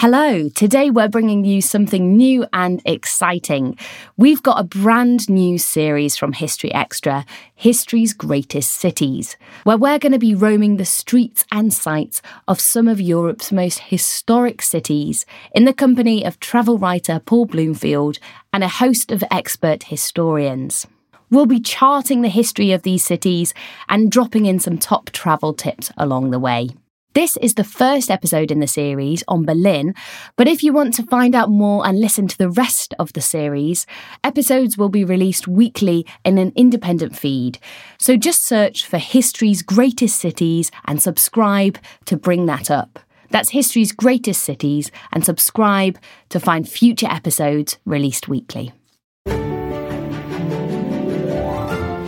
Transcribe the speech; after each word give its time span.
Hello, 0.00 0.48
today 0.50 0.90
we're 0.90 1.08
bringing 1.08 1.44
you 1.44 1.60
something 1.60 2.16
new 2.16 2.46
and 2.52 2.80
exciting. 2.84 3.76
We've 4.16 4.40
got 4.40 4.60
a 4.60 4.62
brand 4.62 5.28
new 5.28 5.58
series 5.58 6.16
from 6.16 6.34
History 6.34 6.72
Extra, 6.72 7.26
History's 7.56 8.12
Greatest 8.12 8.70
Cities, 8.70 9.36
where 9.64 9.76
we're 9.76 9.98
going 9.98 10.12
to 10.12 10.18
be 10.20 10.36
roaming 10.36 10.76
the 10.76 10.84
streets 10.84 11.44
and 11.50 11.74
sights 11.74 12.22
of 12.46 12.60
some 12.60 12.86
of 12.86 13.00
Europe's 13.00 13.50
most 13.50 13.80
historic 13.80 14.62
cities 14.62 15.26
in 15.52 15.64
the 15.64 15.72
company 15.72 16.24
of 16.24 16.38
travel 16.38 16.78
writer 16.78 17.18
Paul 17.18 17.46
Bloomfield 17.46 18.20
and 18.52 18.62
a 18.62 18.68
host 18.68 19.10
of 19.10 19.24
expert 19.32 19.82
historians. 19.82 20.86
We'll 21.28 21.46
be 21.46 21.58
charting 21.58 22.22
the 22.22 22.28
history 22.28 22.70
of 22.70 22.84
these 22.84 23.04
cities 23.04 23.52
and 23.88 24.12
dropping 24.12 24.46
in 24.46 24.60
some 24.60 24.78
top 24.78 25.10
travel 25.10 25.54
tips 25.54 25.90
along 25.96 26.30
the 26.30 26.38
way. 26.38 26.68
This 27.14 27.38
is 27.38 27.54
the 27.54 27.64
first 27.64 28.10
episode 28.10 28.50
in 28.50 28.60
the 28.60 28.66
series 28.66 29.24
on 29.28 29.46
Berlin, 29.46 29.94
but 30.36 30.46
if 30.46 30.62
you 30.62 30.74
want 30.74 30.92
to 30.94 31.02
find 31.02 31.34
out 31.34 31.48
more 31.48 31.86
and 31.86 31.98
listen 31.98 32.28
to 32.28 32.36
the 32.36 32.50
rest 32.50 32.94
of 32.98 33.14
the 33.14 33.22
series, 33.22 33.86
episodes 34.22 34.76
will 34.76 34.90
be 34.90 35.04
released 35.04 35.48
weekly 35.48 36.06
in 36.24 36.36
an 36.36 36.52
independent 36.54 37.16
feed. 37.16 37.58
So 37.98 38.16
just 38.16 38.42
search 38.42 38.84
for 38.84 38.98
History's 38.98 39.62
Greatest 39.62 40.20
Cities 40.20 40.70
and 40.84 41.02
subscribe 41.02 41.78
to 42.04 42.16
bring 42.16 42.44
that 42.46 42.70
up. 42.70 42.98
That's 43.30 43.50
History's 43.50 43.90
Greatest 43.90 44.42
Cities 44.42 44.90
and 45.10 45.24
subscribe 45.24 45.98
to 46.28 46.38
find 46.38 46.68
future 46.68 47.08
episodes 47.10 47.78
released 47.86 48.28
weekly. 48.28 48.72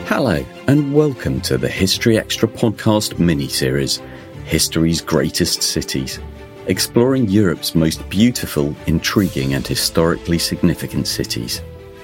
Hello, 0.07 0.45
and 0.67 0.93
welcome 0.93 1.41
to 1.43 1.57
the 1.57 1.69
History 1.69 2.19
Extra 2.19 2.49
podcast 2.49 3.19
mini 3.19 3.49
series 3.49 4.03
History's 4.51 5.01
Greatest 5.01 5.63
Cities, 5.63 6.19
exploring 6.67 7.29
Europe's 7.29 7.77
most 7.77 8.07
beautiful, 8.11 8.75
intriguing, 8.89 9.55
and 9.55 9.65
historically 9.65 10.41
significant 10.41 11.07
cities. 11.07 11.63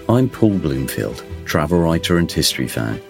I'm 0.08 0.28
Paul 0.28 0.56
Bloomfield, 0.56 1.24
travel 1.44 1.80
writer 1.80 2.18
and 2.18 2.30
history 2.30 2.68
fan, 2.68 3.02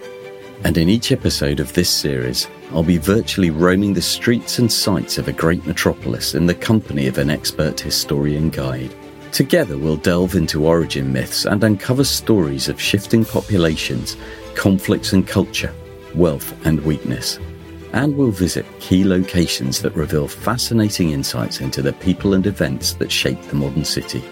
and 0.65 0.79
in 0.79 0.89
each 0.89 1.13
episode 1.13 1.61
of 1.61 1.71
this 1.75 1.91
series, 1.91 2.49
I'll 2.71 2.83
be 2.83 2.97
virtually 2.97 3.51
roaming 3.51 3.93
the 3.93 4.01
streets 4.01 4.59
and 4.59 4.73
sights 4.73 5.19
of 5.19 5.29
a 5.29 5.33
great 5.33 5.67
metropolis 5.67 6.35
in 6.35 6.47
the 6.47 6.55
company 6.55 7.07
of 7.07 7.19
an 7.19 7.29
expert 7.29 7.79
historian 7.79 8.49
guide. 8.49 8.95
Together, 9.33 9.77
we'll 9.77 9.99
delve 9.99 10.35
into 10.35 10.65
origin 10.65 11.13
myths 11.13 11.45
and 11.45 11.63
uncover 11.63 12.05
stories 12.05 12.71
of 12.71 12.81
shifting 12.81 13.23
populations, 13.23 14.17
conflicts 14.55 15.13
and 15.13 15.29
culture, 15.29 15.75
wealth 16.15 16.55
and 16.65 16.83
weakness 16.87 17.39
and 17.97 18.15
we'll 18.15 18.31
visit 18.31 18.67
key 18.79 19.05
locations 19.05 19.81
that 19.81 19.97
reveal 19.97 20.29
fascinating 20.29 21.13
insights 21.13 21.63
into 21.63 21.81
the 21.81 21.95
people 21.95 22.35
and 22.35 22.47
events 22.47 22.93
that 22.93 23.11
shape 23.11 23.41
the 23.45 23.55
modern 23.55 23.87
city. 23.87 24.23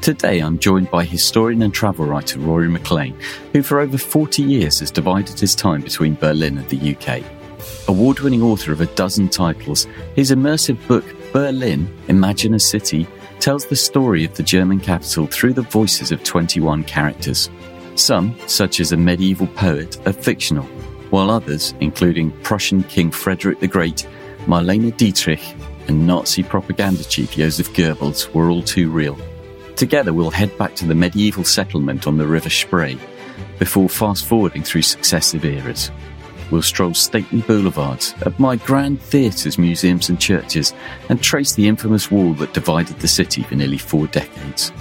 Today, 0.00 0.40
I'm 0.40 0.58
joined 0.58 0.90
by 0.90 1.04
historian 1.04 1.62
and 1.62 1.72
travel 1.72 2.06
writer 2.06 2.40
Rory 2.40 2.68
MacLean, 2.68 3.16
who 3.52 3.62
for 3.62 3.78
over 3.78 3.96
40 3.96 4.42
years 4.42 4.80
has 4.80 4.90
divided 4.90 5.38
his 5.38 5.54
time 5.54 5.80
between 5.80 6.16
Berlin 6.16 6.58
and 6.58 6.68
the 6.68 6.96
UK. 6.96 7.22
Award 7.86 8.18
winning 8.18 8.42
author 8.42 8.72
of 8.72 8.80
a 8.80 8.86
dozen 8.96 9.28
titles, 9.28 9.86
his 10.16 10.32
immersive 10.32 10.84
book, 10.88 11.04
Berlin 11.32 11.88
Imagine 12.08 12.54
a 12.54 12.60
City, 12.60 13.06
tells 13.38 13.64
the 13.64 13.76
story 13.76 14.24
of 14.24 14.34
the 14.34 14.42
German 14.42 14.80
capital 14.80 15.28
through 15.28 15.52
the 15.52 15.62
voices 15.62 16.10
of 16.10 16.24
21 16.24 16.82
characters. 16.82 17.48
Some, 17.94 18.36
such 18.48 18.80
as 18.80 18.90
a 18.90 18.96
medieval 18.96 19.46
poet, 19.46 20.04
are 20.04 20.12
fictional, 20.12 20.68
while 21.14 21.30
others, 21.30 21.74
including 21.78 22.32
Prussian 22.42 22.82
King 22.82 23.08
Frederick 23.08 23.60
the 23.60 23.68
Great, 23.68 24.04
Marlene 24.46 24.96
Dietrich, 24.96 25.54
and 25.86 26.04
Nazi 26.08 26.42
propaganda 26.42 27.04
chief 27.04 27.36
Joseph 27.36 27.72
Goebbels, 27.72 28.34
were 28.34 28.50
all 28.50 28.64
too 28.64 28.90
real. 28.90 29.16
Together, 29.76 30.12
we'll 30.12 30.30
head 30.30 30.58
back 30.58 30.74
to 30.74 30.84
the 30.84 30.94
medieval 30.96 31.44
settlement 31.44 32.08
on 32.08 32.18
the 32.18 32.26
River 32.26 32.50
Spree 32.50 32.98
before 33.60 33.88
fast 33.88 34.24
forwarding 34.24 34.64
through 34.64 34.82
successive 34.82 35.44
eras. 35.44 35.92
We'll 36.50 36.62
stroll 36.62 36.94
stately 36.94 37.42
boulevards, 37.42 38.12
admire 38.26 38.56
grand 38.56 39.00
theatres, 39.00 39.56
museums, 39.56 40.08
and 40.08 40.20
churches, 40.20 40.74
and 41.10 41.22
trace 41.22 41.54
the 41.54 41.68
infamous 41.68 42.10
wall 42.10 42.34
that 42.34 42.54
divided 42.54 42.98
the 42.98 43.06
city 43.06 43.44
for 43.44 43.54
nearly 43.54 43.78
four 43.78 44.08
decades. 44.08 44.72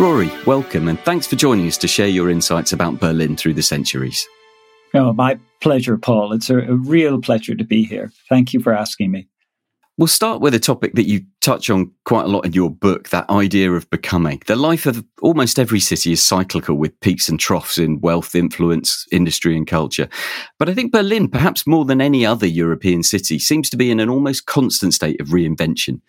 Rory, 0.00 0.32
welcome 0.46 0.88
and 0.88 0.98
thanks 1.00 1.26
for 1.26 1.36
joining 1.36 1.66
us 1.66 1.76
to 1.76 1.86
share 1.86 2.08
your 2.08 2.30
insights 2.30 2.72
about 2.72 2.98
Berlin 2.98 3.36
through 3.36 3.52
the 3.52 3.62
centuries. 3.62 4.26
Oh, 4.94 5.12
my 5.12 5.38
pleasure, 5.60 5.98
Paul. 5.98 6.32
It's 6.32 6.48
a, 6.48 6.56
a 6.56 6.74
real 6.74 7.20
pleasure 7.20 7.54
to 7.54 7.64
be 7.64 7.84
here. 7.84 8.10
Thank 8.26 8.54
you 8.54 8.60
for 8.60 8.72
asking 8.72 9.10
me. 9.10 9.28
We'll 9.98 10.06
start 10.06 10.40
with 10.40 10.54
a 10.54 10.58
topic 10.58 10.94
that 10.94 11.06
you 11.06 11.26
touch 11.42 11.68
on 11.68 11.92
quite 12.06 12.24
a 12.24 12.28
lot 12.28 12.46
in 12.46 12.54
your 12.54 12.70
book 12.70 13.10
that 13.10 13.28
idea 13.28 13.72
of 13.72 13.90
becoming. 13.90 14.40
The 14.46 14.56
life 14.56 14.86
of 14.86 15.04
almost 15.20 15.58
every 15.58 15.80
city 15.80 16.12
is 16.12 16.22
cyclical 16.22 16.76
with 16.76 16.98
peaks 17.00 17.28
and 17.28 17.38
troughs 17.38 17.76
in 17.76 18.00
wealth, 18.00 18.34
influence, 18.34 19.06
industry, 19.12 19.54
and 19.54 19.66
culture. 19.66 20.08
But 20.58 20.70
I 20.70 20.74
think 20.74 20.92
Berlin, 20.92 21.28
perhaps 21.28 21.66
more 21.66 21.84
than 21.84 22.00
any 22.00 22.24
other 22.24 22.46
European 22.46 23.02
city, 23.02 23.38
seems 23.38 23.68
to 23.68 23.76
be 23.76 23.90
in 23.90 24.00
an 24.00 24.08
almost 24.08 24.46
constant 24.46 24.94
state 24.94 25.20
of 25.20 25.26
reinvention. 25.28 26.00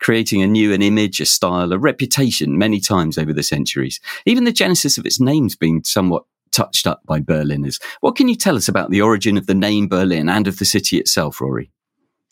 Creating 0.00 0.42
a 0.42 0.46
new 0.46 0.72
an 0.72 0.82
image, 0.82 1.20
a 1.20 1.26
style, 1.26 1.72
a 1.72 1.78
reputation 1.78 2.58
many 2.58 2.80
times 2.80 3.18
over 3.18 3.32
the 3.32 3.42
centuries. 3.42 4.00
Even 4.26 4.44
the 4.44 4.52
genesis 4.52 4.98
of 4.98 5.06
its 5.06 5.20
name's 5.20 5.56
been 5.56 5.82
somewhat 5.84 6.24
touched 6.50 6.86
up 6.86 7.02
by 7.04 7.20
Berliners. 7.20 7.78
What 8.00 8.16
can 8.16 8.28
you 8.28 8.36
tell 8.36 8.56
us 8.56 8.68
about 8.68 8.90
the 8.90 9.02
origin 9.02 9.36
of 9.36 9.46
the 9.46 9.54
name 9.54 9.88
Berlin 9.88 10.28
and 10.28 10.46
of 10.46 10.58
the 10.58 10.64
city 10.64 10.98
itself, 10.98 11.40
Rory? 11.40 11.70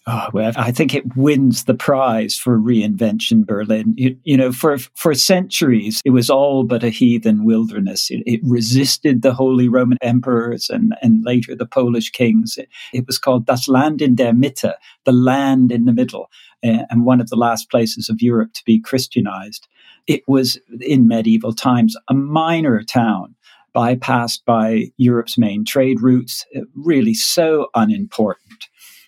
Oh, 0.09 0.29
well, 0.33 0.53
I 0.57 0.71
think 0.71 0.95
it 0.95 1.17
wins 1.17 1.65
the 1.65 1.75
prize 1.75 2.39
for 2.39 2.61
reinvention, 2.61 3.45
Berlin. 3.45 3.93
You, 3.97 4.17
you, 4.23 4.37
know, 4.37 4.53
for 4.53 4.79
for 4.95 5.15
centuries, 5.15 6.01
it 6.05 6.11
was 6.11 6.31
all 6.31 6.63
but 6.63 6.85
a 6.85 6.91
heathen 6.91 7.45
wilderness. 7.45 8.09
It, 8.09 8.23
it 8.25 8.41
resisted 8.45 9.23
the 9.23 9.35
Holy 9.35 9.69
Roman 9.69 9.99
emperors 10.03 10.71
and, 10.71 10.95
and 11.03 11.25
later 11.25 11.57
the 11.57 11.67
Polish 11.67 12.11
kings. 12.11 12.57
It, 12.57 12.69
it, 12.93 13.05
was 13.09 13.19
called 13.19 13.47
Das 13.47 13.67
Land 13.67 14.01
in 14.01 14.15
der 14.15 14.33
Mitte, 14.33 14.75
the 15.05 15.13
land 15.13 15.73
in 15.73 15.87
the 15.87 15.93
middle, 15.93 16.31
Eh, 16.63 16.85
and 16.91 17.05
one 17.05 17.21
of 17.21 17.29
the 17.29 17.37
last 17.37 17.71
places 17.71 18.09
of 18.09 18.23
Europe 18.23 18.53
to 18.55 18.63
be 18.65 18.81
Christianized. 18.81 19.69
It 20.07 20.23
was, 20.27 20.59
in 20.81 21.09
medieval 21.09 21.53
times, 21.53 21.97
a 22.09 22.15
minor 22.15 22.83
town 22.83 23.35
bypassed 23.75 24.45
by 24.47 24.91
Europe's 24.97 25.37
main 25.37 25.65
trade 25.65 26.01
routes, 26.01 26.47
eh, 26.55 26.61
really 26.75 27.15
so 27.15 27.69
unimportant 27.75 28.46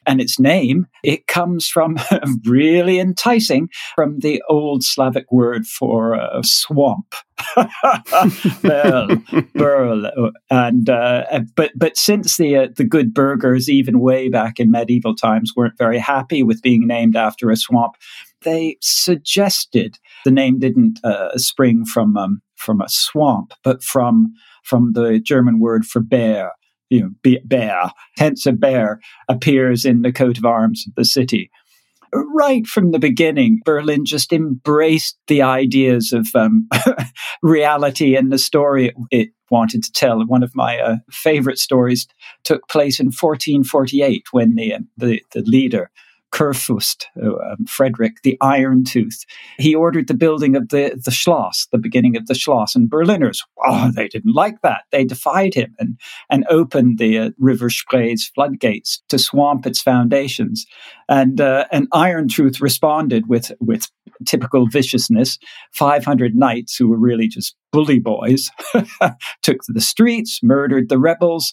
and 0.09 0.21
its 0.21 0.41
name, 0.41 0.87
it 1.05 1.27
comes 1.27 1.69
from 1.69 1.99
really 2.45 2.99
enticing 2.99 3.69
from 3.95 4.19
the 4.21 4.43
old 4.49 4.83
Slavic 4.83 5.31
word 5.31 5.67
for 5.67 6.19
uh, 6.19 6.41
swamp. 6.43 7.15
Berl, 8.63 9.09
Berl, 9.55 10.33
and 10.51 10.91
uh, 10.91 11.41
but 11.55 11.71
but 11.77 11.97
since 11.97 12.37
the 12.37 12.57
uh, 12.57 12.69
the 12.75 12.85
good 12.85 13.15
burghers, 13.15 13.69
even 13.69 14.01
way 14.01 14.29
back 14.29 14.59
in 14.59 14.73
medieval 14.73 15.15
times, 15.15 15.53
weren't 15.55 15.79
very 15.79 15.99
happy 15.99 16.43
with 16.43 16.63
being 16.63 16.87
named 16.87 17.15
after 17.15 17.51
a 17.51 17.57
swamp, 17.57 17.95
they 18.43 18.77
suggested 18.81 19.99
the 20.25 20.31
name 20.31 20.59
didn't 20.59 20.99
uh, 21.05 21.37
spring 21.37 21.85
from 21.85 22.17
um, 22.17 22.43
from 22.57 22.81
a 22.81 22.89
swamp, 22.89 23.53
but 23.63 23.83
from 23.85 24.33
from 24.65 24.93
the 24.95 25.21
German 25.21 25.61
word 25.61 25.85
for 25.85 26.01
bear, 26.01 26.53
you 26.91 27.01
know, 27.01 27.11
be, 27.23 27.41
bear, 27.45 27.91
hence 28.17 28.47
a 28.47 28.53
bear 28.53 29.01
appears 29.29 29.85
in 29.85 30.03
the 30.03 30.13
coat 30.13 30.39
of 30.39 30.45
arms 30.45 30.85
of 30.87 30.95
the 30.95 31.05
city. 31.05 31.51
Right 32.13 32.67
from 32.67 32.93
the 32.93 32.99
beginning, 32.99 33.61
Berlin 33.65 34.07
just 34.07 34.33
embraced 34.33 35.19
the 35.27 35.43
ideas 35.43 36.13
of 36.13 36.29
um, 36.35 36.67
reality 37.43 38.17
and 38.17 38.33
the 38.33 38.39
story 38.39 38.93
it 39.11 39.29
wanted 39.51 39.83
to 39.83 39.93
tell. 39.93 40.25
One 40.25 40.43
of 40.43 40.55
my 40.55 40.79
uh, 40.79 40.97
favorite 41.11 41.59
stories 41.59 42.07
took 42.45 42.67
place 42.69 42.99
in 42.99 43.07
1448 43.07 44.25
when 44.31 44.55
the, 44.55 44.75
uh, 44.75 44.79
the, 44.97 45.23
the 45.33 45.43
leader, 45.43 45.91
Kurfürst, 46.33 47.05
uh, 47.23 47.29
um, 47.29 47.65
Frederick 47.67 48.23
the 48.23 48.37
Iron 48.41 48.85
Tooth. 48.85 49.25
He 49.59 49.75
ordered 49.75 50.09
the 50.09 50.15
building 50.15 50.57
of 50.57 50.69
the, 50.69 51.01
the 51.03 51.11
Schloss, 51.11 51.67
the 51.73 51.79
beginning 51.79 52.17
of 52.17 52.27
the 52.27 52.35
Schloss, 52.35 52.75
and 52.75 52.89
Berliners, 52.89 53.43
oh, 53.65 53.91
they 53.95 54.09
didn't 54.09 54.35
like 54.35 54.61
that. 54.63 54.83
They 54.93 55.05
defied 55.05 55.55
him 55.55 55.75
and, 55.79 55.99
and 56.31 56.45
opened 56.51 56.99
the 56.99 57.19
uh, 57.19 57.31
River 57.39 57.71
Spree's 57.71 58.31
floodgates 58.35 59.03
to 59.09 59.19
swamp 59.19 59.67
its 59.67 59.81
foundations. 59.81 60.67
And, 61.09 61.41
uh, 61.41 61.67
and 61.73 61.89
Iron 61.93 62.29
Tooth 62.29 62.61
responded 62.61 63.29
with, 63.29 63.53
with 63.61 63.89
typical 64.27 64.67
viciousness. 64.69 65.39
500 65.73 66.35
knights 66.35 66.77
who 66.77 66.89
were 66.89 66.99
really 66.99 67.29
just 67.29 67.57
bully 67.73 67.99
boys 67.99 68.51
took 69.43 69.63
to 69.63 69.73
the 69.73 69.81
streets, 69.81 70.41
murdered 70.43 70.89
the 70.89 70.99
rebels. 70.99 71.53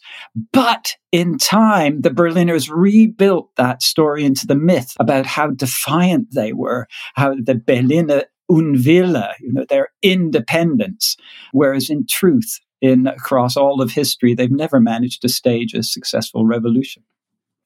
But 0.53 0.95
in 1.11 1.37
time, 1.37 2.01
the 2.01 2.11
Berliners 2.11 2.69
rebuilt 2.69 3.49
that 3.57 3.81
story 3.81 4.23
into 4.23 4.47
the 4.47 4.55
myth 4.55 4.95
about 4.99 5.25
how 5.25 5.51
defiant 5.51 6.27
they 6.33 6.53
were, 6.53 6.87
how 7.15 7.35
the 7.35 7.55
Berliner 7.55 8.23
Unwille, 8.49 9.33
you 9.39 9.53
know, 9.53 9.65
their 9.67 9.89
independence. 10.01 11.15
Whereas 11.51 11.89
in 11.89 12.05
truth, 12.09 12.59
in 12.81 13.07
across 13.07 13.57
all 13.57 13.81
of 13.81 13.91
history, 13.91 14.33
they've 14.33 14.51
never 14.51 14.79
managed 14.79 15.21
to 15.21 15.29
stage 15.29 15.73
a 15.73 15.83
successful 15.83 16.45
revolution. 16.45 17.03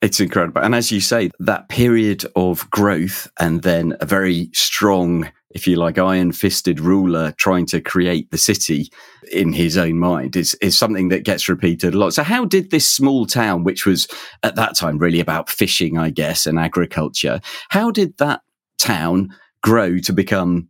It's 0.01 0.19
incredible. 0.21 0.61
And 0.61 0.73
as 0.73 0.91
you 0.91 1.01
say, 1.01 1.29
that 1.39 1.67
period 1.67 2.25
of 2.35 2.69
growth 2.69 3.29
and 3.37 3.63
then 3.63 3.97
a 3.99 4.05
very 4.05 4.49
strong, 4.53 5.29
if 5.49 5.67
you 5.67 5.75
like, 5.75 5.97
iron 5.97 6.31
fisted 6.31 6.79
ruler 6.79 7.33
trying 7.33 7.65
to 7.67 7.81
create 7.81 8.31
the 8.31 8.37
city 8.37 8.89
in 9.29 9.51
his 9.51 9.77
own 9.77 9.99
mind 9.99 10.37
is, 10.37 10.53
is 10.61 10.77
something 10.77 11.09
that 11.09 11.25
gets 11.25 11.49
repeated 11.49 11.93
a 11.93 11.97
lot. 11.97 12.13
So 12.13 12.23
how 12.23 12.45
did 12.45 12.71
this 12.71 12.87
small 12.87 13.25
town, 13.25 13.65
which 13.65 13.85
was 13.85 14.07
at 14.41 14.55
that 14.55 14.77
time 14.77 14.99
really 14.99 15.19
about 15.19 15.49
fishing, 15.49 15.97
I 15.97 16.11
guess, 16.11 16.45
and 16.45 16.57
agriculture, 16.57 17.41
how 17.67 17.91
did 17.91 18.17
that 18.19 18.41
town 18.77 19.35
grow 19.61 19.97
to 19.97 20.13
become 20.13 20.69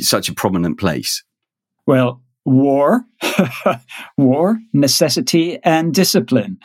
such 0.00 0.28
a 0.28 0.34
prominent 0.34 0.80
place? 0.80 1.22
Well, 1.86 2.22
war, 2.44 3.04
war, 4.16 4.58
necessity, 4.72 5.60
and 5.62 5.94
discipline. 5.94 6.58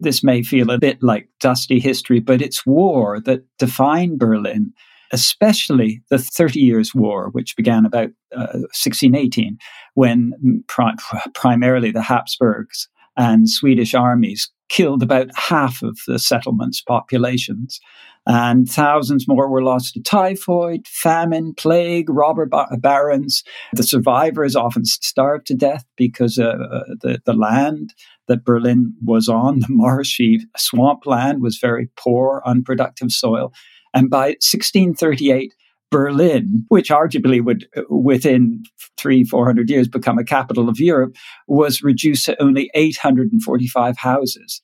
This 0.00 0.22
may 0.22 0.42
feel 0.42 0.70
a 0.70 0.78
bit 0.78 1.02
like 1.02 1.28
dusty 1.40 1.80
history, 1.80 2.20
but 2.20 2.42
it's 2.42 2.66
war 2.66 3.20
that 3.20 3.44
defined 3.58 4.18
Berlin, 4.18 4.72
especially 5.12 6.02
the 6.10 6.18
Thirty 6.18 6.60
Years' 6.60 6.94
War, 6.94 7.30
which 7.30 7.56
began 7.56 7.86
about 7.86 8.10
uh, 8.34 8.60
1618, 8.72 9.58
when 9.94 10.64
pri- 10.68 10.94
primarily 11.34 11.90
the 11.90 12.02
Habsburgs 12.02 12.88
and 13.16 13.48
Swedish 13.48 13.94
armies 13.94 14.50
killed 14.68 15.02
about 15.02 15.28
half 15.34 15.82
of 15.82 15.98
the 16.06 16.18
settlement's 16.18 16.82
populations. 16.82 17.80
And 18.28 18.68
thousands 18.68 19.28
more 19.28 19.48
were 19.48 19.62
lost 19.62 19.94
to 19.94 20.02
typhoid, 20.02 20.88
famine, 20.88 21.54
plague, 21.54 22.10
robber 22.10 22.48
barons. 22.78 23.44
The 23.72 23.84
survivors 23.84 24.56
often 24.56 24.84
starved 24.84 25.46
to 25.46 25.54
death 25.54 25.84
because 25.96 26.36
uh, 26.36 26.56
the, 27.02 27.20
the 27.24 27.34
land 27.34 27.94
that 28.28 28.44
Berlin 28.44 28.94
was 29.04 29.28
on, 29.28 29.60
the 29.60 29.66
marshy 29.70 30.40
swampland, 30.56 31.42
was 31.42 31.58
very 31.58 31.88
poor, 31.96 32.42
unproductive 32.44 33.12
soil. 33.12 33.52
And 33.94 34.10
by 34.10 34.36
1638, 34.40 35.54
Berlin, 35.90 36.64
which 36.68 36.90
arguably 36.90 37.42
would, 37.42 37.68
within 37.88 38.64
three, 38.96 39.24
four 39.24 39.46
hundred 39.46 39.70
years, 39.70 39.88
become 39.88 40.18
a 40.18 40.24
capital 40.24 40.68
of 40.68 40.80
Europe, 40.80 41.16
was 41.46 41.82
reduced 41.82 42.26
to 42.26 42.42
only 42.42 42.70
845 42.74 43.98
houses. 43.98 44.62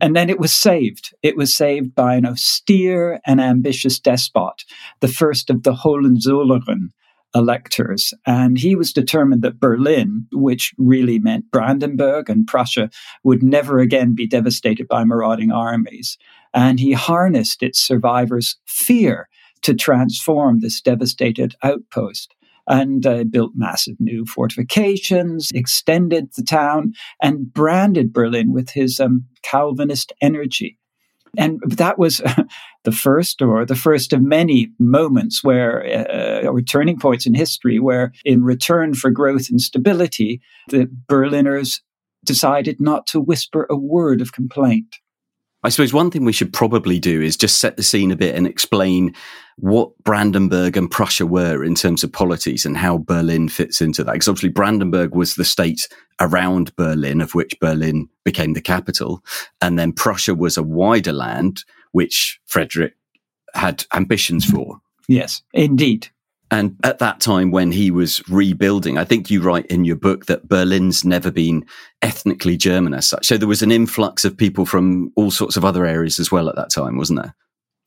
And 0.00 0.14
then 0.14 0.28
it 0.28 0.40
was 0.40 0.52
saved. 0.52 1.14
It 1.22 1.36
was 1.36 1.56
saved 1.56 1.94
by 1.94 2.16
an 2.16 2.26
austere 2.26 3.20
and 3.26 3.40
ambitious 3.40 3.98
despot, 3.98 4.64
the 5.00 5.08
first 5.08 5.48
of 5.48 5.62
the 5.62 5.74
Hohenzollern 5.74 6.90
electors. 7.36 8.14
And 8.26 8.58
he 8.58 8.74
was 8.74 8.92
determined 8.92 9.42
that 9.42 9.60
Berlin, 9.60 10.26
which 10.32 10.72
really 10.78 11.18
meant 11.18 11.50
Brandenburg 11.50 12.30
and 12.30 12.46
Prussia, 12.46 12.90
would 13.22 13.42
never 13.42 13.78
again 13.78 14.14
be 14.14 14.26
devastated 14.26 14.88
by 14.88 15.04
marauding 15.04 15.52
armies. 15.52 16.16
And 16.54 16.80
he 16.80 16.92
harnessed 16.92 17.62
its 17.62 17.78
survivors' 17.78 18.56
fear 18.66 19.28
to 19.62 19.74
transform 19.74 20.60
this 20.60 20.80
devastated 20.80 21.54
outpost 21.62 22.34
and 22.68 23.06
uh, 23.06 23.24
built 23.24 23.52
massive 23.54 23.96
new 24.00 24.24
fortifications, 24.24 25.50
extended 25.54 26.28
the 26.36 26.42
town, 26.42 26.92
and 27.22 27.52
branded 27.52 28.12
Berlin 28.12 28.52
with 28.52 28.70
his 28.70 28.98
um, 28.98 29.24
Calvinist 29.42 30.12
energy. 30.20 30.78
And 31.38 31.60
that 31.66 31.98
was 31.98 32.20
the 32.84 32.92
first 32.92 33.42
or 33.42 33.64
the 33.64 33.76
first 33.76 34.12
of 34.12 34.22
many 34.22 34.70
moments 34.78 35.42
where, 35.42 35.84
uh, 36.44 36.46
or 36.46 36.60
turning 36.62 36.98
points 36.98 37.26
in 37.26 37.34
history, 37.34 37.78
where 37.78 38.12
in 38.24 38.44
return 38.44 38.94
for 38.94 39.10
growth 39.10 39.50
and 39.50 39.60
stability, 39.60 40.40
the 40.68 40.88
Berliners 41.08 41.80
decided 42.24 42.80
not 42.80 43.06
to 43.08 43.20
whisper 43.20 43.66
a 43.70 43.76
word 43.76 44.20
of 44.20 44.32
complaint. 44.32 44.96
I 45.62 45.68
suppose 45.68 45.92
one 45.92 46.10
thing 46.10 46.24
we 46.24 46.32
should 46.32 46.52
probably 46.52 47.00
do 47.00 47.20
is 47.20 47.36
just 47.36 47.58
set 47.58 47.76
the 47.76 47.82
scene 47.82 48.12
a 48.12 48.16
bit 48.16 48.34
and 48.34 48.46
explain 48.46 49.14
what 49.56 49.90
Brandenburg 50.04 50.76
and 50.76 50.90
Prussia 50.90 51.26
were 51.26 51.64
in 51.64 51.74
terms 51.74 52.04
of 52.04 52.12
polities 52.12 52.66
and 52.66 52.76
how 52.76 52.98
Berlin 52.98 53.48
fits 53.48 53.80
into 53.80 54.04
that. 54.04 54.12
Because 54.12 54.28
obviously 54.28 54.50
Brandenburg 54.50 55.14
was 55.14 55.34
the 55.34 55.44
state 55.44 55.88
around 56.20 56.76
Berlin, 56.76 57.20
of 57.20 57.34
which 57.34 57.58
Berlin 57.58 58.08
became 58.24 58.52
the 58.52 58.60
capital. 58.60 59.24
And 59.60 59.78
then 59.78 59.92
Prussia 59.92 60.34
was 60.34 60.56
a 60.56 60.62
wider 60.62 61.12
land, 61.12 61.64
which 61.92 62.38
Frederick 62.44 62.94
had 63.54 63.84
ambitions 63.94 64.44
for. 64.44 64.80
Yes, 65.08 65.42
indeed. 65.52 66.08
And 66.50 66.76
at 66.84 67.00
that 67.00 67.20
time, 67.20 67.50
when 67.50 67.72
he 67.72 67.90
was 67.90 68.26
rebuilding, 68.28 68.98
I 68.98 69.04
think 69.04 69.30
you 69.30 69.42
write 69.42 69.66
in 69.66 69.84
your 69.84 69.96
book 69.96 70.26
that 70.26 70.48
Berlin's 70.48 71.04
never 71.04 71.30
been 71.30 71.66
ethnically 72.02 72.56
German 72.56 72.94
as 72.94 73.08
such. 73.08 73.26
So 73.26 73.36
there 73.36 73.48
was 73.48 73.62
an 73.62 73.72
influx 73.72 74.24
of 74.24 74.36
people 74.36 74.64
from 74.64 75.12
all 75.16 75.30
sorts 75.32 75.56
of 75.56 75.64
other 75.64 75.84
areas 75.84 76.20
as 76.20 76.30
well 76.30 76.48
at 76.48 76.54
that 76.56 76.70
time, 76.70 76.96
wasn't 76.96 77.20
there? 77.22 77.34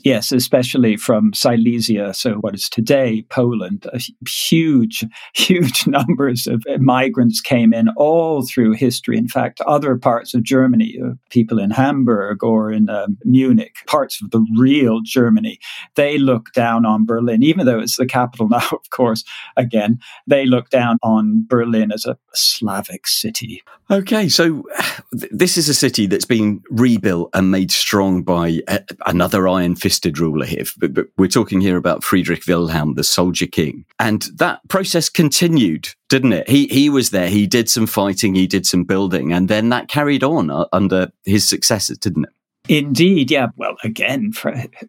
Yes, 0.01 0.32
especially 0.32 0.96
from 0.96 1.34
Silesia, 1.34 2.13
so 2.13 2.36
what 2.36 2.56
is 2.56 2.70
today 2.70 3.25
Poland. 3.29 3.86
huge, 4.27 5.06
huge 5.36 5.88
numbers 5.88 6.48
of 6.48 6.63
migrants 6.79 7.41
came 7.41 7.74
in 7.74 7.89
all 7.98 8.46
through 8.46 8.74
history. 8.74 9.18
In 9.18 9.27
fact, 9.27 9.60
other 9.62 9.98
parts 9.98 10.34
of 10.34 10.44
Germany, 10.44 10.98
uh, 11.03 11.15
people 11.29 11.60
in 11.60 11.72
Hamburg 11.72 12.44
or 12.46 12.72
in 12.72 12.89
um, 12.89 13.18
Munich, 13.25 13.75
parts 13.88 14.22
of 14.22 14.32
the 14.32 14.46
real 14.58 15.01
Germany, 15.03 15.60
they 15.96 16.18
look 16.18 16.53
down 16.53 16.86
on 16.86 17.06
Berlin, 17.06 17.44
even 17.44 17.65
though 17.65 17.79
it's 17.79 17.98
the 17.98 18.06
capital 18.06 18.48
now, 18.50 18.68
of 18.72 18.89
course, 18.91 19.25
again, 19.58 20.00
they 20.27 20.46
look 20.46 20.70
down 20.70 20.98
on 21.03 21.46
Berlin 21.46 21.91
as 21.91 22.06
a 22.06 22.18
Slavic 22.34 23.06
city. 23.06 23.62
Okay, 23.91 24.29
so 24.29 24.63
this 25.12 25.58
is 25.58 25.68
a 25.68 25.74
city 25.74 26.06
that's 26.06 26.25
been 26.25 26.62
rebuilt 26.70 27.32
and 27.34 27.51
made 27.51 27.72
strong 27.72 28.24
by 28.24 28.62
a, 28.70 28.79
another 29.06 29.48
iron 29.48 29.75
fisted 29.89 30.19
ruler 30.19 30.46
here. 30.46 30.65
But, 30.77 30.93
but 30.93 31.08
we're 31.17 31.27
talking 31.27 31.62
here 31.62 31.75
about 31.75 32.03
Friedrich 32.03 32.46
Wilhelm, 32.48 32.93
the 32.93 33.03
soldier 33.03 33.48
king. 33.48 33.86
And 33.98 34.22
that 34.36 34.60
process 34.67 35.10
continued, 35.10 35.89
didn't 36.10 36.34
it? 36.34 36.48
He, 36.48 36.67
he 36.67 36.91
was 36.91 37.10
there, 37.10 37.27
he 37.27 37.48
did 37.48 37.67
some 37.72 37.88
fighting, 37.88 38.36
he 38.36 38.46
did 38.46 38.67
some 38.67 38.84
building, 38.84 39.34
and 39.34 39.48
then 39.48 39.69
that 39.69 39.88
carried 39.88 40.24
on 40.24 40.51
uh, 40.51 40.65
under 40.72 41.12
his 41.25 41.50
successors, 41.50 41.98
didn't 41.98 42.25
it? 42.25 42.29
Indeed, 42.67 43.31
yeah. 43.31 43.48
Well, 43.55 43.77
again, 43.84 44.31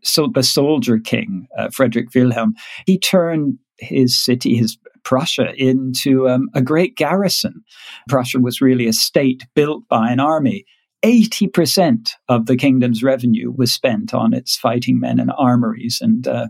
so 0.03 0.27
the 0.27 0.43
soldier 0.43 0.99
king, 0.99 1.49
uh, 1.57 1.71
Frederick 1.71 2.09
Wilhelm, 2.15 2.55
he 2.85 2.99
turned 2.99 3.59
his 3.79 4.23
city, 4.23 4.55
his 4.55 4.77
Prussia 5.03 5.55
into 5.57 6.29
um, 6.29 6.51
a 6.55 6.61
great 6.61 6.95
garrison. 6.95 7.65
Prussia 8.07 8.39
was 8.39 8.61
really 8.61 8.87
a 8.87 8.93
state 8.93 9.47
built 9.55 9.89
by 9.89 10.11
an 10.11 10.21
army. 10.21 10.67
80% 11.03 12.11
of 12.29 12.47
the 12.47 12.57
kingdom's 12.57 13.03
revenue 13.03 13.53
was 13.55 13.73
spent 13.73 14.13
on 14.13 14.35
its 14.35 14.57
fighting 14.57 15.01
men 15.01 15.19
and 15.19 15.33
armories. 15.37 15.99
And 16.01 16.27
uh, 16.29 16.49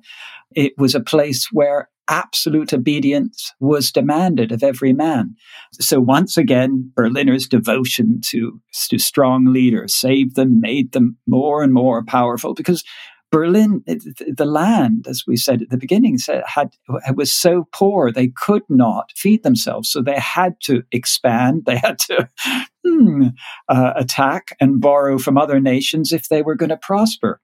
it 0.54 0.72
was 0.76 0.94
a 0.94 1.00
place 1.00 1.48
where 1.52 1.88
absolute 2.08 2.72
obedience 2.72 3.52
was 3.60 3.92
demanded 3.92 4.50
of 4.50 4.64
every 4.64 4.92
man. 4.92 5.36
So 5.74 6.00
once 6.00 6.36
again, 6.36 6.90
Berliners' 6.96 7.46
devotion 7.46 8.20
to, 8.26 8.60
to 8.88 8.98
strong 8.98 9.46
leaders 9.46 9.94
saved 9.94 10.34
them, 10.34 10.60
made 10.60 10.90
them 10.92 11.16
more 11.28 11.62
and 11.62 11.72
more 11.72 12.04
powerful 12.04 12.52
because 12.52 12.82
Berlin, 13.30 13.84
the 13.86 14.44
land, 14.44 15.06
as 15.08 15.24
we 15.26 15.36
said 15.36 15.62
at 15.62 15.70
the 15.70 15.76
beginning, 15.76 16.18
had 16.46 16.70
was 17.14 17.32
so 17.32 17.68
poor 17.72 18.10
they 18.10 18.28
could 18.28 18.62
not 18.68 19.12
feed 19.14 19.44
themselves, 19.44 19.90
so 19.90 20.02
they 20.02 20.18
had 20.18 20.60
to 20.62 20.82
expand. 20.90 21.64
They 21.64 21.76
had 21.76 21.98
to 22.00 22.28
hmm, 22.86 23.28
uh, 23.68 23.92
attack 23.96 24.56
and 24.60 24.80
borrow 24.80 25.18
from 25.18 25.38
other 25.38 25.60
nations 25.60 26.12
if 26.12 26.28
they 26.28 26.42
were 26.42 26.56
going 26.56 26.70
to 26.70 26.76
prosper. 26.76 27.40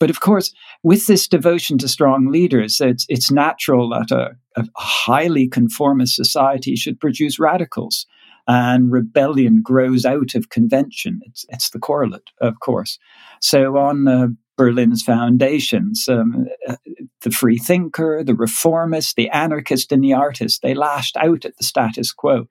But 0.00 0.10
of 0.10 0.20
course, 0.20 0.52
with 0.82 1.06
this 1.06 1.26
devotion 1.26 1.78
to 1.78 1.88
strong 1.88 2.30
leaders, 2.30 2.80
it's, 2.80 3.04
it's 3.08 3.30
natural 3.30 3.88
that 3.90 4.10
a, 4.10 4.36
a 4.60 4.64
highly 4.76 5.48
conformist 5.48 6.14
society 6.14 6.76
should 6.76 7.00
produce 7.00 7.38
radicals 7.38 8.06
and 8.46 8.90
rebellion 8.90 9.60
grows 9.62 10.04
out 10.04 10.34
of 10.34 10.48
convention. 10.48 11.20
It's, 11.26 11.44
it's 11.48 11.70
the 11.70 11.78
correlate, 11.78 12.30
of 12.40 12.60
course. 12.60 12.98
So 13.40 13.76
on 13.76 14.08
uh, 14.08 14.28
Berlin's 14.58 15.02
foundations. 15.02 16.08
Um, 16.08 16.46
uh, 16.68 16.76
the 17.22 17.30
free 17.30 17.56
thinker, 17.56 18.22
the 18.22 18.34
reformist, 18.34 19.16
the 19.16 19.30
anarchist, 19.30 19.92
and 19.92 20.04
the 20.04 20.12
artist, 20.12 20.60
they 20.62 20.74
lashed 20.74 21.16
out 21.16 21.44
at 21.44 21.56
the 21.56 21.64
status 21.64 22.12
quo, 22.12 22.46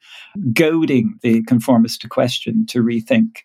goading 0.54 1.20
the 1.22 1.44
conformist 1.44 2.02
to 2.02 2.10
question, 2.10 2.66
to 2.68 2.82
rethink, 2.82 3.44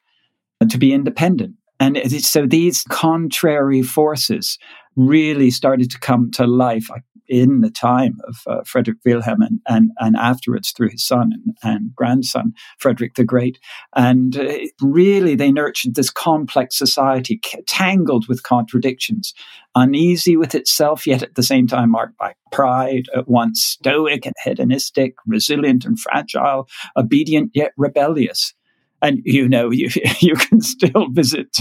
and 0.60 0.70
to 0.70 0.78
be 0.78 0.92
independent. 0.92 1.56
And 1.78 1.98
so 2.22 2.46
these 2.46 2.84
contrary 2.84 3.82
forces 3.82 4.58
really 4.96 5.50
started 5.50 5.90
to 5.90 5.98
come 5.98 6.30
to 6.32 6.46
life 6.46 6.88
in 7.32 7.62
the 7.62 7.70
time 7.70 8.18
of 8.28 8.42
uh, 8.46 8.60
Frederick 8.66 8.98
Wilhelm 9.06 9.40
and, 9.40 9.60
and, 9.66 9.90
and 9.98 10.16
afterwards 10.16 10.70
through 10.70 10.90
his 10.90 11.02
son 11.02 11.32
and, 11.32 11.56
and 11.62 11.96
grandson, 11.96 12.52
Frederick 12.78 13.14
the 13.14 13.24
Great. 13.24 13.58
And 13.96 14.36
uh, 14.36 14.58
really, 14.82 15.34
they 15.34 15.50
nurtured 15.50 15.94
this 15.94 16.10
complex 16.10 16.76
society, 16.76 17.40
tangled 17.66 18.28
with 18.28 18.42
contradictions, 18.42 19.32
uneasy 19.74 20.36
with 20.36 20.54
itself, 20.54 21.06
yet 21.06 21.22
at 21.22 21.34
the 21.34 21.42
same 21.42 21.66
time 21.66 21.92
marked 21.92 22.18
by 22.18 22.34
pride, 22.52 23.06
at 23.16 23.28
once 23.28 23.64
stoic 23.64 24.26
and 24.26 24.34
hedonistic, 24.44 25.14
resilient 25.26 25.86
and 25.86 25.98
fragile, 25.98 26.68
obedient 26.98 27.50
yet 27.54 27.72
rebellious 27.78 28.52
and 29.02 29.20
you 29.24 29.48
know 29.48 29.70
you 29.72 29.88
you 30.20 30.34
can 30.36 30.60
still 30.60 31.08
visit 31.10 31.58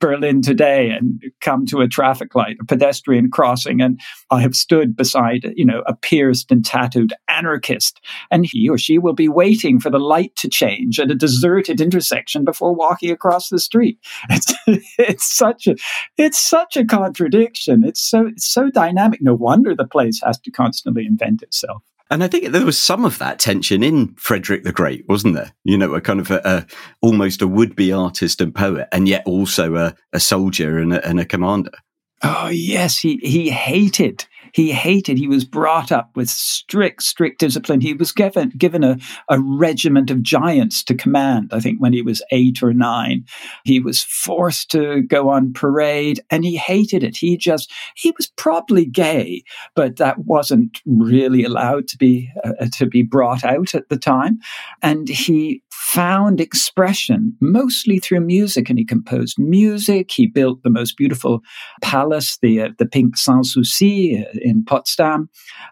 Berlin 0.00 0.42
today 0.42 0.90
and 0.90 1.22
come 1.40 1.66
to 1.66 1.80
a 1.80 1.88
traffic 1.88 2.34
light, 2.34 2.56
a 2.60 2.64
pedestrian 2.64 3.30
crossing, 3.30 3.80
and 3.80 4.00
I 4.30 4.40
have 4.42 4.54
stood 4.54 4.94
beside 4.94 5.52
you 5.56 5.64
know 5.64 5.82
a 5.86 5.94
pierced 5.94 6.52
and 6.52 6.64
tattooed 6.64 7.14
anarchist, 7.28 8.00
and 8.30 8.46
he 8.46 8.68
or 8.68 8.78
she 8.78 8.98
will 8.98 9.14
be 9.14 9.28
waiting 9.28 9.80
for 9.80 9.90
the 9.90 9.98
light 9.98 10.36
to 10.36 10.48
change 10.48 11.00
at 11.00 11.10
a 11.10 11.14
deserted 11.14 11.80
intersection 11.80 12.44
before 12.44 12.74
walking 12.74 13.10
across 13.10 13.48
the 13.48 13.58
street. 13.58 13.98
It's 14.30 14.54
it's 14.98 15.36
such 15.36 15.66
a 15.66 15.76
it's 16.16 16.42
such 16.42 16.76
a 16.76 16.84
contradiction. 16.84 17.84
It's 17.84 18.00
so 18.00 18.26
it's 18.26 18.46
so 18.46 18.70
dynamic. 18.70 19.20
No 19.22 19.34
wonder 19.34 19.74
the 19.74 19.86
place 19.86 20.20
has 20.24 20.38
to 20.40 20.50
constantly 20.50 21.06
invent 21.06 21.42
itself. 21.42 21.82
And 22.12 22.22
I 22.22 22.28
think 22.28 22.52
there 22.52 22.66
was 22.66 22.78
some 22.78 23.06
of 23.06 23.18
that 23.20 23.38
tension 23.38 23.82
in 23.82 24.14
Frederick 24.16 24.64
the 24.64 24.72
Great, 24.72 25.08
wasn't 25.08 25.34
there? 25.34 25.54
You 25.64 25.78
know, 25.78 25.94
a 25.94 26.00
kind 26.02 26.20
of 26.20 26.30
a, 26.30 26.42
a 26.44 26.66
almost 27.00 27.40
a 27.40 27.46
would-be 27.46 27.90
artist 27.90 28.42
and 28.42 28.54
poet, 28.54 28.86
and 28.92 29.08
yet 29.08 29.22
also 29.24 29.76
a, 29.76 29.94
a 30.12 30.20
soldier 30.20 30.78
and 30.78 30.92
a, 30.92 31.08
and 31.08 31.18
a 31.18 31.24
commander. 31.24 31.70
Oh 32.22 32.48
yes, 32.48 32.98
he 32.98 33.16
he 33.22 33.48
hated 33.48 34.26
he 34.52 34.70
hated. 34.70 35.18
He 35.18 35.28
was 35.28 35.44
brought 35.44 35.90
up 35.90 36.10
with 36.14 36.28
strict, 36.28 37.02
strict 37.02 37.40
discipline. 37.40 37.80
He 37.80 37.94
was 37.94 38.12
given 38.12 38.50
given 38.56 38.84
a, 38.84 38.98
a 39.28 39.40
regiment 39.40 40.10
of 40.10 40.22
giants 40.22 40.84
to 40.84 40.94
command. 40.94 41.50
I 41.52 41.60
think 41.60 41.80
when 41.80 41.92
he 41.92 42.02
was 42.02 42.22
eight 42.30 42.62
or 42.62 42.72
nine, 42.72 43.24
he 43.64 43.80
was 43.80 44.02
forced 44.02 44.70
to 44.72 45.02
go 45.02 45.30
on 45.30 45.52
parade, 45.52 46.20
and 46.30 46.44
he 46.44 46.56
hated 46.56 47.02
it. 47.02 47.16
He 47.16 47.36
just 47.36 47.70
he 47.94 48.12
was 48.16 48.30
probably 48.36 48.84
gay, 48.84 49.42
but 49.74 49.96
that 49.96 50.18
wasn't 50.20 50.80
really 50.86 51.44
allowed 51.44 51.88
to 51.88 51.98
be 51.98 52.30
uh, 52.44 52.66
to 52.74 52.86
be 52.86 53.02
brought 53.02 53.44
out 53.44 53.74
at 53.74 53.88
the 53.88 53.98
time. 53.98 54.38
And 54.82 55.08
he 55.08 55.62
found 55.72 56.40
expression 56.40 57.34
mostly 57.40 57.98
through 57.98 58.20
music, 58.20 58.68
and 58.68 58.78
he 58.78 58.84
composed 58.84 59.38
music. 59.38 60.10
He 60.10 60.26
built 60.26 60.62
the 60.62 60.70
most 60.70 60.96
beautiful 60.96 61.40
palace, 61.80 62.38
the 62.42 62.60
uh, 62.60 62.68
the 62.78 62.86
Pink 62.86 63.16
Sans 63.16 63.52
Souci 63.52 64.22
uh, 64.22 64.38
in 64.40 64.64
Potsdam. 64.64 65.30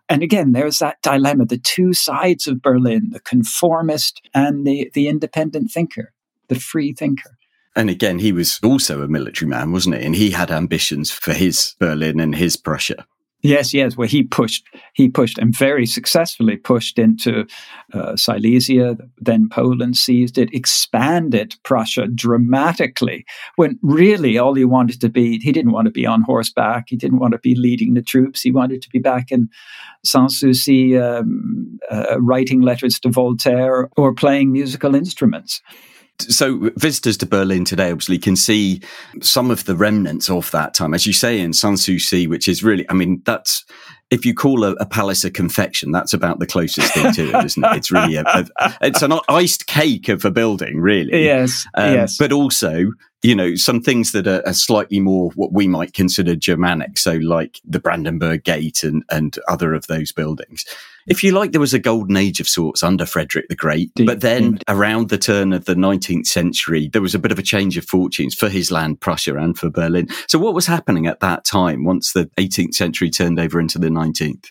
And 0.09 0.23
again, 0.23 0.53
there's 0.53 0.79
that 0.79 1.03
dilemma: 1.03 1.45
the 1.45 1.59
two 1.59 1.93
sides 1.93 2.47
of 2.47 2.63
Berlin, 2.63 3.11
the 3.11 3.21
conformist 3.21 4.23
and 4.35 4.67
the 4.67 4.91
the 4.95 5.09
independent 5.09 5.71
thinker, 5.71 6.13
the 6.49 6.59
free 6.59 6.93
thinker. 6.93 7.37
And 7.77 7.89
again, 7.89 8.19
he 8.19 8.33
was 8.33 8.59
also 8.65 9.03
a 9.03 9.09
military 9.09 9.49
man, 9.49 9.71
wasn't 9.71 9.97
he? 9.97 10.05
And 10.05 10.17
he 10.17 10.31
had 10.31 10.51
ambitions 10.51 11.11
for 11.11 11.33
his 11.33 11.77
Berlin 11.79 12.19
and 12.19 12.35
his 12.35 12.57
Prussia. 12.57 13.07
Yes, 13.43 13.73
yes. 13.73 13.97
Well, 13.97 14.09
he 14.09 14.23
pushed, 14.23 14.67
he 14.93 15.09
pushed, 15.09 15.39
and 15.39 15.57
very 15.57 15.87
successfully 15.87 16.57
pushed 16.57 16.99
into 16.99 17.47
uh, 17.95 18.15
Silesia. 18.15 18.99
Then 19.19 19.49
Poland 19.49 19.97
seized 19.97 20.37
it, 20.37 20.53
expanded 20.53 21.57
Prussia 21.63 22.07
dramatically. 22.07 23.25
When 23.57 23.79
really 23.83 24.37
all 24.37 24.55
he 24.55 24.67
wanted 24.67 25.01
to 25.01 25.09
be, 25.09 25.39
he 25.39 25.53
didn't 25.53 25.73
want 25.73 25.87
to 25.87 25.91
be 25.91 26.05
on 26.05 26.23
horseback. 26.23 26.87
He 26.89 26.97
didn't 26.97 27.19
want 27.19 27.33
to 27.33 27.39
be 27.39 27.55
leading 27.55 27.95
the 27.95 28.03
troops. 28.03 28.43
He 28.43 28.51
wanted 28.51 28.83
to 28.83 28.91
be 28.91 28.99
back 28.99 29.33
in 29.33 29.49
Sanssouci, 30.07 31.01
um, 31.01 31.79
uh, 31.91 32.21
writing 32.21 32.61
letters 32.61 33.01
to 33.01 33.09
Voltaire 33.09 33.89
or 33.97 34.15
playing 34.15 34.53
musical 34.53 34.95
instruments 34.95 35.63
so 36.21 36.71
visitors 36.77 37.17
to 37.19 37.27
Berlin 37.27 37.65
today 37.65 37.91
obviously 37.91 38.19
can 38.19 38.37
see 38.37 38.81
some 39.21 39.51
of 39.51 39.65
the 39.65 39.77
remnants 39.77 40.31
of 40.31 40.51
that 40.51 40.75
time, 40.75 40.95
as 40.95 41.07
you 41.07 41.13
say 41.13 41.41
in 41.41 41.53
Sanssouci, 41.53 42.29
which 42.29 42.49
is 42.49 42.63
really, 42.63 42.89
I 42.89 42.95
mean, 42.95 43.23
that's 43.25 43.65
if 44.11 44.25
you 44.25 44.35
call 44.35 44.65
a, 44.65 44.73
a, 44.73 44.87
palace 44.87 45.25
a 45.25 45.31
confection, 45.31 45.93
that's 45.93 46.13
about 46.13 46.41
the 46.41 46.47
closest 46.47 46.93
thing 46.95 47.13
to 47.13 47.39
it, 47.39 47.45
isn't 47.45 47.65
it? 47.65 47.77
It's 47.77 47.93
really 47.93 48.17
a, 48.17 48.25
a 48.27 48.75
it's 48.81 49.03
an 49.03 49.13
iced 49.29 49.67
cake 49.67 50.09
of 50.09 50.25
a 50.25 50.31
building, 50.31 50.81
really. 50.81 51.25
Yes, 51.25 51.67
um, 51.75 51.95
yes. 51.95 52.19
But 52.19 52.33
also, 52.33 52.93
you 53.23 53.35
know, 53.35 53.55
some 53.55 53.81
things 53.81 54.13
that 54.13 54.27
are, 54.27 54.47
are, 54.47 54.53
slightly 54.53 54.99
more 54.99 55.31
what 55.37 55.53
we 55.53 55.69
might 55.69 55.93
consider 55.93 56.35
Germanic, 56.35 56.99
so 56.99 57.15
like 57.15 57.61
the 57.65 57.79
Brandenburg 57.79 58.45
Gate 58.45 58.83
and 58.83 59.05
and 59.11 59.39
other 59.49 59.75
of 59.75 59.87
those 59.87 60.11
buildings 60.11 60.65
if 61.07 61.25
you 61.25 61.33
like, 61.33 61.53
there 61.53 61.61
was 61.61 61.75
a 61.75 61.79
golden 61.79 62.17
age 62.17 62.41
of 62.41 62.49
sorts 62.49 62.83
under 62.83 63.07
Frederick 63.07 63.49
the 63.49 63.57
Great. 63.57 63.91
but 64.07 64.21
then 64.21 64.61
around 64.69 65.09
the 65.09 65.19
turn 65.19 65.53
of 65.53 65.65
the 65.65 65.75
19th 65.75 66.27
century, 66.27 66.89
there 66.93 67.03
was 67.03 67.15
a 67.15 67.19
bit 67.19 67.33
of 67.33 67.39
a 67.39 67.43
change 67.43 67.77
of 67.77 67.85
fortunes 67.85 68.35
for 68.35 68.49
his 68.49 68.71
land, 68.71 69.01
Prussia, 69.01 69.37
and 69.37 69.59
for 69.59 69.71
Berlin. 69.71 70.09
So, 70.29 70.39
what 70.39 70.55
was 70.55 70.67
happening 70.67 71.07
at 71.07 71.21
that 71.21 71.45
time 71.45 71.85
once 71.85 72.13
the 72.13 72.27
18th 72.39 72.75
century 72.75 73.11
turned 73.11 73.41
over 73.41 73.59
into 73.61 73.79
the 73.79 73.91
19th? 74.01 74.47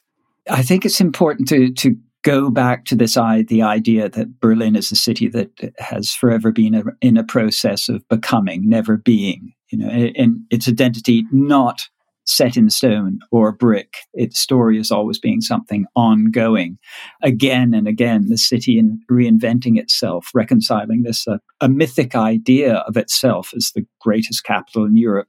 I 0.50 0.64
think 0.64 0.86
it's 0.86 1.02
important 1.02 1.48
to, 1.50 1.72
to 1.74 1.96
go 2.24 2.50
back 2.50 2.86
to 2.86 2.96
this 2.96 3.18
I, 3.18 3.44
the 3.44 3.62
idea 3.62 4.10
that 4.10 4.40
Berlin 4.40 4.76
is 4.76 4.92
a 4.92 4.96
city 4.96 5.28
that 5.30 5.50
has 5.80 6.14
forever 6.14 6.52
been 6.52 6.76
a, 6.76 6.84
in 7.02 7.18
a 7.18 7.24
process 7.24 7.90
of 7.90 8.08
becoming, 8.10 8.68
never 8.68 8.98
being, 8.98 9.54
you 9.70 9.78
know, 9.78 9.90
and 9.90 10.42
its 10.50 10.68
identity 10.68 11.26
not 11.32 11.88
set 12.30 12.56
in 12.56 12.70
stone 12.70 13.20
or 13.32 13.52
brick. 13.52 13.96
Its 14.14 14.40
story 14.40 14.80
is 14.80 14.92
always 14.92 15.20
being 15.20 15.42
something 15.42 15.86
ongoing. 15.96 16.78
Again 17.24 17.74
and 17.74 17.88
again, 17.88 18.28
the 18.30 18.38
city 18.38 18.78
in 18.78 19.02
reinventing 19.10 19.80
itself, 19.80 20.30
reconciling 20.34 21.04
this 21.04 21.28
uh, 21.28 21.38
a 21.60 21.68
mythic 21.68 22.16
idea 22.16 22.76
of 22.88 22.98
itself 22.98 23.52
as 23.56 23.72
the 23.74 23.86
greatest 24.00 24.44
capital 24.44 24.86
in 24.86 24.96
Europe 24.96 25.28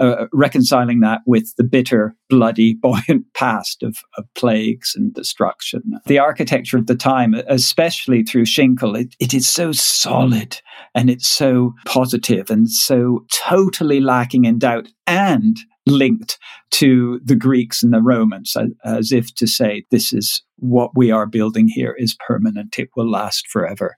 uh, 0.00 0.26
reconciling 0.32 1.00
that 1.00 1.20
with 1.26 1.54
the 1.56 1.62
bitter, 1.62 2.16
bloody, 2.30 2.74
buoyant 2.82 3.26
past 3.34 3.82
of, 3.82 3.98
of, 4.16 4.24
plagues 4.34 4.94
and 4.96 5.12
destruction. 5.12 5.82
The 6.06 6.18
architecture 6.18 6.78
of 6.78 6.86
the 6.86 6.94
time, 6.94 7.34
especially 7.48 8.22
through 8.22 8.46
Schinkel, 8.46 8.98
it, 8.98 9.14
it 9.18 9.34
is 9.34 9.46
so 9.46 9.72
solid 9.72 10.60
and 10.94 11.10
it's 11.10 11.28
so 11.28 11.74
positive 11.84 12.50
and 12.50 12.70
so 12.70 13.26
totally 13.30 14.00
lacking 14.00 14.46
in 14.46 14.58
doubt 14.58 14.88
and 15.06 15.58
linked 15.86 16.38
to 16.72 17.20
the 17.24 17.36
Greeks 17.36 17.82
and 17.82 17.92
the 17.92 18.02
Romans, 18.02 18.56
as, 18.56 18.68
as 18.84 19.12
if 19.12 19.34
to 19.36 19.46
say, 19.46 19.84
this 19.90 20.12
is 20.12 20.42
what 20.56 20.90
we 20.94 21.10
are 21.10 21.26
building 21.26 21.68
here 21.68 21.94
is 21.98 22.16
permanent, 22.26 22.78
it 22.78 22.90
will 22.96 23.10
last 23.10 23.48
forever. 23.48 23.96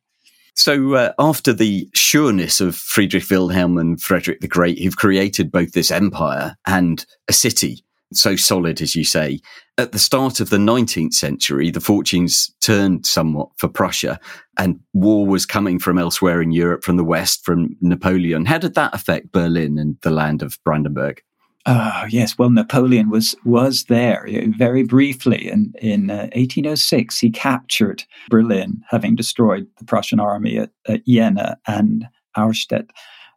So, 0.54 0.94
uh, 0.94 1.12
after 1.18 1.52
the 1.52 1.88
sureness 1.94 2.60
of 2.60 2.76
Friedrich 2.76 3.30
Wilhelm 3.30 3.78
and 3.78 4.00
Frederick 4.00 4.40
the 4.40 4.48
Great, 4.48 4.78
who've 4.78 4.96
created 4.96 5.50
both 5.50 5.72
this 5.72 5.90
empire 5.90 6.56
and 6.66 7.04
a 7.28 7.32
city 7.32 7.84
so 8.14 8.36
solid, 8.36 8.80
as 8.80 8.94
you 8.94 9.04
say, 9.04 9.40
at 9.78 9.92
the 9.92 9.98
start 9.98 10.40
of 10.40 10.50
the 10.50 10.58
19th 10.58 11.14
century, 11.14 11.70
the 11.70 11.80
fortunes 11.80 12.54
turned 12.60 13.06
somewhat 13.06 13.48
for 13.56 13.68
Prussia 13.68 14.20
and 14.58 14.78
war 14.92 15.26
was 15.26 15.46
coming 15.46 15.78
from 15.78 15.98
elsewhere 15.98 16.42
in 16.42 16.52
Europe, 16.52 16.84
from 16.84 16.96
the 16.96 17.04
West, 17.04 17.44
from 17.44 17.76
Napoleon. 17.80 18.44
How 18.44 18.58
did 18.58 18.74
that 18.74 18.94
affect 18.94 19.32
Berlin 19.32 19.78
and 19.78 19.96
the 20.02 20.10
land 20.10 20.42
of 20.42 20.58
Brandenburg? 20.64 21.22
Oh 21.64 22.04
yes, 22.08 22.36
well 22.36 22.50
Napoleon 22.50 23.08
was 23.08 23.36
was 23.44 23.84
there 23.84 24.26
very 24.58 24.82
briefly 24.82 25.48
in 25.48 25.72
in 25.80 26.10
uh, 26.10 26.28
1806. 26.34 27.20
He 27.20 27.30
captured 27.30 28.04
Berlin, 28.28 28.82
having 28.90 29.14
destroyed 29.14 29.68
the 29.78 29.84
Prussian 29.84 30.18
army 30.18 30.58
at, 30.58 30.70
at 30.88 31.06
Jena 31.06 31.58
and 31.68 32.08
Auerstedt. 32.36 32.90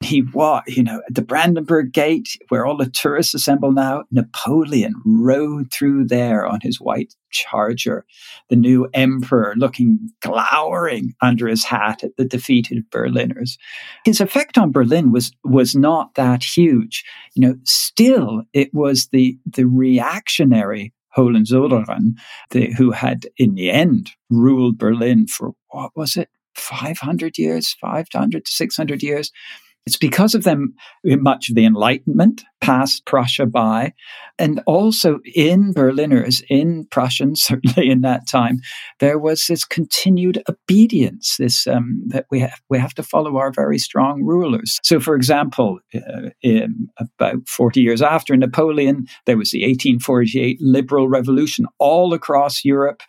He 0.05 0.21
walked, 0.21 0.69
you 0.69 0.83
know, 0.83 1.01
at 1.07 1.15
the 1.15 1.21
Brandenburg 1.21 1.91
Gate, 1.91 2.37
where 2.49 2.65
all 2.65 2.77
the 2.77 2.89
tourists 2.89 3.33
assemble 3.33 3.71
now. 3.71 4.03
Napoleon 4.11 4.93
rode 5.05 5.71
through 5.71 6.05
there 6.05 6.45
on 6.45 6.59
his 6.61 6.79
white 6.79 7.15
charger, 7.31 8.05
the 8.49 8.55
new 8.55 8.87
emperor 8.93 9.53
looking 9.57 10.09
glowering 10.21 11.13
under 11.21 11.47
his 11.47 11.65
hat 11.65 12.03
at 12.03 12.15
the 12.17 12.25
defeated 12.25 12.89
Berliners. 12.91 13.57
His 14.05 14.21
effect 14.21 14.57
on 14.57 14.71
Berlin 14.71 15.11
was 15.11 15.31
was 15.43 15.75
not 15.75 16.15
that 16.15 16.43
huge. 16.43 17.03
You 17.33 17.47
know, 17.47 17.55
still 17.63 18.43
it 18.53 18.73
was 18.73 19.07
the 19.07 19.37
the 19.45 19.65
reactionary 19.65 20.93
Hohenzollern, 21.15 22.15
the, 22.51 22.73
who 22.73 22.91
had 22.91 23.27
in 23.37 23.55
the 23.55 23.71
end 23.71 24.11
ruled 24.29 24.77
Berlin 24.77 25.27
for 25.27 25.53
what 25.69 25.91
was 25.95 26.17
it, 26.17 26.29
500 26.55 27.37
years, 27.37 27.75
500 27.79 28.45
to 28.45 28.51
600 28.51 29.01
years. 29.01 29.31
It's 29.85 29.97
because 29.97 30.33
of 30.33 30.43
them 30.43 30.73
much 31.03 31.49
of 31.49 31.55
the 31.55 31.65
Enlightenment 31.65 32.43
passed 32.59 33.05
Prussia 33.05 33.45
by. 33.45 33.93
And 34.39 34.61
also 34.65 35.19
in 35.35 35.71
Berliners, 35.71 36.41
in 36.49 36.87
Prussians, 36.89 37.41
certainly 37.43 37.89
in 37.89 38.01
that 38.01 38.27
time, 38.27 38.59
there 38.99 39.19
was 39.19 39.45
this 39.45 39.63
continued 39.63 40.41
obedience, 40.49 41.35
this 41.37 41.67
um, 41.67 42.01
that 42.07 42.25
we 42.31 42.39
have, 42.39 42.59
we 42.69 42.79
have 42.79 42.95
to 42.95 43.03
follow 43.03 43.37
our 43.37 43.51
very 43.51 43.77
strong 43.77 44.23
rulers. 44.23 44.79
So, 44.83 44.99
for 44.99 45.15
example, 45.15 45.79
uh, 45.93 46.29
about 46.97 47.47
40 47.47 47.81
years 47.81 48.01
after 48.01 48.35
Napoleon, 48.35 49.05
there 49.25 49.37
was 49.37 49.51
the 49.51 49.61
1848 49.61 50.57
liberal 50.59 51.07
revolution 51.07 51.67
all 51.77 52.13
across 52.13 52.65
Europe, 52.65 53.03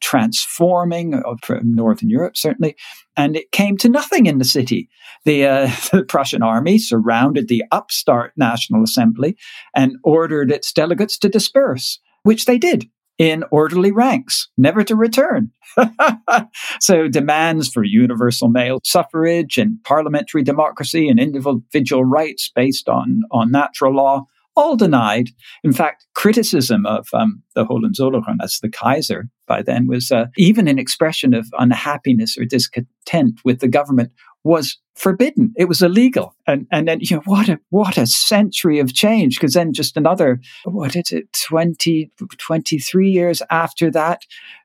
transforming 0.00 1.14
uh, 1.14 1.34
from 1.42 1.74
Northern 1.74 2.08
Europe, 2.08 2.36
certainly. 2.36 2.76
And 3.16 3.36
it 3.36 3.52
came 3.52 3.76
to 3.78 3.88
nothing 3.88 4.26
in 4.26 4.38
the 4.38 4.44
city. 4.44 4.88
The, 5.24 5.46
uh, 5.46 5.66
the 5.92 6.04
Prussian 6.04 6.42
army 6.42 6.78
surrounded 6.78 7.48
the 7.48 7.64
upstart 7.70 8.32
National 8.36 8.82
Assembly 8.82 9.36
and 9.74 9.96
ordered 10.02 10.50
its 10.50 10.72
delegates 10.72 11.18
to 11.18 11.28
disperse, 11.28 11.98
which 12.22 12.46
they 12.46 12.58
did 12.58 12.88
in 13.18 13.44
orderly 13.50 13.92
ranks, 13.92 14.48
never 14.56 14.82
to 14.82 14.96
return. 14.96 15.50
so 16.80 17.08
demands 17.08 17.68
for 17.68 17.84
universal 17.84 18.48
male 18.48 18.80
suffrage 18.82 19.58
and 19.58 19.82
parliamentary 19.84 20.42
democracy 20.42 21.08
and 21.08 21.20
individual 21.20 22.04
rights 22.04 22.50
based 22.54 22.88
on, 22.88 23.22
on 23.30 23.50
natural 23.50 23.94
law 23.94 24.26
all 24.56 24.76
denied. 24.76 25.30
In 25.64 25.72
fact, 25.72 26.06
criticism 26.14 26.86
of 26.86 27.08
um, 27.12 27.42
the 27.54 27.64
Hohenzollern 27.64 28.38
as 28.42 28.58
the 28.60 28.68
Kaiser 28.68 29.28
by 29.46 29.62
then 29.62 29.86
was 29.86 30.10
uh, 30.10 30.26
even 30.36 30.68
an 30.68 30.78
expression 30.78 31.34
of 31.34 31.46
unhappiness 31.58 32.36
or 32.38 32.44
discontent 32.44 33.40
with 33.44 33.60
the 33.60 33.68
government 33.68 34.12
was 34.44 34.78
forbidden. 34.94 35.52
It 35.56 35.66
was 35.66 35.82
illegal. 35.82 36.34
And 36.46 36.66
and 36.70 36.88
then 36.88 36.98
you 37.00 37.16
know 37.16 37.22
what 37.24 37.48
a 37.48 37.60
what 37.70 37.96
a 37.96 38.06
century 38.06 38.78
of 38.78 38.94
change 38.94 39.38
because 39.38 39.54
then 39.54 39.72
just 39.72 39.96
another 39.96 40.40
what 40.64 40.96
is 40.96 41.12
it 41.12 41.32
20 41.32 42.10
23 42.38 43.10
years 43.10 43.42
after 43.50 43.90
that 43.92 44.22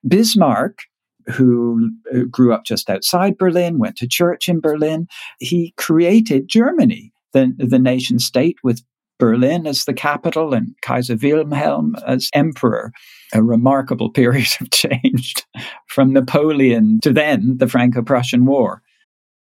Bismarck 0.08 0.84
who 1.28 1.92
uh, 2.14 2.20
grew 2.32 2.54
up 2.54 2.64
just 2.64 2.90
outside 2.90 3.38
Berlin, 3.38 3.80
went 3.80 3.98
to 3.98 4.08
church 4.08 4.48
in 4.48 4.62
Berlin, 4.62 5.08
he 5.40 5.74
created 5.76 6.48
Germany, 6.48 7.12
the, 7.34 7.54
the 7.58 7.80
nation 7.80 8.20
state 8.20 8.56
with 8.64 8.82
Berlin 9.20 9.66
as 9.68 9.86
the 9.86 9.94
capital 9.94 10.54
and 10.54 10.76
Kaiser 10.82 11.16
Wilhelm 11.16 11.96
as 12.06 12.30
emperor. 12.34 12.92
A 13.34 13.44
remarkable 13.44 14.10
period 14.10 14.50
of 14.62 14.72
change 14.72 15.36
from 15.88 16.14
Napoleon 16.14 17.00
to 17.02 17.12
then 17.12 17.58
the 17.58 17.68
Franco 17.68 18.02
Prussian 18.02 18.46
War. 18.46 18.82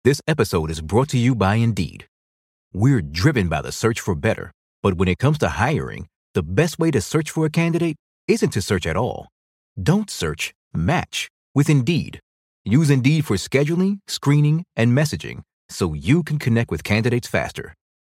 This 0.04 0.20
episode 0.26 0.70
is 0.70 0.80
brought 0.80 1.08
to 1.10 1.18
you 1.18 1.34
by 1.34 1.56
Indeed. 1.56 2.08
We're 2.72 3.02
driven 3.02 3.48
by 3.48 3.62
the 3.62 3.72
search 3.72 4.00
for 4.00 4.14
better, 4.14 4.52
but 4.82 4.94
when 4.94 5.08
it 5.08 5.18
comes 5.18 5.38
to 5.38 5.48
hiring, 5.48 6.08
the 6.34 6.42
best 6.42 6.78
way 6.78 6.90
to 6.92 7.00
search 7.00 7.30
for 7.30 7.44
a 7.44 7.50
candidate 7.50 7.96
isn't 8.28 8.50
to 8.50 8.62
search 8.62 8.86
at 8.86 8.96
all. 8.96 9.28
Don't 9.80 10.10
search, 10.10 10.54
match 10.72 11.28
with 11.54 11.68
Indeed. 11.68 12.20
Use 12.64 12.90
Indeed 12.90 13.24
for 13.24 13.36
scheduling, 13.36 13.98
screening, 14.06 14.64
and 14.76 14.96
messaging 14.96 15.42
so 15.70 15.94
you 15.94 16.22
can 16.22 16.38
connect 16.38 16.70
with 16.70 16.84
candidates 16.84 17.28
faster. 17.28 17.74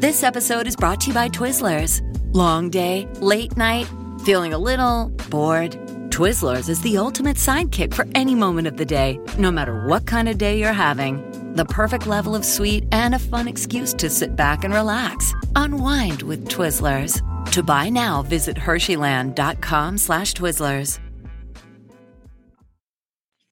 This 0.00 0.22
episode 0.22 0.66
is 0.66 0.76
brought 0.76 1.02
to 1.02 1.08
you 1.08 1.12
by 1.12 1.28
Twizzlers. 1.28 2.00
Long 2.34 2.70
day, 2.70 3.06
late 3.20 3.54
night, 3.58 3.86
feeling 4.24 4.54
a 4.54 4.58
little 4.58 5.10
bored. 5.28 5.72
Twizzlers 6.08 6.70
is 6.70 6.80
the 6.80 6.96
ultimate 6.96 7.36
sidekick 7.36 7.92
for 7.92 8.06
any 8.14 8.34
moment 8.34 8.66
of 8.66 8.78
the 8.78 8.86
day, 8.86 9.20
no 9.36 9.50
matter 9.50 9.84
what 9.84 10.06
kind 10.06 10.26
of 10.26 10.38
day 10.38 10.58
you're 10.58 10.72
having. 10.72 11.20
The 11.54 11.66
perfect 11.66 12.06
level 12.06 12.34
of 12.34 12.46
sweet 12.46 12.84
and 12.92 13.14
a 13.14 13.18
fun 13.18 13.46
excuse 13.46 13.92
to 13.98 14.08
sit 14.08 14.34
back 14.36 14.64
and 14.64 14.72
relax. 14.72 15.34
Unwind 15.54 16.22
with 16.22 16.48
Twizzlers. 16.48 17.20
To 17.52 17.62
buy 17.62 17.90
now, 17.90 18.22
visit 18.22 18.56
Hersheyland.com 18.56 19.98
slash 19.98 20.32
Twizzlers. 20.32 20.98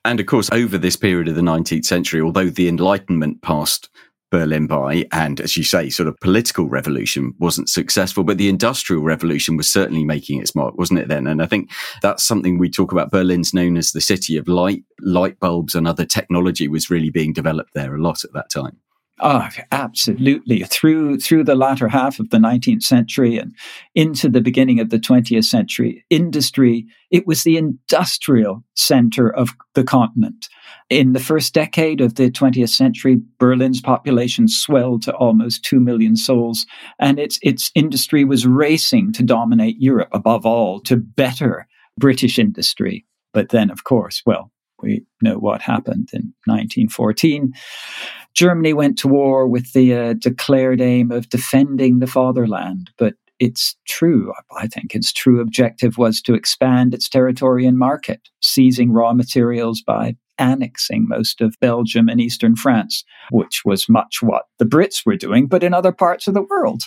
And 0.02 0.18
of 0.18 0.24
course, 0.24 0.48
over 0.50 0.78
this 0.78 0.96
period 0.96 1.28
of 1.28 1.34
the 1.34 1.42
19th 1.42 1.84
century, 1.84 2.22
although 2.22 2.48
the 2.48 2.68
Enlightenment 2.68 3.42
passed 3.42 3.90
Berlin 4.30 4.66
by, 4.66 5.06
and 5.12 5.40
as 5.40 5.56
you 5.56 5.64
say, 5.64 5.88
sort 5.88 6.08
of 6.08 6.18
political 6.20 6.68
revolution 6.68 7.34
wasn't 7.38 7.68
successful, 7.68 8.24
but 8.24 8.38
the 8.38 8.48
industrial 8.48 9.02
revolution 9.02 9.56
was 9.56 9.70
certainly 9.70 10.04
making 10.04 10.40
its 10.40 10.54
mark, 10.54 10.76
wasn't 10.76 10.98
it 10.98 11.08
then? 11.08 11.26
And 11.26 11.42
I 11.42 11.46
think 11.46 11.70
that's 12.02 12.24
something 12.24 12.58
we 12.58 12.70
talk 12.70 12.92
about. 12.92 13.10
Berlin's 13.10 13.54
known 13.54 13.76
as 13.76 13.92
the 13.92 14.00
city 14.00 14.36
of 14.36 14.48
light, 14.48 14.84
light 15.00 15.40
bulbs 15.40 15.74
and 15.74 15.88
other 15.88 16.04
technology 16.04 16.68
was 16.68 16.90
really 16.90 17.10
being 17.10 17.32
developed 17.32 17.74
there 17.74 17.94
a 17.94 18.02
lot 18.02 18.24
at 18.24 18.32
that 18.34 18.50
time. 18.50 18.78
Oh, 19.20 19.48
absolutely. 19.72 20.62
Through 20.62 21.18
through 21.18 21.44
the 21.44 21.56
latter 21.56 21.88
half 21.88 22.20
of 22.20 22.30
the 22.30 22.36
19th 22.36 22.84
century 22.84 23.36
and 23.36 23.52
into 23.94 24.28
the 24.28 24.40
beginning 24.40 24.78
of 24.78 24.90
the 24.90 24.98
20th 24.98 25.44
century, 25.44 26.04
industry, 26.08 26.86
it 27.10 27.26
was 27.26 27.42
the 27.42 27.56
industrial 27.56 28.62
center 28.74 29.28
of 29.28 29.50
the 29.74 29.82
continent. 29.82 30.48
In 30.90 31.12
the 31.12 31.20
first 31.20 31.52
decade 31.52 32.00
of 32.00 32.14
the 32.14 32.30
20th 32.30 32.70
century, 32.70 33.20
Berlin's 33.38 33.82
population 33.82 34.48
swelled 34.48 35.02
to 35.02 35.14
almost 35.14 35.62
2 35.64 35.80
million 35.80 36.16
souls, 36.16 36.64
and 36.98 37.18
its 37.18 37.38
its 37.42 37.70
industry 37.74 38.24
was 38.24 38.46
racing 38.46 39.12
to 39.12 39.22
dominate 39.22 39.76
Europe, 39.78 40.08
above 40.12 40.46
all, 40.46 40.80
to 40.80 40.96
better 40.96 41.66
British 41.98 42.38
industry. 42.38 43.04
But 43.34 43.50
then, 43.50 43.70
of 43.70 43.84
course, 43.84 44.22
well, 44.24 44.50
we 44.82 45.04
know 45.20 45.36
what 45.36 45.60
happened 45.60 46.08
in 46.14 46.32
1914. 46.46 47.52
Germany 48.34 48.72
went 48.72 48.98
to 48.98 49.08
war 49.08 49.46
with 49.46 49.72
the 49.72 49.94
uh, 49.94 50.12
declared 50.14 50.80
aim 50.80 51.10
of 51.10 51.28
defending 51.28 51.98
the 51.98 52.06
fatherland, 52.06 52.90
but 52.96 53.14
it's 53.38 53.76
true, 53.86 54.32
I 54.56 54.66
think 54.68 54.94
its 54.94 55.12
true 55.12 55.40
objective 55.40 55.98
was 55.98 56.22
to 56.22 56.34
expand 56.34 56.94
its 56.94 57.08
territory 57.08 57.66
and 57.66 57.78
market, 57.78 58.28
seizing 58.40 58.92
raw 58.92 59.12
materials 59.12 59.82
by 59.82 60.16
annexing 60.38 61.06
most 61.08 61.40
of 61.40 61.56
Belgium 61.60 62.08
and 62.08 62.20
eastern 62.20 62.56
France, 62.56 63.04
which 63.30 63.62
was 63.64 63.88
much 63.88 64.18
what 64.22 64.44
the 64.58 64.64
Brits 64.64 65.04
were 65.04 65.16
doing, 65.16 65.46
but 65.46 65.62
in 65.62 65.74
other 65.74 65.92
parts 65.92 66.26
of 66.26 66.34
the 66.34 66.42
world. 66.42 66.82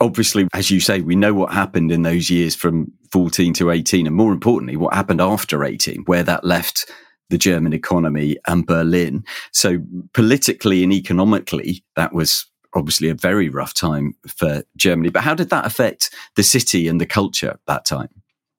Obviously, 0.00 0.48
as 0.54 0.70
you 0.70 0.80
say, 0.80 1.00
we 1.02 1.14
know 1.14 1.34
what 1.34 1.52
happened 1.52 1.92
in 1.92 2.02
those 2.02 2.30
years 2.30 2.54
from 2.54 2.92
14 3.12 3.52
to 3.54 3.70
18, 3.70 4.06
and 4.06 4.16
more 4.16 4.32
importantly, 4.32 4.76
what 4.76 4.94
happened 4.94 5.20
after 5.20 5.64
18, 5.64 6.04
where 6.06 6.22
that 6.22 6.44
left 6.44 6.90
the 7.28 7.38
German 7.38 7.72
economy 7.72 8.36
and 8.46 8.66
Berlin. 8.66 9.24
So 9.52 9.78
politically 10.14 10.82
and 10.82 10.92
economically, 10.92 11.84
that 11.96 12.12
was 12.12 12.46
obviously 12.74 13.08
a 13.08 13.14
very 13.14 13.48
rough 13.48 13.74
time 13.74 14.14
for 14.26 14.62
Germany. 14.76 15.10
But 15.10 15.22
how 15.22 15.34
did 15.34 15.50
that 15.50 15.66
affect 15.66 16.14
the 16.36 16.42
city 16.42 16.88
and 16.88 17.00
the 17.00 17.06
culture 17.06 17.50
at 17.50 17.60
that 17.66 17.84
time? 17.84 18.08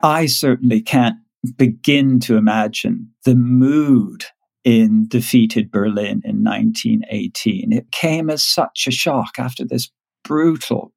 I 0.02 0.26
certainly 0.26 0.82
can't 0.82 1.18
begin 1.58 2.20
to 2.22 2.38
imagine 2.38 3.12
the 3.26 3.36
mood 3.36 4.26
in 4.64 5.08
defeated 5.08 5.72
Berlin 5.72 6.22
in 6.24 6.44
1918. 6.44 7.74
It 7.74 7.92
came 7.92 8.30
as 8.30 8.46
such 8.46 8.86
a 8.88 8.92
shock 8.92 9.40
after 9.40 9.66
this 9.66 9.90
brutal, 10.24 10.94